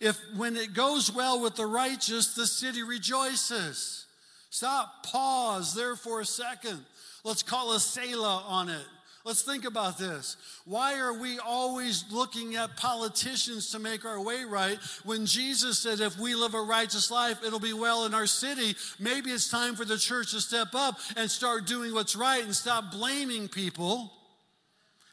if 0.00 0.18
when 0.34 0.56
it 0.56 0.72
goes 0.72 1.12
well 1.12 1.42
with 1.42 1.56
the 1.56 1.66
righteous, 1.66 2.34
the 2.34 2.46
city 2.46 2.82
rejoices. 2.82 4.06
Stop, 4.48 5.04
pause 5.04 5.74
there 5.74 5.94
for 5.94 6.20
a 6.22 6.26
second. 6.26 6.82
Let's 7.22 7.42
call 7.42 7.74
a 7.74 7.80
Selah 7.80 8.44
on 8.46 8.70
it. 8.70 8.86
Let's 9.28 9.42
think 9.42 9.66
about 9.66 9.98
this. 9.98 10.38
Why 10.64 10.98
are 10.98 11.12
we 11.12 11.38
always 11.38 12.02
looking 12.10 12.56
at 12.56 12.78
politicians 12.78 13.70
to 13.72 13.78
make 13.78 14.06
our 14.06 14.18
way 14.18 14.44
right 14.44 14.78
when 15.04 15.26
Jesus 15.26 15.78
said, 15.78 16.00
if 16.00 16.18
we 16.18 16.34
live 16.34 16.54
a 16.54 16.62
righteous 16.62 17.10
life, 17.10 17.44
it'll 17.44 17.60
be 17.60 17.74
well 17.74 18.06
in 18.06 18.14
our 18.14 18.24
city? 18.24 18.74
Maybe 18.98 19.30
it's 19.30 19.50
time 19.50 19.76
for 19.76 19.84
the 19.84 19.98
church 19.98 20.30
to 20.30 20.40
step 20.40 20.68
up 20.72 20.98
and 21.14 21.30
start 21.30 21.66
doing 21.66 21.92
what's 21.92 22.16
right 22.16 22.42
and 22.42 22.56
stop 22.56 22.90
blaming 22.90 23.48
people 23.48 24.10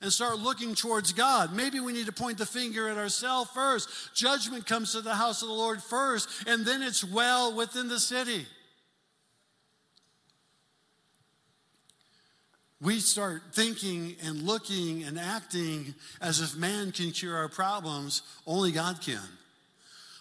and 0.01 0.13
start 0.13 0.39
looking 0.39 0.75
towards 0.75 1.11
God. 1.11 1.53
Maybe 1.53 1.81
we 1.81 1.91
need 1.91 2.05
to 2.05 2.13
point 2.13 2.37
the 2.37 2.45
finger 2.45 2.87
at 2.87 2.97
ourselves 2.97 3.51
first. 3.53 3.89
Judgment 4.15 4.65
comes 4.65 4.93
to 4.93 5.01
the 5.01 5.15
house 5.15 5.41
of 5.41 5.49
the 5.49 5.53
Lord 5.53 5.83
first, 5.83 6.29
and 6.47 6.65
then 6.65 6.81
it's 6.81 7.03
well 7.03 7.53
within 7.53 7.89
the 7.89 7.99
city. 7.99 8.45
We 12.81 12.99
start 12.99 13.41
thinking 13.53 14.15
and 14.23 14.43
looking 14.43 15.03
and 15.03 15.17
acting 15.17 15.95
as 16.21 16.41
if 16.41 16.55
man 16.55 16.91
can 16.91 17.11
cure 17.11 17.35
our 17.35 17.49
problems, 17.49 18.21
only 18.45 18.71
God 18.71 19.01
can. 19.01 19.21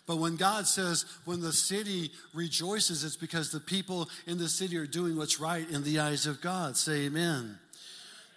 But 0.06 0.18
when 0.18 0.36
God 0.36 0.66
says, 0.66 1.06
when 1.24 1.40
the 1.40 1.52
city 1.52 2.10
rejoices, 2.34 3.04
it's 3.04 3.16
because 3.16 3.50
the 3.50 3.60
people 3.60 4.08
in 4.26 4.38
the 4.38 4.48
city 4.48 4.76
are 4.76 4.86
doing 4.86 5.16
what's 5.16 5.40
right 5.40 5.68
in 5.68 5.82
the 5.82 5.98
eyes 5.98 6.26
of 6.26 6.40
God. 6.40 6.76
Say 6.76 7.06
amen. 7.06 7.58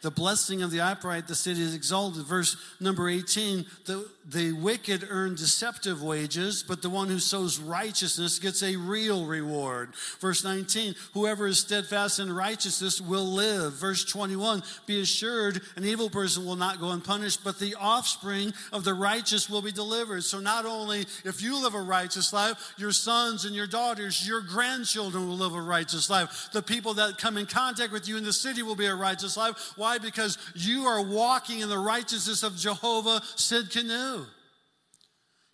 The 0.01 0.12
blessing 0.12 0.62
of 0.62 0.71
the 0.71 0.80
upright, 0.80 1.27
the 1.27 1.36
city 1.36 1.62
is 1.62 1.75
exalted. 1.75 2.25
Verse 2.25 2.56
number 2.80 3.10
18 3.10 3.65
the, 3.86 4.08
the 4.30 4.52
wicked 4.52 5.08
earn 5.10 5.36
deceptive 5.36 6.04
wages, 6.04 6.62
but 6.62 6.82
the 6.82 6.90
one 6.90 7.08
who 7.08 7.20
sows 7.20 7.60
righteousness 7.60 8.40
gets 8.40 8.62
a 8.62 8.76
real 8.76 9.26
reward. 9.26 9.94
Verse 10.20 10.44
19 10.44 10.96
whoever 11.13 11.48
is 11.48 11.60
steadfast 11.60 12.20
in 12.20 12.32
righteousness 12.32 13.00
will 13.00 13.26
live. 13.26 13.74
Verse 13.74 14.04
21 14.04 14.63
be 14.86 15.02
assured 15.02 15.62
an 15.78 15.86
evil 15.86 16.10
person 16.10 16.46
will 16.46 16.58
not 16.58 16.80
go 16.80 16.90
unpunished, 16.90 17.44
but 17.44 17.58
the 17.58 17.76
offspring 17.76 18.54
of 18.74 18.84
the 18.84 18.94
righteous 18.94 19.50
will 19.50 19.62
be 19.62 19.72
delivered. 19.72 20.24
So 20.24 20.40
not 20.40 20.66
only 20.66 21.06
if 21.24 21.42
you 21.42 21.62
live 21.62 21.74
a 21.74 21.82
righteous 21.82 22.34
life, 22.34 22.74
your 22.78 22.92
sons 22.92 23.46
and 23.46 23.56
your 23.56 23.68
daughters, 23.68 24.28
your 24.28 24.42
grandchildren 24.42 25.28
will 25.28 25.38
live 25.38 25.54
a 25.54 25.62
righteous 25.62 26.10
life. 26.10 26.50
The 26.52 26.62
people 26.62 26.96
that 26.96 27.18
come 27.18 27.38
in 27.38 27.46
contact 27.46 27.94
with 27.94 28.08
you 28.08 28.18
in 28.18 28.26
the 28.26 28.34
city 28.34 28.62
will 28.62 28.76
be 28.76 28.88
a 28.88 28.96
righteous 28.96 29.38
life. 29.38 29.74
Why? 29.78 30.00
Because 30.00 30.38
you 30.54 30.86
are 30.86 31.02
walking 31.02 31.62
in 31.62 31.70
the 31.70 31.80
righteousness 31.80 32.44
of 32.44 32.58
Jehovah 32.58 33.22
Tsidkenu. 33.38 34.16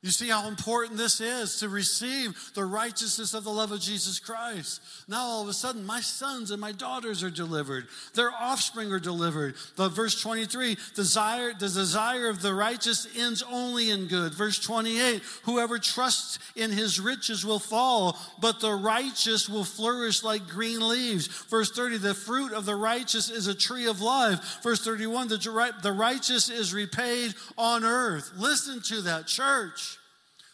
You 0.03 0.09
see 0.09 0.27
how 0.27 0.49
important 0.49 0.97
this 0.97 1.21
is 1.21 1.61
to 1.61 1.69
receive 1.69 2.51
the 2.55 2.65
righteousness 2.65 3.33
of 3.33 3.45
the 3.45 3.49
love 3.49 3.71
of 3.71 3.79
Jesus 3.79 4.19
Christ. 4.19 4.81
Now, 5.07 5.21
all 5.21 5.43
of 5.43 5.47
a 5.47 5.53
sudden, 5.53 5.85
my 5.85 6.01
sons 6.01 6.51
and 6.51 6.59
my 6.59 6.73
daughters 6.73 7.23
are 7.23 7.29
delivered. 7.29 7.87
Their 8.13 8.29
offspring 8.29 8.91
are 8.91 8.99
delivered. 8.99 9.55
The 9.77 9.87
verse 9.87 10.21
23, 10.21 10.75
desire, 10.93 11.53
the 11.53 11.69
desire 11.69 12.27
of 12.27 12.41
the 12.41 12.53
righteous 12.53 13.07
ends 13.17 13.45
only 13.49 13.91
in 13.91 14.07
good. 14.07 14.33
Verse 14.33 14.59
28, 14.59 15.21
whoever 15.43 15.79
trusts 15.79 16.37
in 16.57 16.69
his 16.69 16.99
riches 16.99 17.45
will 17.45 17.59
fall, 17.59 18.19
but 18.41 18.59
the 18.59 18.73
righteous 18.73 19.47
will 19.47 19.63
flourish 19.63 20.21
like 20.21 20.49
green 20.49 20.85
leaves. 20.85 21.27
Verse 21.27 21.71
30, 21.71 21.99
the 21.99 22.13
fruit 22.13 22.51
of 22.51 22.65
the 22.65 22.75
righteous 22.75 23.29
is 23.29 23.47
a 23.47 23.55
tree 23.55 23.87
of 23.87 24.01
life. 24.01 24.61
Verse 24.63 24.83
31, 24.83 25.29
the, 25.29 25.73
the 25.81 25.93
righteous 25.93 26.49
is 26.49 26.73
repaid 26.73 27.35
on 27.57 27.85
earth. 27.85 28.33
Listen 28.35 28.81
to 28.81 29.01
that, 29.03 29.27
church. 29.27 29.92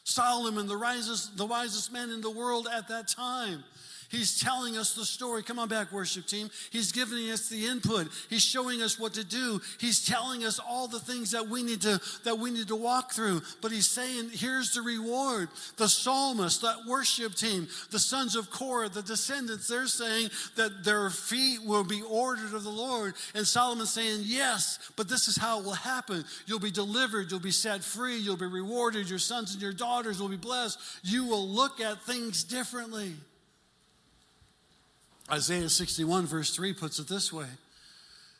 Solomon, 0.09 0.67
the 0.67 0.77
wisest, 0.77 1.37
the 1.37 1.45
wisest 1.45 1.93
man 1.93 2.09
in 2.09 2.21
the 2.21 2.31
world 2.31 2.67
at 2.71 2.87
that 2.87 3.07
time. 3.07 3.63
He's 4.09 4.39
telling 4.39 4.75
us 4.75 4.95
the 4.95 5.05
story. 5.05 5.43
Come 5.43 5.59
on 5.59 5.69
back, 5.69 5.91
worship 5.91 6.25
team. 6.25 6.49
He's 6.71 6.91
giving 6.91 7.29
us 7.29 7.47
the 7.47 7.67
input. 7.67 8.07
He's 8.29 8.43
showing 8.43 8.81
us 8.81 8.99
what 8.99 9.13
to 9.13 9.23
do. 9.23 9.61
He's 9.79 10.05
telling 10.05 10.43
us 10.43 10.59
all 10.59 10.87
the 10.87 10.99
things 10.99 11.31
that 11.31 11.47
we 11.47 11.61
need 11.61 11.81
to 11.81 12.01
that 12.23 12.39
we 12.39 12.49
need 12.49 12.67
to 12.69 12.75
walk 12.75 13.11
through. 13.11 13.41
But 13.61 13.71
he's 13.71 13.87
saying, 13.87 14.31
here's 14.33 14.73
the 14.73 14.81
reward. 14.81 15.49
The 15.77 15.87
psalmist, 15.87 16.61
that 16.63 16.85
worship 16.87 17.35
team, 17.35 17.67
the 17.91 17.99
sons 17.99 18.35
of 18.35 18.49
Korah, 18.49 18.89
the 18.89 19.03
descendants, 19.03 19.67
they're 19.67 19.85
saying 19.87 20.29
that 20.55 20.83
their 20.83 21.09
feet 21.11 21.59
will 21.63 21.83
be 21.83 22.01
ordered 22.01 22.53
of 22.53 22.63
the 22.63 22.69
Lord. 22.69 23.13
And 23.35 23.45
Solomon's 23.45 23.93
saying, 23.93 24.21
yes, 24.23 24.91
but 24.95 25.07
this 25.07 25.27
is 25.27 25.37
how 25.37 25.59
it 25.59 25.65
will 25.65 25.73
happen. 25.73 26.25
You'll 26.47 26.59
be 26.59 26.71
delivered, 26.71 27.29
you'll 27.29 27.39
be 27.39 27.51
set 27.51 27.83
free, 27.83 28.17
you'll 28.17 28.37
be 28.37 28.47
rewarded, 28.47 29.09
your 29.09 29.19
sons 29.19 29.53
and 29.53 29.61
your 29.61 29.73
daughters 29.73 30.19
will 30.19 30.29
be 30.29 30.35
blessed. 30.37 30.79
You 31.03 31.25
will 31.25 31.47
look 31.47 31.79
at 31.79 32.01
things 32.03 32.43
differently. 32.43 33.13
Isaiah 35.31 35.69
61, 35.69 36.25
verse 36.25 36.55
3 36.55 36.73
puts 36.73 36.99
it 36.99 37.07
this 37.07 37.31
way 37.31 37.47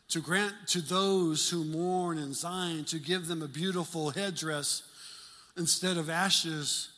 to 0.10 0.20
grant 0.22 0.54
to 0.68 0.82
those 0.82 1.50
who 1.50 1.64
mourn 1.64 2.18
in 2.18 2.34
Zion, 2.34 2.84
to 2.86 2.98
give 2.98 3.28
them 3.28 3.44
a 3.44 3.48
beautiful 3.48 4.10
headdress 4.10 4.82
instead 5.56 5.98
of 5.98 6.10
ashes, 6.10 6.90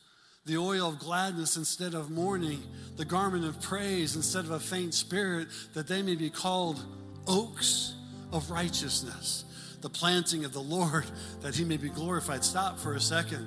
the 0.46 0.58
oil 0.58 0.90
of 0.90 1.00
gladness 1.00 1.58
instead 1.58 1.94
of 1.94 2.10
mourning, 2.10 2.64
the 2.96 3.06
garment 3.06 3.44
of 3.44 3.62
praise 3.62 4.16
instead 4.16 4.46
of 4.46 4.52
a 4.52 4.60
faint 4.60 4.94
spirit, 4.94 5.50
that 5.74 5.88
they 5.88 6.02
may 6.02 6.16
be 6.16 6.30
called 6.30 6.84
oaks 7.28 7.94
of 8.32 8.50
righteousness, 8.50 9.44
the 9.82 9.90
planting 9.90 10.46
of 10.46 10.54
the 10.54 10.62
Lord, 10.62 11.06
that 11.42 11.56
he 11.56 11.66
may 11.66 11.78
be 11.78 11.90
glorified. 11.90 12.46
Stop 12.46 12.80
for 12.80 12.94
a 12.94 13.02
second. 13.02 13.46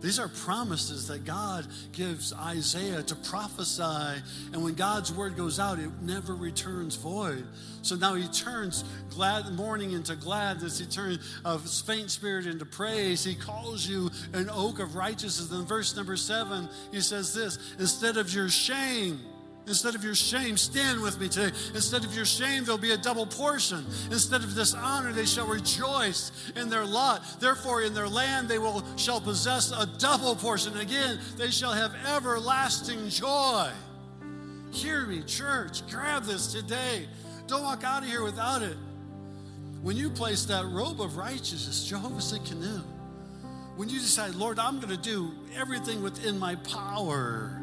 These 0.00 0.18
are 0.18 0.28
promises 0.28 1.08
that 1.08 1.24
God 1.24 1.66
gives 1.92 2.32
Isaiah 2.32 3.02
to 3.02 3.14
prophesy. 3.14 4.22
And 4.52 4.64
when 4.64 4.74
God's 4.74 5.12
word 5.12 5.36
goes 5.36 5.60
out, 5.60 5.78
it 5.78 5.90
never 6.00 6.34
returns 6.34 6.96
void. 6.96 7.44
So 7.82 7.96
now 7.96 8.14
he 8.14 8.26
turns 8.28 8.84
glad 9.10 9.52
mourning 9.52 9.92
into 9.92 10.16
gladness. 10.16 10.78
He 10.78 10.86
turns 10.86 11.18
a 11.44 11.58
faint 11.58 12.10
spirit 12.10 12.46
into 12.46 12.64
praise. 12.64 13.24
He 13.24 13.34
calls 13.34 13.86
you 13.86 14.10
an 14.32 14.48
oak 14.50 14.78
of 14.78 14.94
righteousness. 14.94 15.50
In 15.50 15.66
verse 15.66 15.94
number 15.96 16.16
seven, 16.16 16.68
he 16.92 17.00
says 17.00 17.34
this 17.34 17.58
instead 17.78 18.16
of 18.16 18.32
your 18.32 18.48
shame, 18.48 19.20
Instead 19.66 19.94
of 19.94 20.02
your 20.02 20.14
shame, 20.14 20.56
stand 20.56 21.00
with 21.00 21.20
me 21.20 21.28
today. 21.28 21.54
Instead 21.74 22.04
of 22.04 22.14
your 22.14 22.24
shame, 22.24 22.64
there'll 22.64 22.78
be 22.78 22.92
a 22.92 22.96
double 22.96 23.26
portion. 23.26 23.84
Instead 24.10 24.42
of 24.42 24.54
dishonor, 24.54 25.12
they 25.12 25.26
shall 25.26 25.46
rejoice 25.46 26.32
in 26.56 26.68
their 26.68 26.84
lot. 26.84 27.22
Therefore, 27.40 27.82
in 27.82 27.94
their 27.94 28.08
land 28.08 28.48
they 28.48 28.58
will 28.58 28.82
shall 28.96 29.20
possess 29.20 29.70
a 29.70 29.86
double 29.98 30.34
portion. 30.34 30.76
Again, 30.78 31.20
they 31.36 31.50
shall 31.50 31.72
have 31.72 31.94
everlasting 32.06 33.08
joy. 33.10 33.70
Hear 34.72 35.06
me, 35.06 35.22
church. 35.22 35.86
Grab 35.90 36.24
this 36.24 36.52
today. 36.52 37.06
Don't 37.46 37.62
walk 37.62 37.84
out 37.84 38.02
of 38.02 38.08
here 38.08 38.22
without 38.22 38.62
it. 38.62 38.76
When 39.82 39.96
you 39.96 40.10
place 40.10 40.44
that 40.46 40.66
robe 40.66 41.00
of 41.00 41.16
righteousness, 41.16 41.86
Jehovah 41.86 42.16
Tsidkenu, 42.16 42.82
when 43.76 43.88
you 43.88 43.98
decide, 43.98 44.34
Lord, 44.34 44.58
I'm 44.58 44.76
going 44.76 44.94
to 44.94 45.02
do 45.02 45.32
everything 45.56 46.02
within 46.02 46.38
my 46.38 46.56
power 46.56 47.60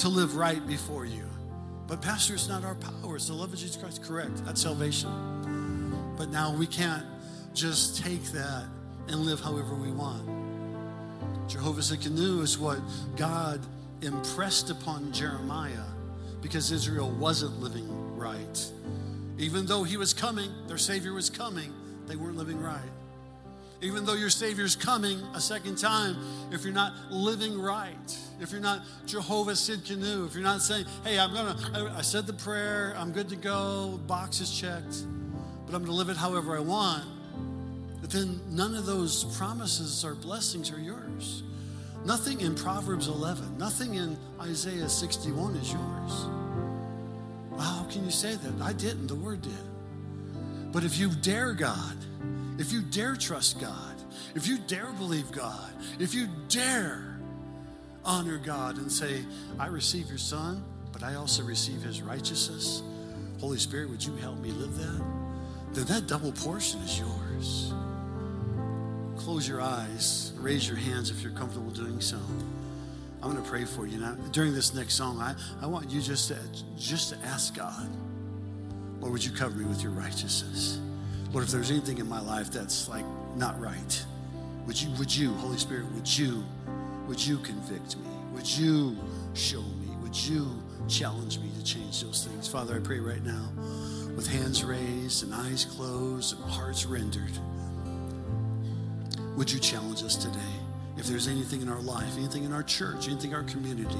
to 0.00 0.08
live 0.08 0.36
right 0.36 0.66
before 0.66 1.04
you. 1.04 1.24
But, 1.86 2.00
Pastor, 2.00 2.34
it's 2.34 2.48
not 2.48 2.64
our 2.64 2.76
power, 2.76 3.16
it's 3.16 3.28
the 3.28 3.34
love 3.34 3.52
of 3.52 3.58
Jesus 3.58 3.76
Christ. 3.76 4.02
Correct. 4.02 4.44
That's 4.44 4.62
salvation. 4.62 6.14
But 6.16 6.30
now 6.30 6.54
we 6.54 6.66
can't 6.66 7.04
just 7.54 8.02
take 8.02 8.22
that 8.32 8.64
and 9.08 9.16
live 9.26 9.40
however 9.40 9.74
we 9.74 9.90
want. 9.90 10.26
Jehovah 11.48 11.80
Tsidkenu 11.80 12.42
is 12.42 12.58
what 12.58 12.78
God 13.16 13.60
impressed 14.02 14.70
upon 14.70 15.12
Jeremiah 15.12 15.84
because 16.40 16.70
Israel 16.70 17.10
wasn't 17.10 17.60
living 17.60 18.16
right. 18.16 18.72
Even 19.38 19.66
though 19.66 19.82
he 19.82 19.96
was 19.96 20.14
coming, 20.14 20.50
their 20.66 20.78
Savior 20.78 21.12
was 21.12 21.28
coming, 21.28 21.72
they 22.06 22.16
weren't 22.16 22.36
living 22.36 22.60
right. 22.60 22.78
Even 23.82 24.04
though 24.04 24.14
your 24.14 24.30
Savior's 24.30 24.76
coming 24.76 25.18
a 25.34 25.40
second 25.40 25.76
time, 25.76 26.16
if 26.52 26.64
you're 26.64 26.72
not 26.72 26.92
living 27.10 27.58
right, 27.58 28.18
if 28.38 28.52
you're 28.52 28.60
not 28.60 28.82
Jehovah 29.06 29.52
Tsidkenu, 29.52 30.26
if 30.26 30.34
you're 30.34 30.42
not 30.42 30.60
saying, 30.60 30.84
hey, 31.02 31.18
I'm 31.18 31.32
gonna, 31.32 31.94
I, 31.96 32.02
said 32.02 32.26
the 32.26 32.34
prayer, 32.34 32.94
I'm 32.98 33.10
good 33.10 33.28
to 33.30 33.36
go, 33.36 33.98
box 34.06 34.40
is 34.40 34.50
checked, 34.50 35.04
but 35.64 35.74
I'm 35.74 35.82
gonna 35.82 35.96
live 35.96 36.10
it 36.10 36.16
however 36.16 36.56
I 36.56 36.60
want, 36.60 37.04
but 38.02 38.10
then 38.10 38.40
none 38.50 38.74
of 38.74 38.84
those 38.84 39.24
promises 39.36 40.04
or 40.04 40.14
blessings 40.14 40.70
are 40.70 40.80
yours. 40.80 41.42
Nothing 42.04 42.40
in 42.42 42.54
Proverbs 42.54 43.08
11, 43.08 43.56
nothing 43.56 43.94
in 43.94 44.16
Isaiah 44.40 44.88
61 44.88 45.54
is 45.56 45.72
yours. 45.72 46.26
How 47.58 47.86
can 47.90 48.04
you 48.04 48.10
say 48.10 48.36
that? 48.36 48.62
I 48.62 48.72
didn't, 48.72 49.06
the 49.06 49.14
Word 49.14 49.42
did. 49.42 49.52
But 50.72 50.84
if 50.84 50.98
you 50.98 51.10
dare 51.10 51.52
God, 51.52 51.96
if 52.60 52.72
you 52.72 52.82
dare 52.82 53.16
trust 53.16 53.58
God, 53.58 53.96
if 54.34 54.46
you 54.46 54.58
dare 54.58 54.92
believe 54.98 55.32
God, 55.32 55.72
if 55.98 56.12
you 56.12 56.28
dare 56.50 57.18
honor 58.04 58.36
God 58.36 58.76
and 58.76 58.92
say, 58.92 59.24
I 59.58 59.66
receive 59.68 60.08
your 60.10 60.18
Son, 60.18 60.62
but 60.92 61.02
I 61.02 61.14
also 61.14 61.42
receive 61.42 61.82
his 61.82 62.02
righteousness. 62.02 62.82
Holy 63.40 63.56
Spirit, 63.56 63.88
would 63.88 64.04
you 64.04 64.14
help 64.16 64.38
me 64.40 64.50
live 64.50 64.76
that? 64.76 65.02
Then 65.72 65.86
that 65.86 66.06
double 66.06 66.32
portion 66.32 66.80
is 66.80 66.98
yours. 66.98 67.72
Close 69.16 69.48
your 69.48 69.62
eyes, 69.62 70.34
raise 70.36 70.68
your 70.68 70.76
hands 70.76 71.10
if 71.10 71.22
you're 71.22 71.32
comfortable 71.32 71.70
doing 71.70 71.98
so. 72.02 72.18
I'm 73.22 73.30
going 73.30 73.42
to 73.42 73.48
pray 73.48 73.64
for 73.64 73.86
you 73.86 73.98
now. 73.98 74.16
During 74.32 74.52
this 74.52 74.74
next 74.74 74.94
song, 74.94 75.18
I, 75.18 75.34
I 75.62 75.66
want 75.66 75.90
you 75.90 76.02
just 76.02 76.28
to, 76.28 76.38
just 76.76 77.10
to 77.10 77.18
ask 77.24 77.54
God, 77.56 77.88
Lord, 78.98 79.12
would 79.12 79.24
you 79.24 79.32
cover 79.32 79.56
me 79.56 79.64
with 79.64 79.82
your 79.82 79.92
righteousness? 79.92 80.78
Lord, 81.32 81.44
if 81.44 81.50
there's 81.50 81.70
anything 81.70 81.98
in 81.98 82.08
my 82.08 82.20
life 82.20 82.50
that's 82.50 82.88
like 82.88 83.04
not 83.36 83.60
right, 83.60 84.04
would 84.66 84.80
you, 84.80 84.90
would 84.98 85.14
you, 85.14 85.32
Holy 85.34 85.58
Spirit, 85.58 85.90
would 85.92 86.18
you 86.18 86.44
would 87.10 87.26
you 87.26 87.38
convict 87.38 87.96
me? 87.96 88.08
Would 88.34 88.48
you 88.48 88.96
show 89.34 89.62
me? 89.62 89.88
Would 90.00 90.16
you 90.16 90.46
challenge 90.86 91.40
me 91.40 91.50
to 91.58 91.64
change 91.64 92.04
those 92.04 92.24
things? 92.24 92.46
Father, 92.46 92.76
I 92.76 92.78
pray 92.78 93.00
right 93.00 93.24
now 93.24 93.48
with 94.14 94.28
hands 94.28 94.62
raised 94.62 95.24
and 95.24 95.34
eyes 95.34 95.64
closed 95.64 96.36
and 96.38 96.48
hearts 96.48 96.86
rendered. 96.86 97.32
Would 99.36 99.50
you 99.50 99.58
challenge 99.58 100.04
us 100.04 100.14
today? 100.14 100.38
If 100.96 101.06
there's 101.06 101.26
anything 101.26 101.62
in 101.62 101.68
our 101.68 101.80
life, 101.80 102.16
anything 102.16 102.44
in 102.44 102.52
our 102.52 102.62
church, 102.62 103.08
anything 103.08 103.30
in 103.30 103.36
our 103.36 103.42
community, 103.42 103.98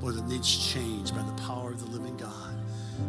Lord, 0.00 0.16
that 0.16 0.26
needs 0.26 0.72
change 0.72 1.14
by 1.14 1.22
the 1.22 1.42
power 1.42 1.70
of 1.70 1.78
the 1.78 1.96
living 1.96 2.16
God, 2.16 2.52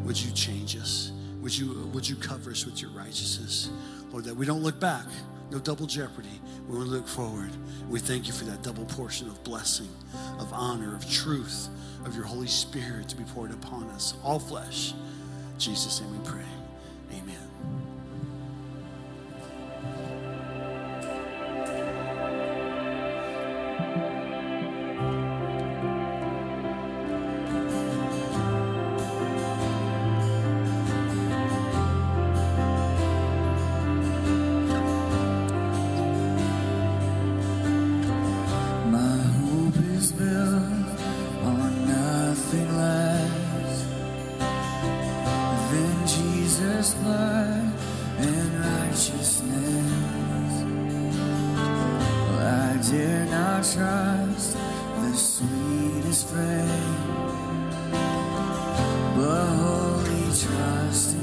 would 0.03 0.21
you 0.21 0.31
change 0.33 0.75
us? 0.75 1.11
Would 1.41 1.57
you, 1.57 1.89
would 1.93 2.07
you 2.07 2.15
cover 2.15 2.51
us 2.51 2.65
with 2.65 2.81
your 2.81 2.91
righteousness? 2.91 3.69
Lord, 4.11 4.25
that 4.25 4.35
we 4.35 4.45
don't 4.45 4.61
look 4.61 4.79
back, 4.79 5.05
no 5.49 5.59
double 5.59 5.87
jeopardy. 5.87 6.39
We 6.67 6.77
want 6.77 6.89
to 6.89 6.95
look 6.95 7.07
forward. 7.07 7.49
We 7.89 7.99
thank 7.99 8.27
you 8.27 8.33
for 8.33 8.45
that 8.45 8.61
double 8.61 8.85
portion 8.85 9.27
of 9.27 9.43
blessing, 9.43 9.89
of 10.39 10.53
honor, 10.53 10.95
of 10.95 11.09
truth, 11.09 11.69
of 12.05 12.15
your 12.15 12.25
Holy 12.25 12.47
Spirit 12.47 13.09
to 13.09 13.15
be 13.15 13.23
poured 13.23 13.51
upon 13.51 13.85
us, 13.89 14.13
all 14.23 14.39
flesh. 14.39 14.93
Jesus' 15.57 16.01
name 16.01 16.11
we 16.11 16.29
pray. 16.29 16.50
and 48.21 48.53
righteousness. 48.59 49.91
Well, 52.27 52.39
I 52.39 52.77
dare 52.89 53.25
not 53.25 53.63
trust 53.63 54.57
the 55.01 55.13
sweetest 55.13 56.27
frame, 56.29 56.97
but 59.15 59.47
wholly 59.61 60.23
trust 60.43 61.20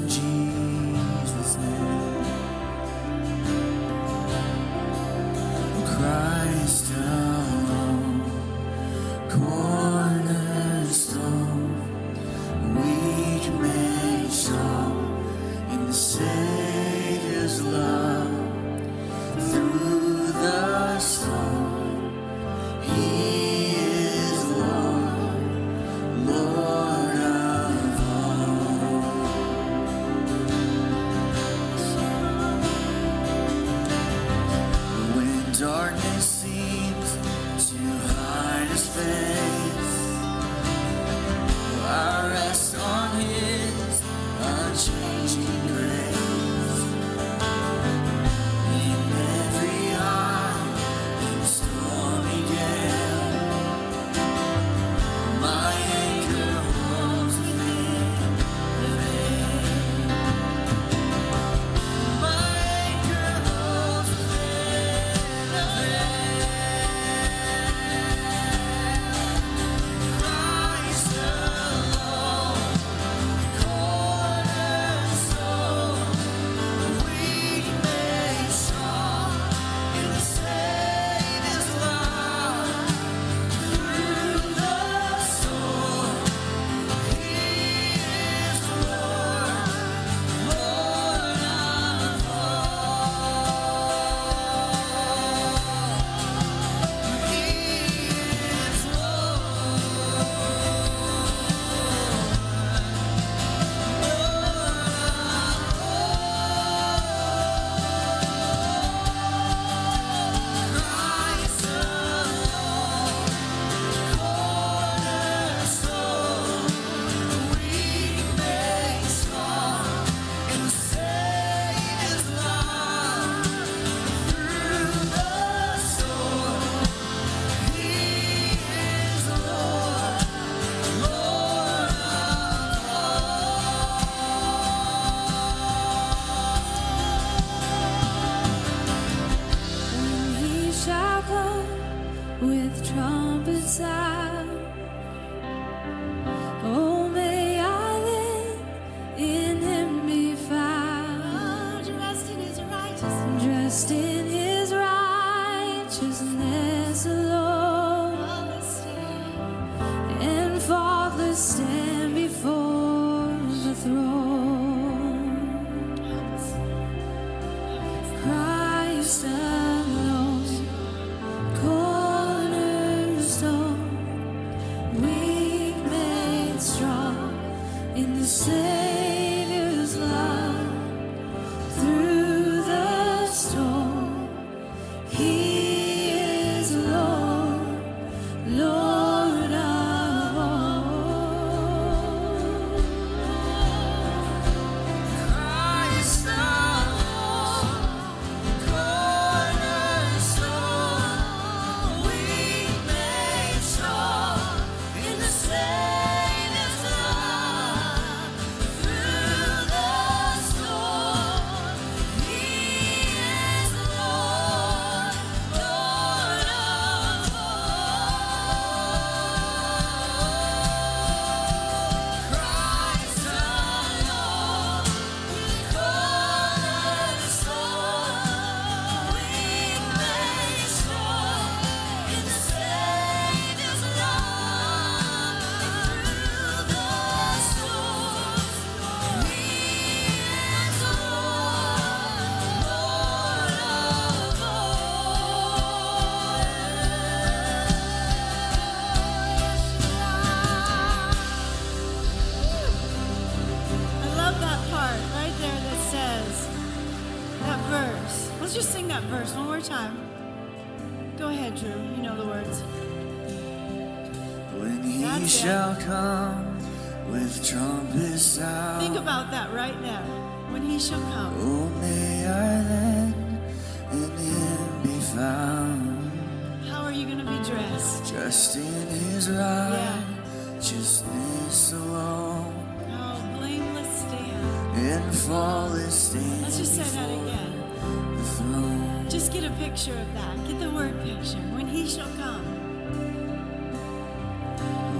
a 289.49 289.63
picture 289.63 289.97
of 289.97 290.13
that. 290.13 290.47
Get 290.47 290.59
the 290.59 290.69
word 290.69 290.93
picture. 291.03 291.37
When 291.55 291.67
he 291.67 291.87
shall 291.87 292.09
come. 292.17 292.45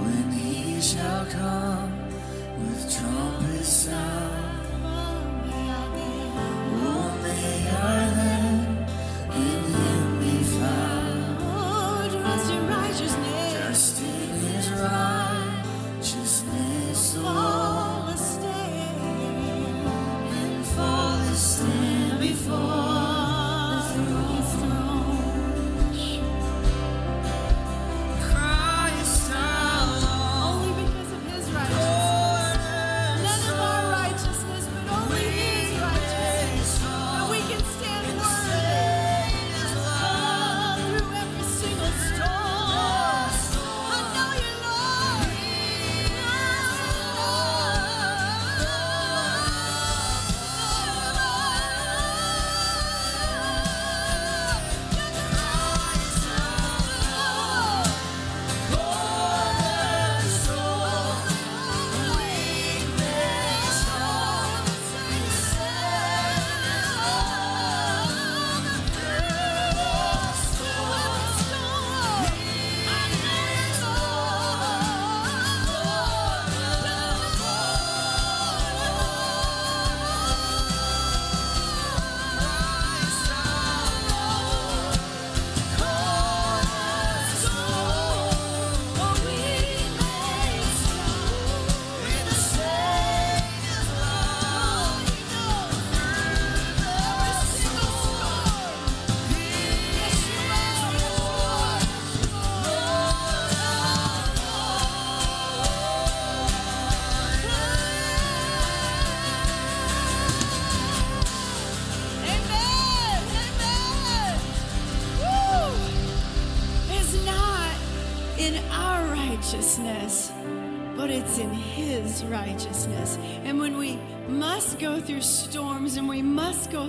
When 0.02 0.30
he 0.32 0.80
shall 0.80 1.26
come 1.26 2.08
with 2.58 2.96
trumpet 2.96 3.64
sound, 3.64 4.49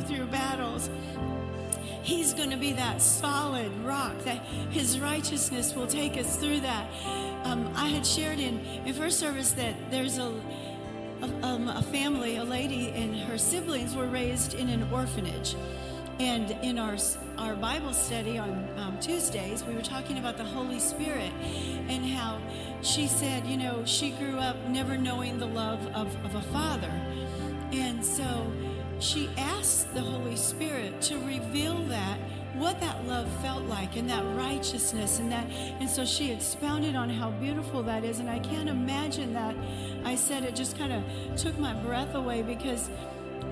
through 0.01 0.25
battles, 0.27 0.89
He's 2.03 2.33
going 2.33 2.49
to 2.49 2.57
be 2.57 2.73
that 2.73 2.99
solid 2.99 3.71
rock 3.83 4.17
that 4.23 4.43
His 4.71 4.99
righteousness 4.99 5.75
will 5.75 5.87
take 5.87 6.17
us 6.17 6.35
through 6.37 6.61
that. 6.61 6.87
Um, 7.43 7.71
I 7.75 7.89
had 7.89 8.05
shared 8.05 8.39
in, 8.39 8.59
in 8.85 8.93
first 8.93 9.19
service 9.19 9.51
that 9.51 9.75
there's 9.91 10.17
a, 10.17 10.33
a, 11.21 11.45
um, 11.45 11.67
a 11.67 11.83
family, 11.83 12.37
a 12.37 12.43
lady, 12.43 12.89
and 12.89 13.15
her 13.15 13.37
siblings 13.37 13.95
were 13.95 14.07
raised 14.07 14.55
in 14.55 14.69
an 14.69 14.91
orphanage. 14.91 15.55
And 16.19 16.51
in 16.63 16.77
our 16.77 16.97
our 17.37 17.55
Bible 17.55 17.93
study 17.93 18.37
on 18.37 18.69
um, 18.77 18.99
Tuesdays, 18.99 19.63
we 19.63 19.73
were 19.73 19.81
talking 19.81 20.19
about 20.19 20.37
the 20.37 20.43
Holy 20.43 20.79
Spirit 20.79 21.31
and 21.89 22.05
how 22.05 22.39
she 22.83 23.07
said, 23.07 23.47
you 23.47 23.57
know, 23.57 23.83
she 23.85 24.11
grew 24.11 24.37
up 24.37 24.55
never 24.67 24.95
knowing 24.95 25.39
the 25.39 25.47
love 25.47 25.83
of, 25.95 26.15
of 26.23 26.35
a 26.35 26.41
father. 26.41 26.91
And 27.71 28.05
so 28.05 28.51
she 29.01 29.29
asked 29.37 29.93
the 29.93 30.01
Holy 30.01 30.35
Spirit 30.35 31.01
to 31.01 31.17
reveal 31.19 31.77
that, 31.85 32.17
what 32.53 32.79
that 32.79 33.05
love 33.07 33.27
felt 33.41 33.63
like, 33.63 33.95
and 33.95 34.09
that 34.09 34.23
righteousness, 34.35 35.19
and 35.19 35.31
that. 35.31 35.45
And 35.79 35.89
so 35.89 36.05
she 36.05 36.31
expounded 36.31 36.95
on 36.95 37.09
how 37.09 37.31
beautiful 37.31 37.81
that 37.83 38.03
is. 38.03 38.19
And 38.19 38.29
I 38.29 38.39
can't 38.39 38.69
imagine 38.69 39.33
that. 39.33 39.55
I 40.05 40.15
said 40.15 40.43
it 40.43 40.55
just 40.55 40.77
kind 40.77 40.93
of 40.93 41.03
took 41.35 41.57
my 41.57 41.73
breath 41.73 42.13
away 42.13 42.43
because 42.43 42.89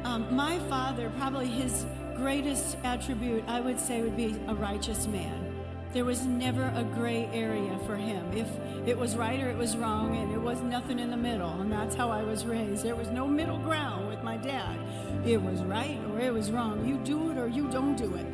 um, 0.04 0.34
my 0.34 0.60
father, 0.70 1.12
probably 1.18 1.48
his 1.48 1.86
greatest 2.16 2.78
attribute, 2.84 3.44
I 3.48 3.60
would 3.60 3.80
say, 3.80 4.02
would 4.02 4.18
be 4.18 4.36
a 4.48 4.54
righteous 4.54 5.08
man. 5.08 5.46
There 5.92 6.06
was 6.06 6.26
never 6.26 6.72
a 6.76 6.84
gray 6.84 7.28
area 7.34 7.80
for 7.88 7.96
him. 7.96 8.32
If 8.38 8.48
it 8.88 8.96
was 8.96 9.16
right 9.16 9.42
or 9.42 9.50
it 9.50 9.58
was 9.58 9.76
wrong, 9.76 10.16
and 10.18 10.32
it 10.32 10.38
was 10.38 10.62
nothing 10.62 11.00
in 11.00 11.10
the 11.10 11.18
middle. 11.18 11.50
And 11.62 11.72
that's 11.72 11.96
how 11.96 12.12
I 12.12 12.22
was 12.22 12.46
raised. 12.46 12.84
There 12.84 12.96
was 12.96 13.08
no 13.08 13.28
middle 13.28 13.58
ground 13.58 14.08
with 14.08 14.22
my 14.22 14.38
dad. 14.38 14.78
It 15.26 15.42
was 15.42 15.62
right 15.64 16.00
or 16.12 16.20
it 16.20 16.34
was 16.34 16.52
wrong. 16.52 16.88
You 16.88 16.98
do 16.98 17.32
it 17.32 17.38
or 17.38 17.48
you 17.48 17.70
don't 17.70 17.96
do 17.96 18.16
it. 18.16 18.26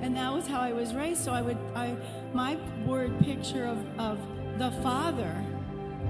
And 0.00 0.16
that 0.16 0.32
was 0.32 0.46
how 0.46 0.60
I 0.60 0.72
was 0.72 0.94
raised. 0.94 1.24
So 1.24 1.32
I 1.32 1.42
would, 1.42 1.58
I, 1.74 1.96
my 2.32 2.56
word 2.84 3.18
picture 3.20 3.64
of, 3.64 3.78
of 3.98 4.18
the 4.58 4.70
Father 4.82 5.44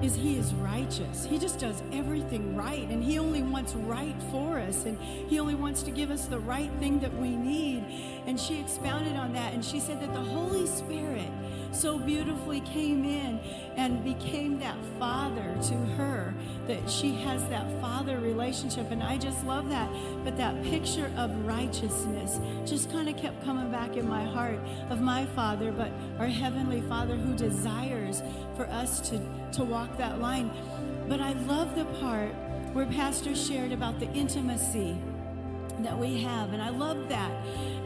is 0.02 0.16
he 0.16 0.36
is 0.36 0.52
righteous. 0.54 1.24
He 1.24 1.38
just 1.38 1.60
does 1.60 1.82
everything 1.92 2.56
right 2.56 2.88
and 2.88 3.02
he 3.02 3.18
only 3.18 3.42
wants 3.42 3.74
right 3.74 4.16
for 4.30 4.58
us 4.58 4.84
and 4.84 4.98
he 5.00 5.38
only 5.38 5.54
wants 5.54 5.82
to 5.84 5.90
give 5.90 6.10
us 6.10 6.26
the 6.26 6.40
right 6.40 6.70
thing 6.80 6.98
that 7.00 7.16
we 7.16 7.28
need. 7.28 7.84
And 8.26 8.38
she 8.38 8.60
expounded 8.60 9.16
on 9.16 9.32
that 9.34 9.54
and 9.54 9.64
she 9.64 9.78
said 9.78 10.00
that 10.00 10.12
the 10.12 10.20
Holy 10.20 10.66
Spirit 10.66 11.28
so 11.72 11.98
beautifully 11.98 12.60
came 12.60 13.04
in 13.04 13.38
and 13.76 14.04
became 14.04 14.58
that 14.58 14.76
father 14.98 15.56
to 15.62 15.74
her 15.96 16.34
that 16.66 16.90
she 16.90 17.14
has 17.14 17.42
that 17.48 17.66
father 17.80 18.18
relationship 18.18 18.90
and 18.90 19.02
I 19.02 19.16
just 19.16 19.44
love 19.46 19.68
that 19.70 19.88
but 20.22 20.36
that 20.36 20.62
picture 20.64 21.10
of 21.16 21.34
righteousness 21.46 22.38
just 22.68 22.90
kind 22.90 23.08
of 23.08 23.16
kept 23.16 23.42
coming 23.44 23.70
back 23.70 23.96
in 23.96 24.06
my 24.06 24.22
heart 24.22 24.58
of 24.90 25.00
my 25.00 25.24
father 25.26 25.72
but 25.72 25.90
our 26.18 26.26
heavenly 26.26 26.82
father 26.82 27.16
who 27.16 27.34
desires 27.34 28.22
for 28.54 28.66
us 28.66 29.00
to 29.08 29.18
to 29.52 29.64
walk 29.64 29.96
that 29.98 30.20
line 30.20 30.50
but 31.08 31.20
I 31.20 31.32
love 31.32 31.74
the 31.74 31.84
part 32.00 32.32
where 32.72 32.86
pastor 32.86 33.34
shared 33.34 33.72
about 33.72 34.00
the 34.00 34.10
intimacy 34.12 34.96
that 35.80 35.98
we 35.98 36.22
have. 36.22 36.52
And 36.52 36.62
I 36.62 36.70
love 36.70 37.08
that. 37.08 37.30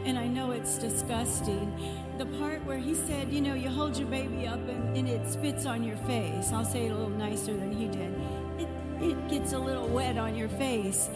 And 0.05 0.17
I 0.17 0.27
know 0.27 0.51
it's 0.51 0.77
disgusting. 0.77 1.73
The 2.17 2.25
part 2.25 2.63
where 2.65 2.77
he 2.77 2.93
said, 2.93 3.29
you 3.29 3.41
know, 3.41 3.53
you 3.53 3.69
hold 3.69 3.97
your 3.97 4.07
baby 4.07 4.47
up 4.47 4.59
and, 4.69 4.95
and 4.95 5.09
it 5.09 5.29
spits 5.29 5.65
on 5.65 5.83
your 5.83 5.97
face. 5.97 6.51
I'll 6.53 6.63
say 6.63 6.85
it 6.85 6.91
a 6.91 6.95
little 6.95 7.09
nicer 7.09 7.53
than 7.53 7.71
he 7.71 7.87
did. 7.87 8.13
It, 8.59 8.69
it 9.01 9.29
gets 9.29 9.53
a 9.53 9.59
little 9.59 9.87
wet 9.87 10.17
on 10.17 10.35
your 10.35 10.49
face. 10.49 11.09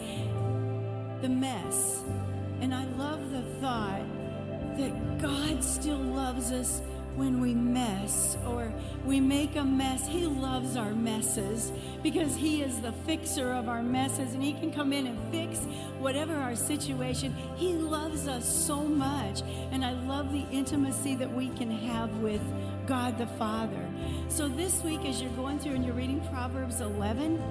The 1.22 1.28
mess. 1.28 2.02
And 2.60 2.74
I 2.74 2.84
love 2.98 3.30
the 3.30 3.42
thought 3.60 4.02
that 4.76 5.18
God 5.18 5.62
still 5.64 5.96
loves 5.96 6.52
us 6.52 6.82
when 7.16 7.40
we 7.40 7.54
mess 7.54 8.36
or 8.46 8.72
we 9.04 9.20
make 9.20 9.56
a 9.56 9.64
mess. 9.64 10.06
He 10.06 10.26
loves 10.26 10.76
our 10.76 10.94
messes 10.94 11.72
because 12.02 12.36
He 12.36 12.62
is 12.62 12.80
the 12.80 12.92
fixer 12.92 13.52
of 13.52 13.68
our 13.68 13.82
messes 13.82 14.34
and 14.34 14.42
He 14.42 14.52
can 14.52 14.72
come 14.72 14.92
in 14.92 15.06
and 15.06 15.18
fix 15.30 15.60
whatever 15.98 16.34
our 16.34 16.56
situation. 16.56 17.34
He 17.56 17.74
loves 17.74 18.28
us 18.28 18.48
so 18.48 18.82
much. 18.82 19.42
And 19.70 19.84
I 19.84 19.92
love 19.92 20.32
the 20.32 20.46
intimacy 20.50 21.14
that 21.16 21.32
we 21.32 21.48
can 21.50 21.70
have 21.70 22.10
with 22.18 22.42
God 22.86 23.18
the 23.18 23.26
Father. 23.26 23.88
So 24.28 24.48
this 24.48 24.82
week, 24.82 25.04
as 25.04 25.20
you're 25.20 25.30
going 25.32 25.58
through 25.58 25.74
and 25.74 25.84
you're 25.84 25.94
reading 25.94 26.20
Proverbs 26.28 26.80
11, 26.80 27.42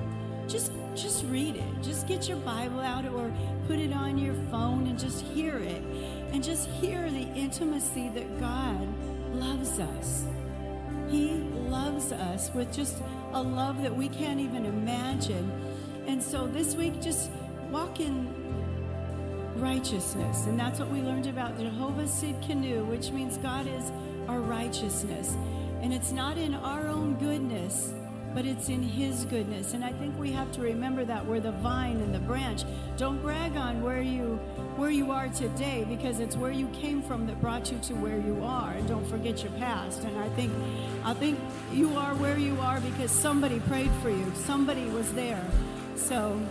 just 0.47 0.71
just 0.95 1.23
read 1.27 1.55
it. 1.55 1.81
Just 1.81 2.07
get 2.07 2.27
your 2.27 2.37
Bible 2.39 2.81
out 2.81 3.05
or 3.05 3.31
put 3.67 3.79
it 3.79 3.93
on 3.93 4.17
your 4.17 4.33
phone 4.49 4.87
and 4.87 4.99
just 4.99 5.23
hear 5.25 5.57
it. 5.57 5.81
And 6.33 6.43
just 6.43 6.67
hear 6.69 7.09
the 7.09 7.27
intimacy 7.33 8.09
that 8.09 8.39
God 8.39 8.87
loves 9.33 9.79
us. 9.79 10.25
He 11.09 11.33
loves 11.67 12.11
us 12.11 12.51
with 12.53 12.73
just 12.73 12.97
a 13.33 13.41
love 13.41 13.81
that 13.83 13.95
we 13.95 14.09
can't 14.09 14.39
even 14.39 14.65
imagine. 14.65 15.51
And 16.07 16.21
so 16.21 16.47
this 16.47 16.75
week 16.75 17.01
just 17.01 17.29
walk 17.69 17.99
in 17.99 18.33
righteousness. 19.55 20.45
And 20.45 20.59
that's 20.59 20.79
what 20.79 20.89
we 20.89 21.01
learned 21.01 21.27
about 21.27 21.57
Jehovah 21.57 22.03
Tsidkenu, 22.03 22.85
which 22.87 23.11
means 23.11 23.37
God 23.37 23.67
is 23.67 23.91
our 24.27 24.39
righteousness. 24.39 25.35
And 25.81 25.93
it's 25.93 26.11
not 26.11 26.37
in 26.37 26.53
our 26.53 26.87
own 26.87 27.15
goodness, 27.15 27.91
but 28.33 28.45
it's 28.45 28.69
in 28.69 28.81
his 28.81 29.25
goodness. 29.25 29.73
And 29.73 29.83
I 29.83 29.91
think 29.93 30.17
we 30.17 30.31
have 30.31 30.51
to 30.53 30.61
remember 30.61 31.03
that 31.05 31.25
we're 31.25 31.39
the 31.39 31.51
vine 31.51 31.97
and 31.97 32.13
the 32.13 32.19
branch. 32.19 32.63
Don't 32.97 33.21
brag 33.21 33.55
on 33.57 33.81
where 33.81 34.01
you 34.01 34.39
where 34.77 34.89
you 34.89 35.11
are 35.11 35.27
today 35.29 35.85
because 35.87 36.19
it's 36.19 36.35
where 36.35 36.51
you 36.51 36.67
came 36.69 37.01
from 37.01 37.27
that 37.27 37.39
brought 37.41 37.71
you 37.71 37.77
to 37.79 37.93
where 37.95 38.19
you 38.19 38.41
are. 38.43 38.71
And 38.71 38.87
don't 38.87 39.05
forget 39.05 39.43
your 39.43 39.51
past. 39.53 40.03
And 40.03 40.17
I 40.17 40.29
think 40.29 40.51
I 41.03 41.13
think 41.13 41.39
you 41.71 41.95
are 41.97 42.15
where 42.15 42.37
you 42.37 42.59
are 42.61 42.79
because 42.79 43.11
somebody 43.11 43.59
prayed 43.61 43.91
for 44.01 44.09
you. 44.09 44.31
Somebody 44.35 44.85
was 44.85 45.11
there. 45.13 45.43
So 45.95 46.41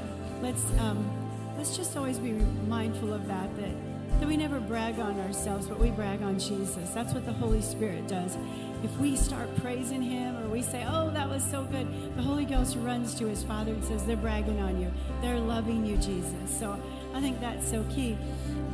let's 0.43 0.65
um, 0.79 1.09
let's 1.57 1.77
just 1.77 1.97
always 1.97 2.19
be 2.19 2.33
mindful 2.69 3.13
of 3.13 3.27
that 3.27 3.55
that 3.57 3.75
that 4.21 4.27
we 4.27 4.37
never 4.37 4.61
brag 4.61 4.99
on 4.99 5.19
ourselves, 5.21 5.67
but 5.67 5.81
we 5.81 5.91
brag 5.91 6.23
on 6.23 6.39
Jesus. 6.39 6.91
That's 6.91 7.15
what 7.15 7.25
the 7.25 7.33
Holy 7.33 7.63
Spirit 7.63 8.07
does. 8.07 8.37
If 8.85 8.95
we 8.99 9.17
start 9.17 9.49
praising 9.57 10.03
Him 10.03 10.37
we 10.51 10.63
say, 10.63 10.85
Oh, 10.89 11.11
that 11.11 11.29
was 11.29 11.43
so 11.45 11.65
good, 11.65 11.87
the 12.17 12.23
Holy 12.23 12.45
Ghost 12.45 12.77
runs 12.81 13.15
to 13.17 13.27
His 13.27 13.43
Father 13.43 13.73
and 13.73 13.85
says, 13.85 14.05
They're 14.05 14.17
bragging 14.17 14.61
on 14.61 14.81
you. 14.81 14.93
They're 15.21 15.39
loving 15.39 15.85
you, 15.85 15.97
Jesus. 15.97 16.35
So 16.59 16.81
I 17.15 17.21
think 17.21 17.41
that's 17.41 17.69
so 17.69 17.85
key. 17.85 18.17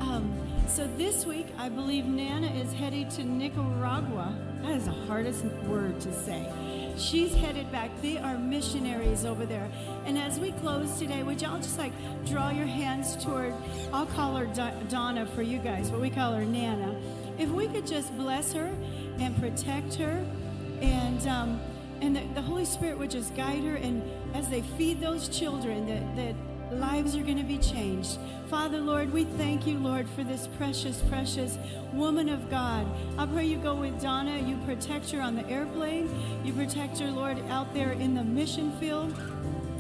Um, 0.01 0.33
so 0.69 0.89
this 0.97 1.25
week, 1.25 1.47
I 1.59 1.69
believe 1.69 2.07
Nana 2.07 2.49
is 2.49 2.73
headed 2.73 3.11
to 3.13 3.25
Nicaragua. 3.25 4.35
That 4.63 4.73
is 4.73 4.87
the 4.87 4.91
hardest 4.91 5.45
word 5.69 6.01
to 6.01 6.13
say. 6.13 6.51
She's 6.97 7.35
headed 7.35 7.71
back. 7.71 7.91
They 8.03 8.19
are 8.19 8.37
missionaries 8.37 9.25
over 9.25 9.47
there. 9.47 9.69
And 10.07 10.19
as 10.19 10.41
we 10.41 10.53
close 10.53 10.99
today, 10.99 11.23
would 11.23 11.41
y'all 11.41 11.59
just 11.59 11.79
like 11.79 11.93
draw 12.27 12.51
your 12.51 12.67
hands 12.67 13.23
toward, 13.23 13.55
I'll 13.93 14.07
call 14.07 14.35
her 14.37 14.47
Donna 14.89 15.27
for 15.27 15.43
you 15.43 15.59
guys, 15.59 15.91
but 15.91 16.01
we 16.01 16.11
call 16.11 16.33
her 16.33 16.45
Nana. 16.45 16.99
If 17.39 17.51
we 17.51 17.69
could 17.69 17.87
just 17.87 18.17
bless 18.17 18.53
her 18.53 18.73
and 19.21 19.39
protect 19.41 19.95
her 19.97 20.25
and, 20.83 21.27
um, 21.27 21.61
and 22.01 22.17
the, 22.17 22.23
the 22.35 22.43
Holy 22.43 22.65
Spirit 22.65 22.99
would 22.99 23.11
just 23.11 23.35
guide 23.35 23.65
her. 23.65 23.77
And 23.77 24.03
as 24.35 24.49
they 24.49 24.63
feed 24.63 25.01
those 25.01 25.29
children, 25.29 25.87
that, 25.87 26.17
that 26.17 26.35
lives 26.79 27.15
are 27.15 27.23
going 27.23 27.39
to 27.39 27.45
be 27.45 27.59
changed. 27.59 28.19
Father, 28.49 28.79
Lord, 28.79 29.13
we 29.13 29.25
thank 29.25 29.67
you, 29.67 29.79
Lord, 29.79 30.09
for 30.11 30.25
this 30.25 30.49
precious, 30.57 31.03
precious 31.09 31.59
woman 31.93 32.29
of 32.29 32.51
God. 32.51 32.87
I 33.19 33.27
pray 33.27 33.47
you 33.47 33.59
go 33.59 33.75
with 33.75 34.01
Donna. 34.01 34.39
You 34.39 34.57
protect 34.67 35.11
her 35.11 35.21
on 35.21 35.35
the 35.35 35.49
airplane. 35.49 36.09
You 36.45 36.53
protect 36.53 36.99
her, 36.99 37.11
Lord, 37.11 37.39
out 37.49 37.73
there 37.75 37.93
in 37.93 38.15
the 38.15 38.25
mission 38.25 38.73
field 38.79 39.15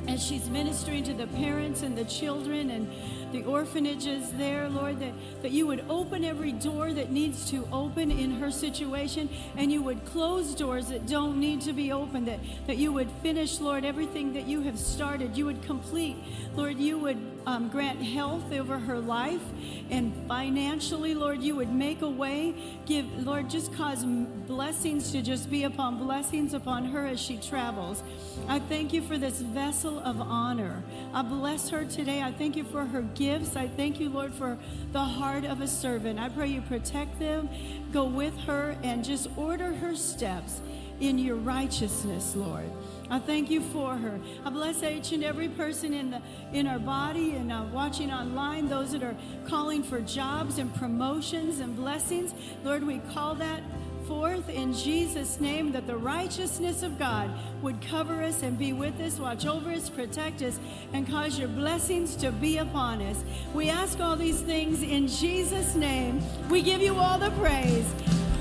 as 0.08 0.24
she's 0.24 0.48
ministering 0.48 1.02
to 1.04 1.14
the 1.14 1.26
parents 1.28 1.82
and 1.82 1.96
the 1.96 2.04
children 2.04 2.70
and 2.70 2.88
the 3.36 3.44
orphanages 3.44 4.32
there, 4.32 4.66
Lord, 4.70 4.98
that, 5.00 5.12
that 5.42 5.50
you 5.50 5.66
would 5.66 5.84
open 5.90 6.24
every 6.24 6.52
door 6.52 6.94
that 6.94 7.10
needs 7.10 7.50
to 7.50 7.68
open 7.70 8.10
in 8.10 8.30
her 8.40 8.50
situation 8.50 9.28
and 9.58 9.70
you 9.70 9.82
would 9.82 10.06
close 10.06 10.54
doors 10.54 10.88
that 10.88 11.06
don't 11.06 11.38
need 11.38 11.60
to 11.62 11.74
be 11.74 11.92
opened, 11.92 12.28
that, 12.28 12.40
that 12.66 12.78
you 12.78 12.94
would 12.94 13.10
finish, 13.22 13.60
Lord, 13.60 13.84
everything 13.84 14.32
that 14.32 14.46
you 14.46 14.62
have 14.62 14.78
started. 14.78 15.36
You 15.36 15.44
would 15.44 15.62
complete, 15.62 16.16
Lord, 16.54 16.78
you 16.78 16.96
would 16.98 17.18
um, 17.46 17.68
grant 17.68 18.02
health 18.02 18.52
over 18.52 18.78
her 18.78 18.98
life 18.98 19.42
and 19.90 20.12
financially, 20.26 21.14
Lord, 21.14 21.42
you 21.42 21.54
would 21.54 21.72
make 21.72 22.02
a 22.02 22.08
way. 22.08 22.54
Give, 22.86 23.06
Lord, 23.24 23.48
just 23.48 23.72
cause 23.74 24.04
blessings 24.04 25.12
to 25.12 25.22
just 25.22 25.48
be 25.48 25.64
upon 25.64 25.98
blessings 25.98 26.54
upon 26.54 26.86
her 26.86 27.06
as 27.06 27.20
she 27.20 27.36
travels. 27.36 28.02
I 28.48 28.58
thank 28.58 28.92
you 28.92 29.02
for 29.02 29.16
this 29.16 29.40
vessel 29.40 30.00
of 30.00 30.20
honor. 30.20 30.82
I 31.14 31.22
bless 31.22 31.68
her 31.68 31.84
today. 31.84 32.20
I 32.22 32.32
thank 32.32 32.56
you 32.56 32.64
for 32.64 32.84
her 32.84 33.02
gifts. 33.26 33.56
I 33.56 33.66
thank 33.66 33.98
you, 33.98 34.08
Lord, 34.08 34.32
for 34.32 34.56
the 34.92 35.02
heart 35.02 35.44
of 35.44 35.60
a 35.60 35.66
servant. 35.66 36.20
I 36.20 36.28
pray 36.28 36.46
you 36.46 36.60
protect 36.60 37.18
them, 37.18 37.48
go 37.92 38.04
with 38.04 38.38
her, 38.42 38.76
and 38.84 39.04
just 39.04 39.28
order 39.36 39.74
her 39.74 39.96
steps 39.96 40.60
in 41.00 41.18
your 41.18 41.34
righteousness, 41.34 42.36
Lord. 42.36 42.70
I 43.10 43.18
thank 43.18 43.50
you 43.50 43.62
for 43.62 43.96
her. 43.96 44.20
I 44.44 44.50
bless 44.50 44.80
each 44.84 45.10
and 45.10 45.24
every 45.24 45.48
person 45.48 45.92
in 45.92 46.10
the 46.12 46.22
in 46.52 46.68
our 46.68 46.78
body 46.78 47.32
and 47.32 47.50
uh, 47.50 47.64
watching 47.72 48.12
online, 48.12 48.68
those 48.68 48.92
that 48.92 49.02
are 49.02 49.16
calling 49.48 49.82
for 49.82 50.00
jobs 50.00 50.58
and 50.58 50.72
promotions 50.76 51.58
and 51.58 51.74
blessings. 51.74 52.32
Lord, 52.62 52.86
we 52.86 53.00
call 53.12 53.34
that 53.34 53.60
forth 54.06 54.48
in 54.48 54.72
Jesus' 54.72 55.40
name 55.40 55.72
that 55.72 55.86
the 55.86 55.96
righteousness 55.96 56.82
of 56.82 56.98
God 56.98 57.30
would 57.62 57.80
cover 57.80 58.22
us 58.22 58.42
and 58.42 58.58
be 58.58 58.72
with 58.72 59.00
us, 59.00 59.18
watch 59.18 59.46
over 59.46 59.70
us, 59.70 59.90
protect 59.90 60.42
us, 60.42 60.58
and 60.92 61.08
cause 61.08 61.38
your 61.38 61.48
blessings 61.48 62.16
to 62.16 62.30
be 62.30 62.58
upon 62.58 63.02
us. 63.02 63.24
We 63.54 63.68
ask 63.68 64.00
all 64.00 64.16
these 64.16 64.40
things 64.40 64.82
in 64.82 65.08
Jesus' 65.08 65.74
name. 65.74 66.22
We 66.48 66.62
give 66.62 66.80
you 66.80 66.94
all 66.96 67.18
the 67.18 67.30
praise. 67.32 67.86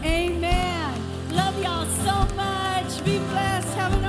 Amen. 0.03 1.01
Love 1.31 1.61
y'all 1.61 1.85
so 2.05 2.35
much. 2.35 3.03
Be 3.03 3.17
blessed. 3.17 3.75
Have 3.75 3.93
an 3.93 4.05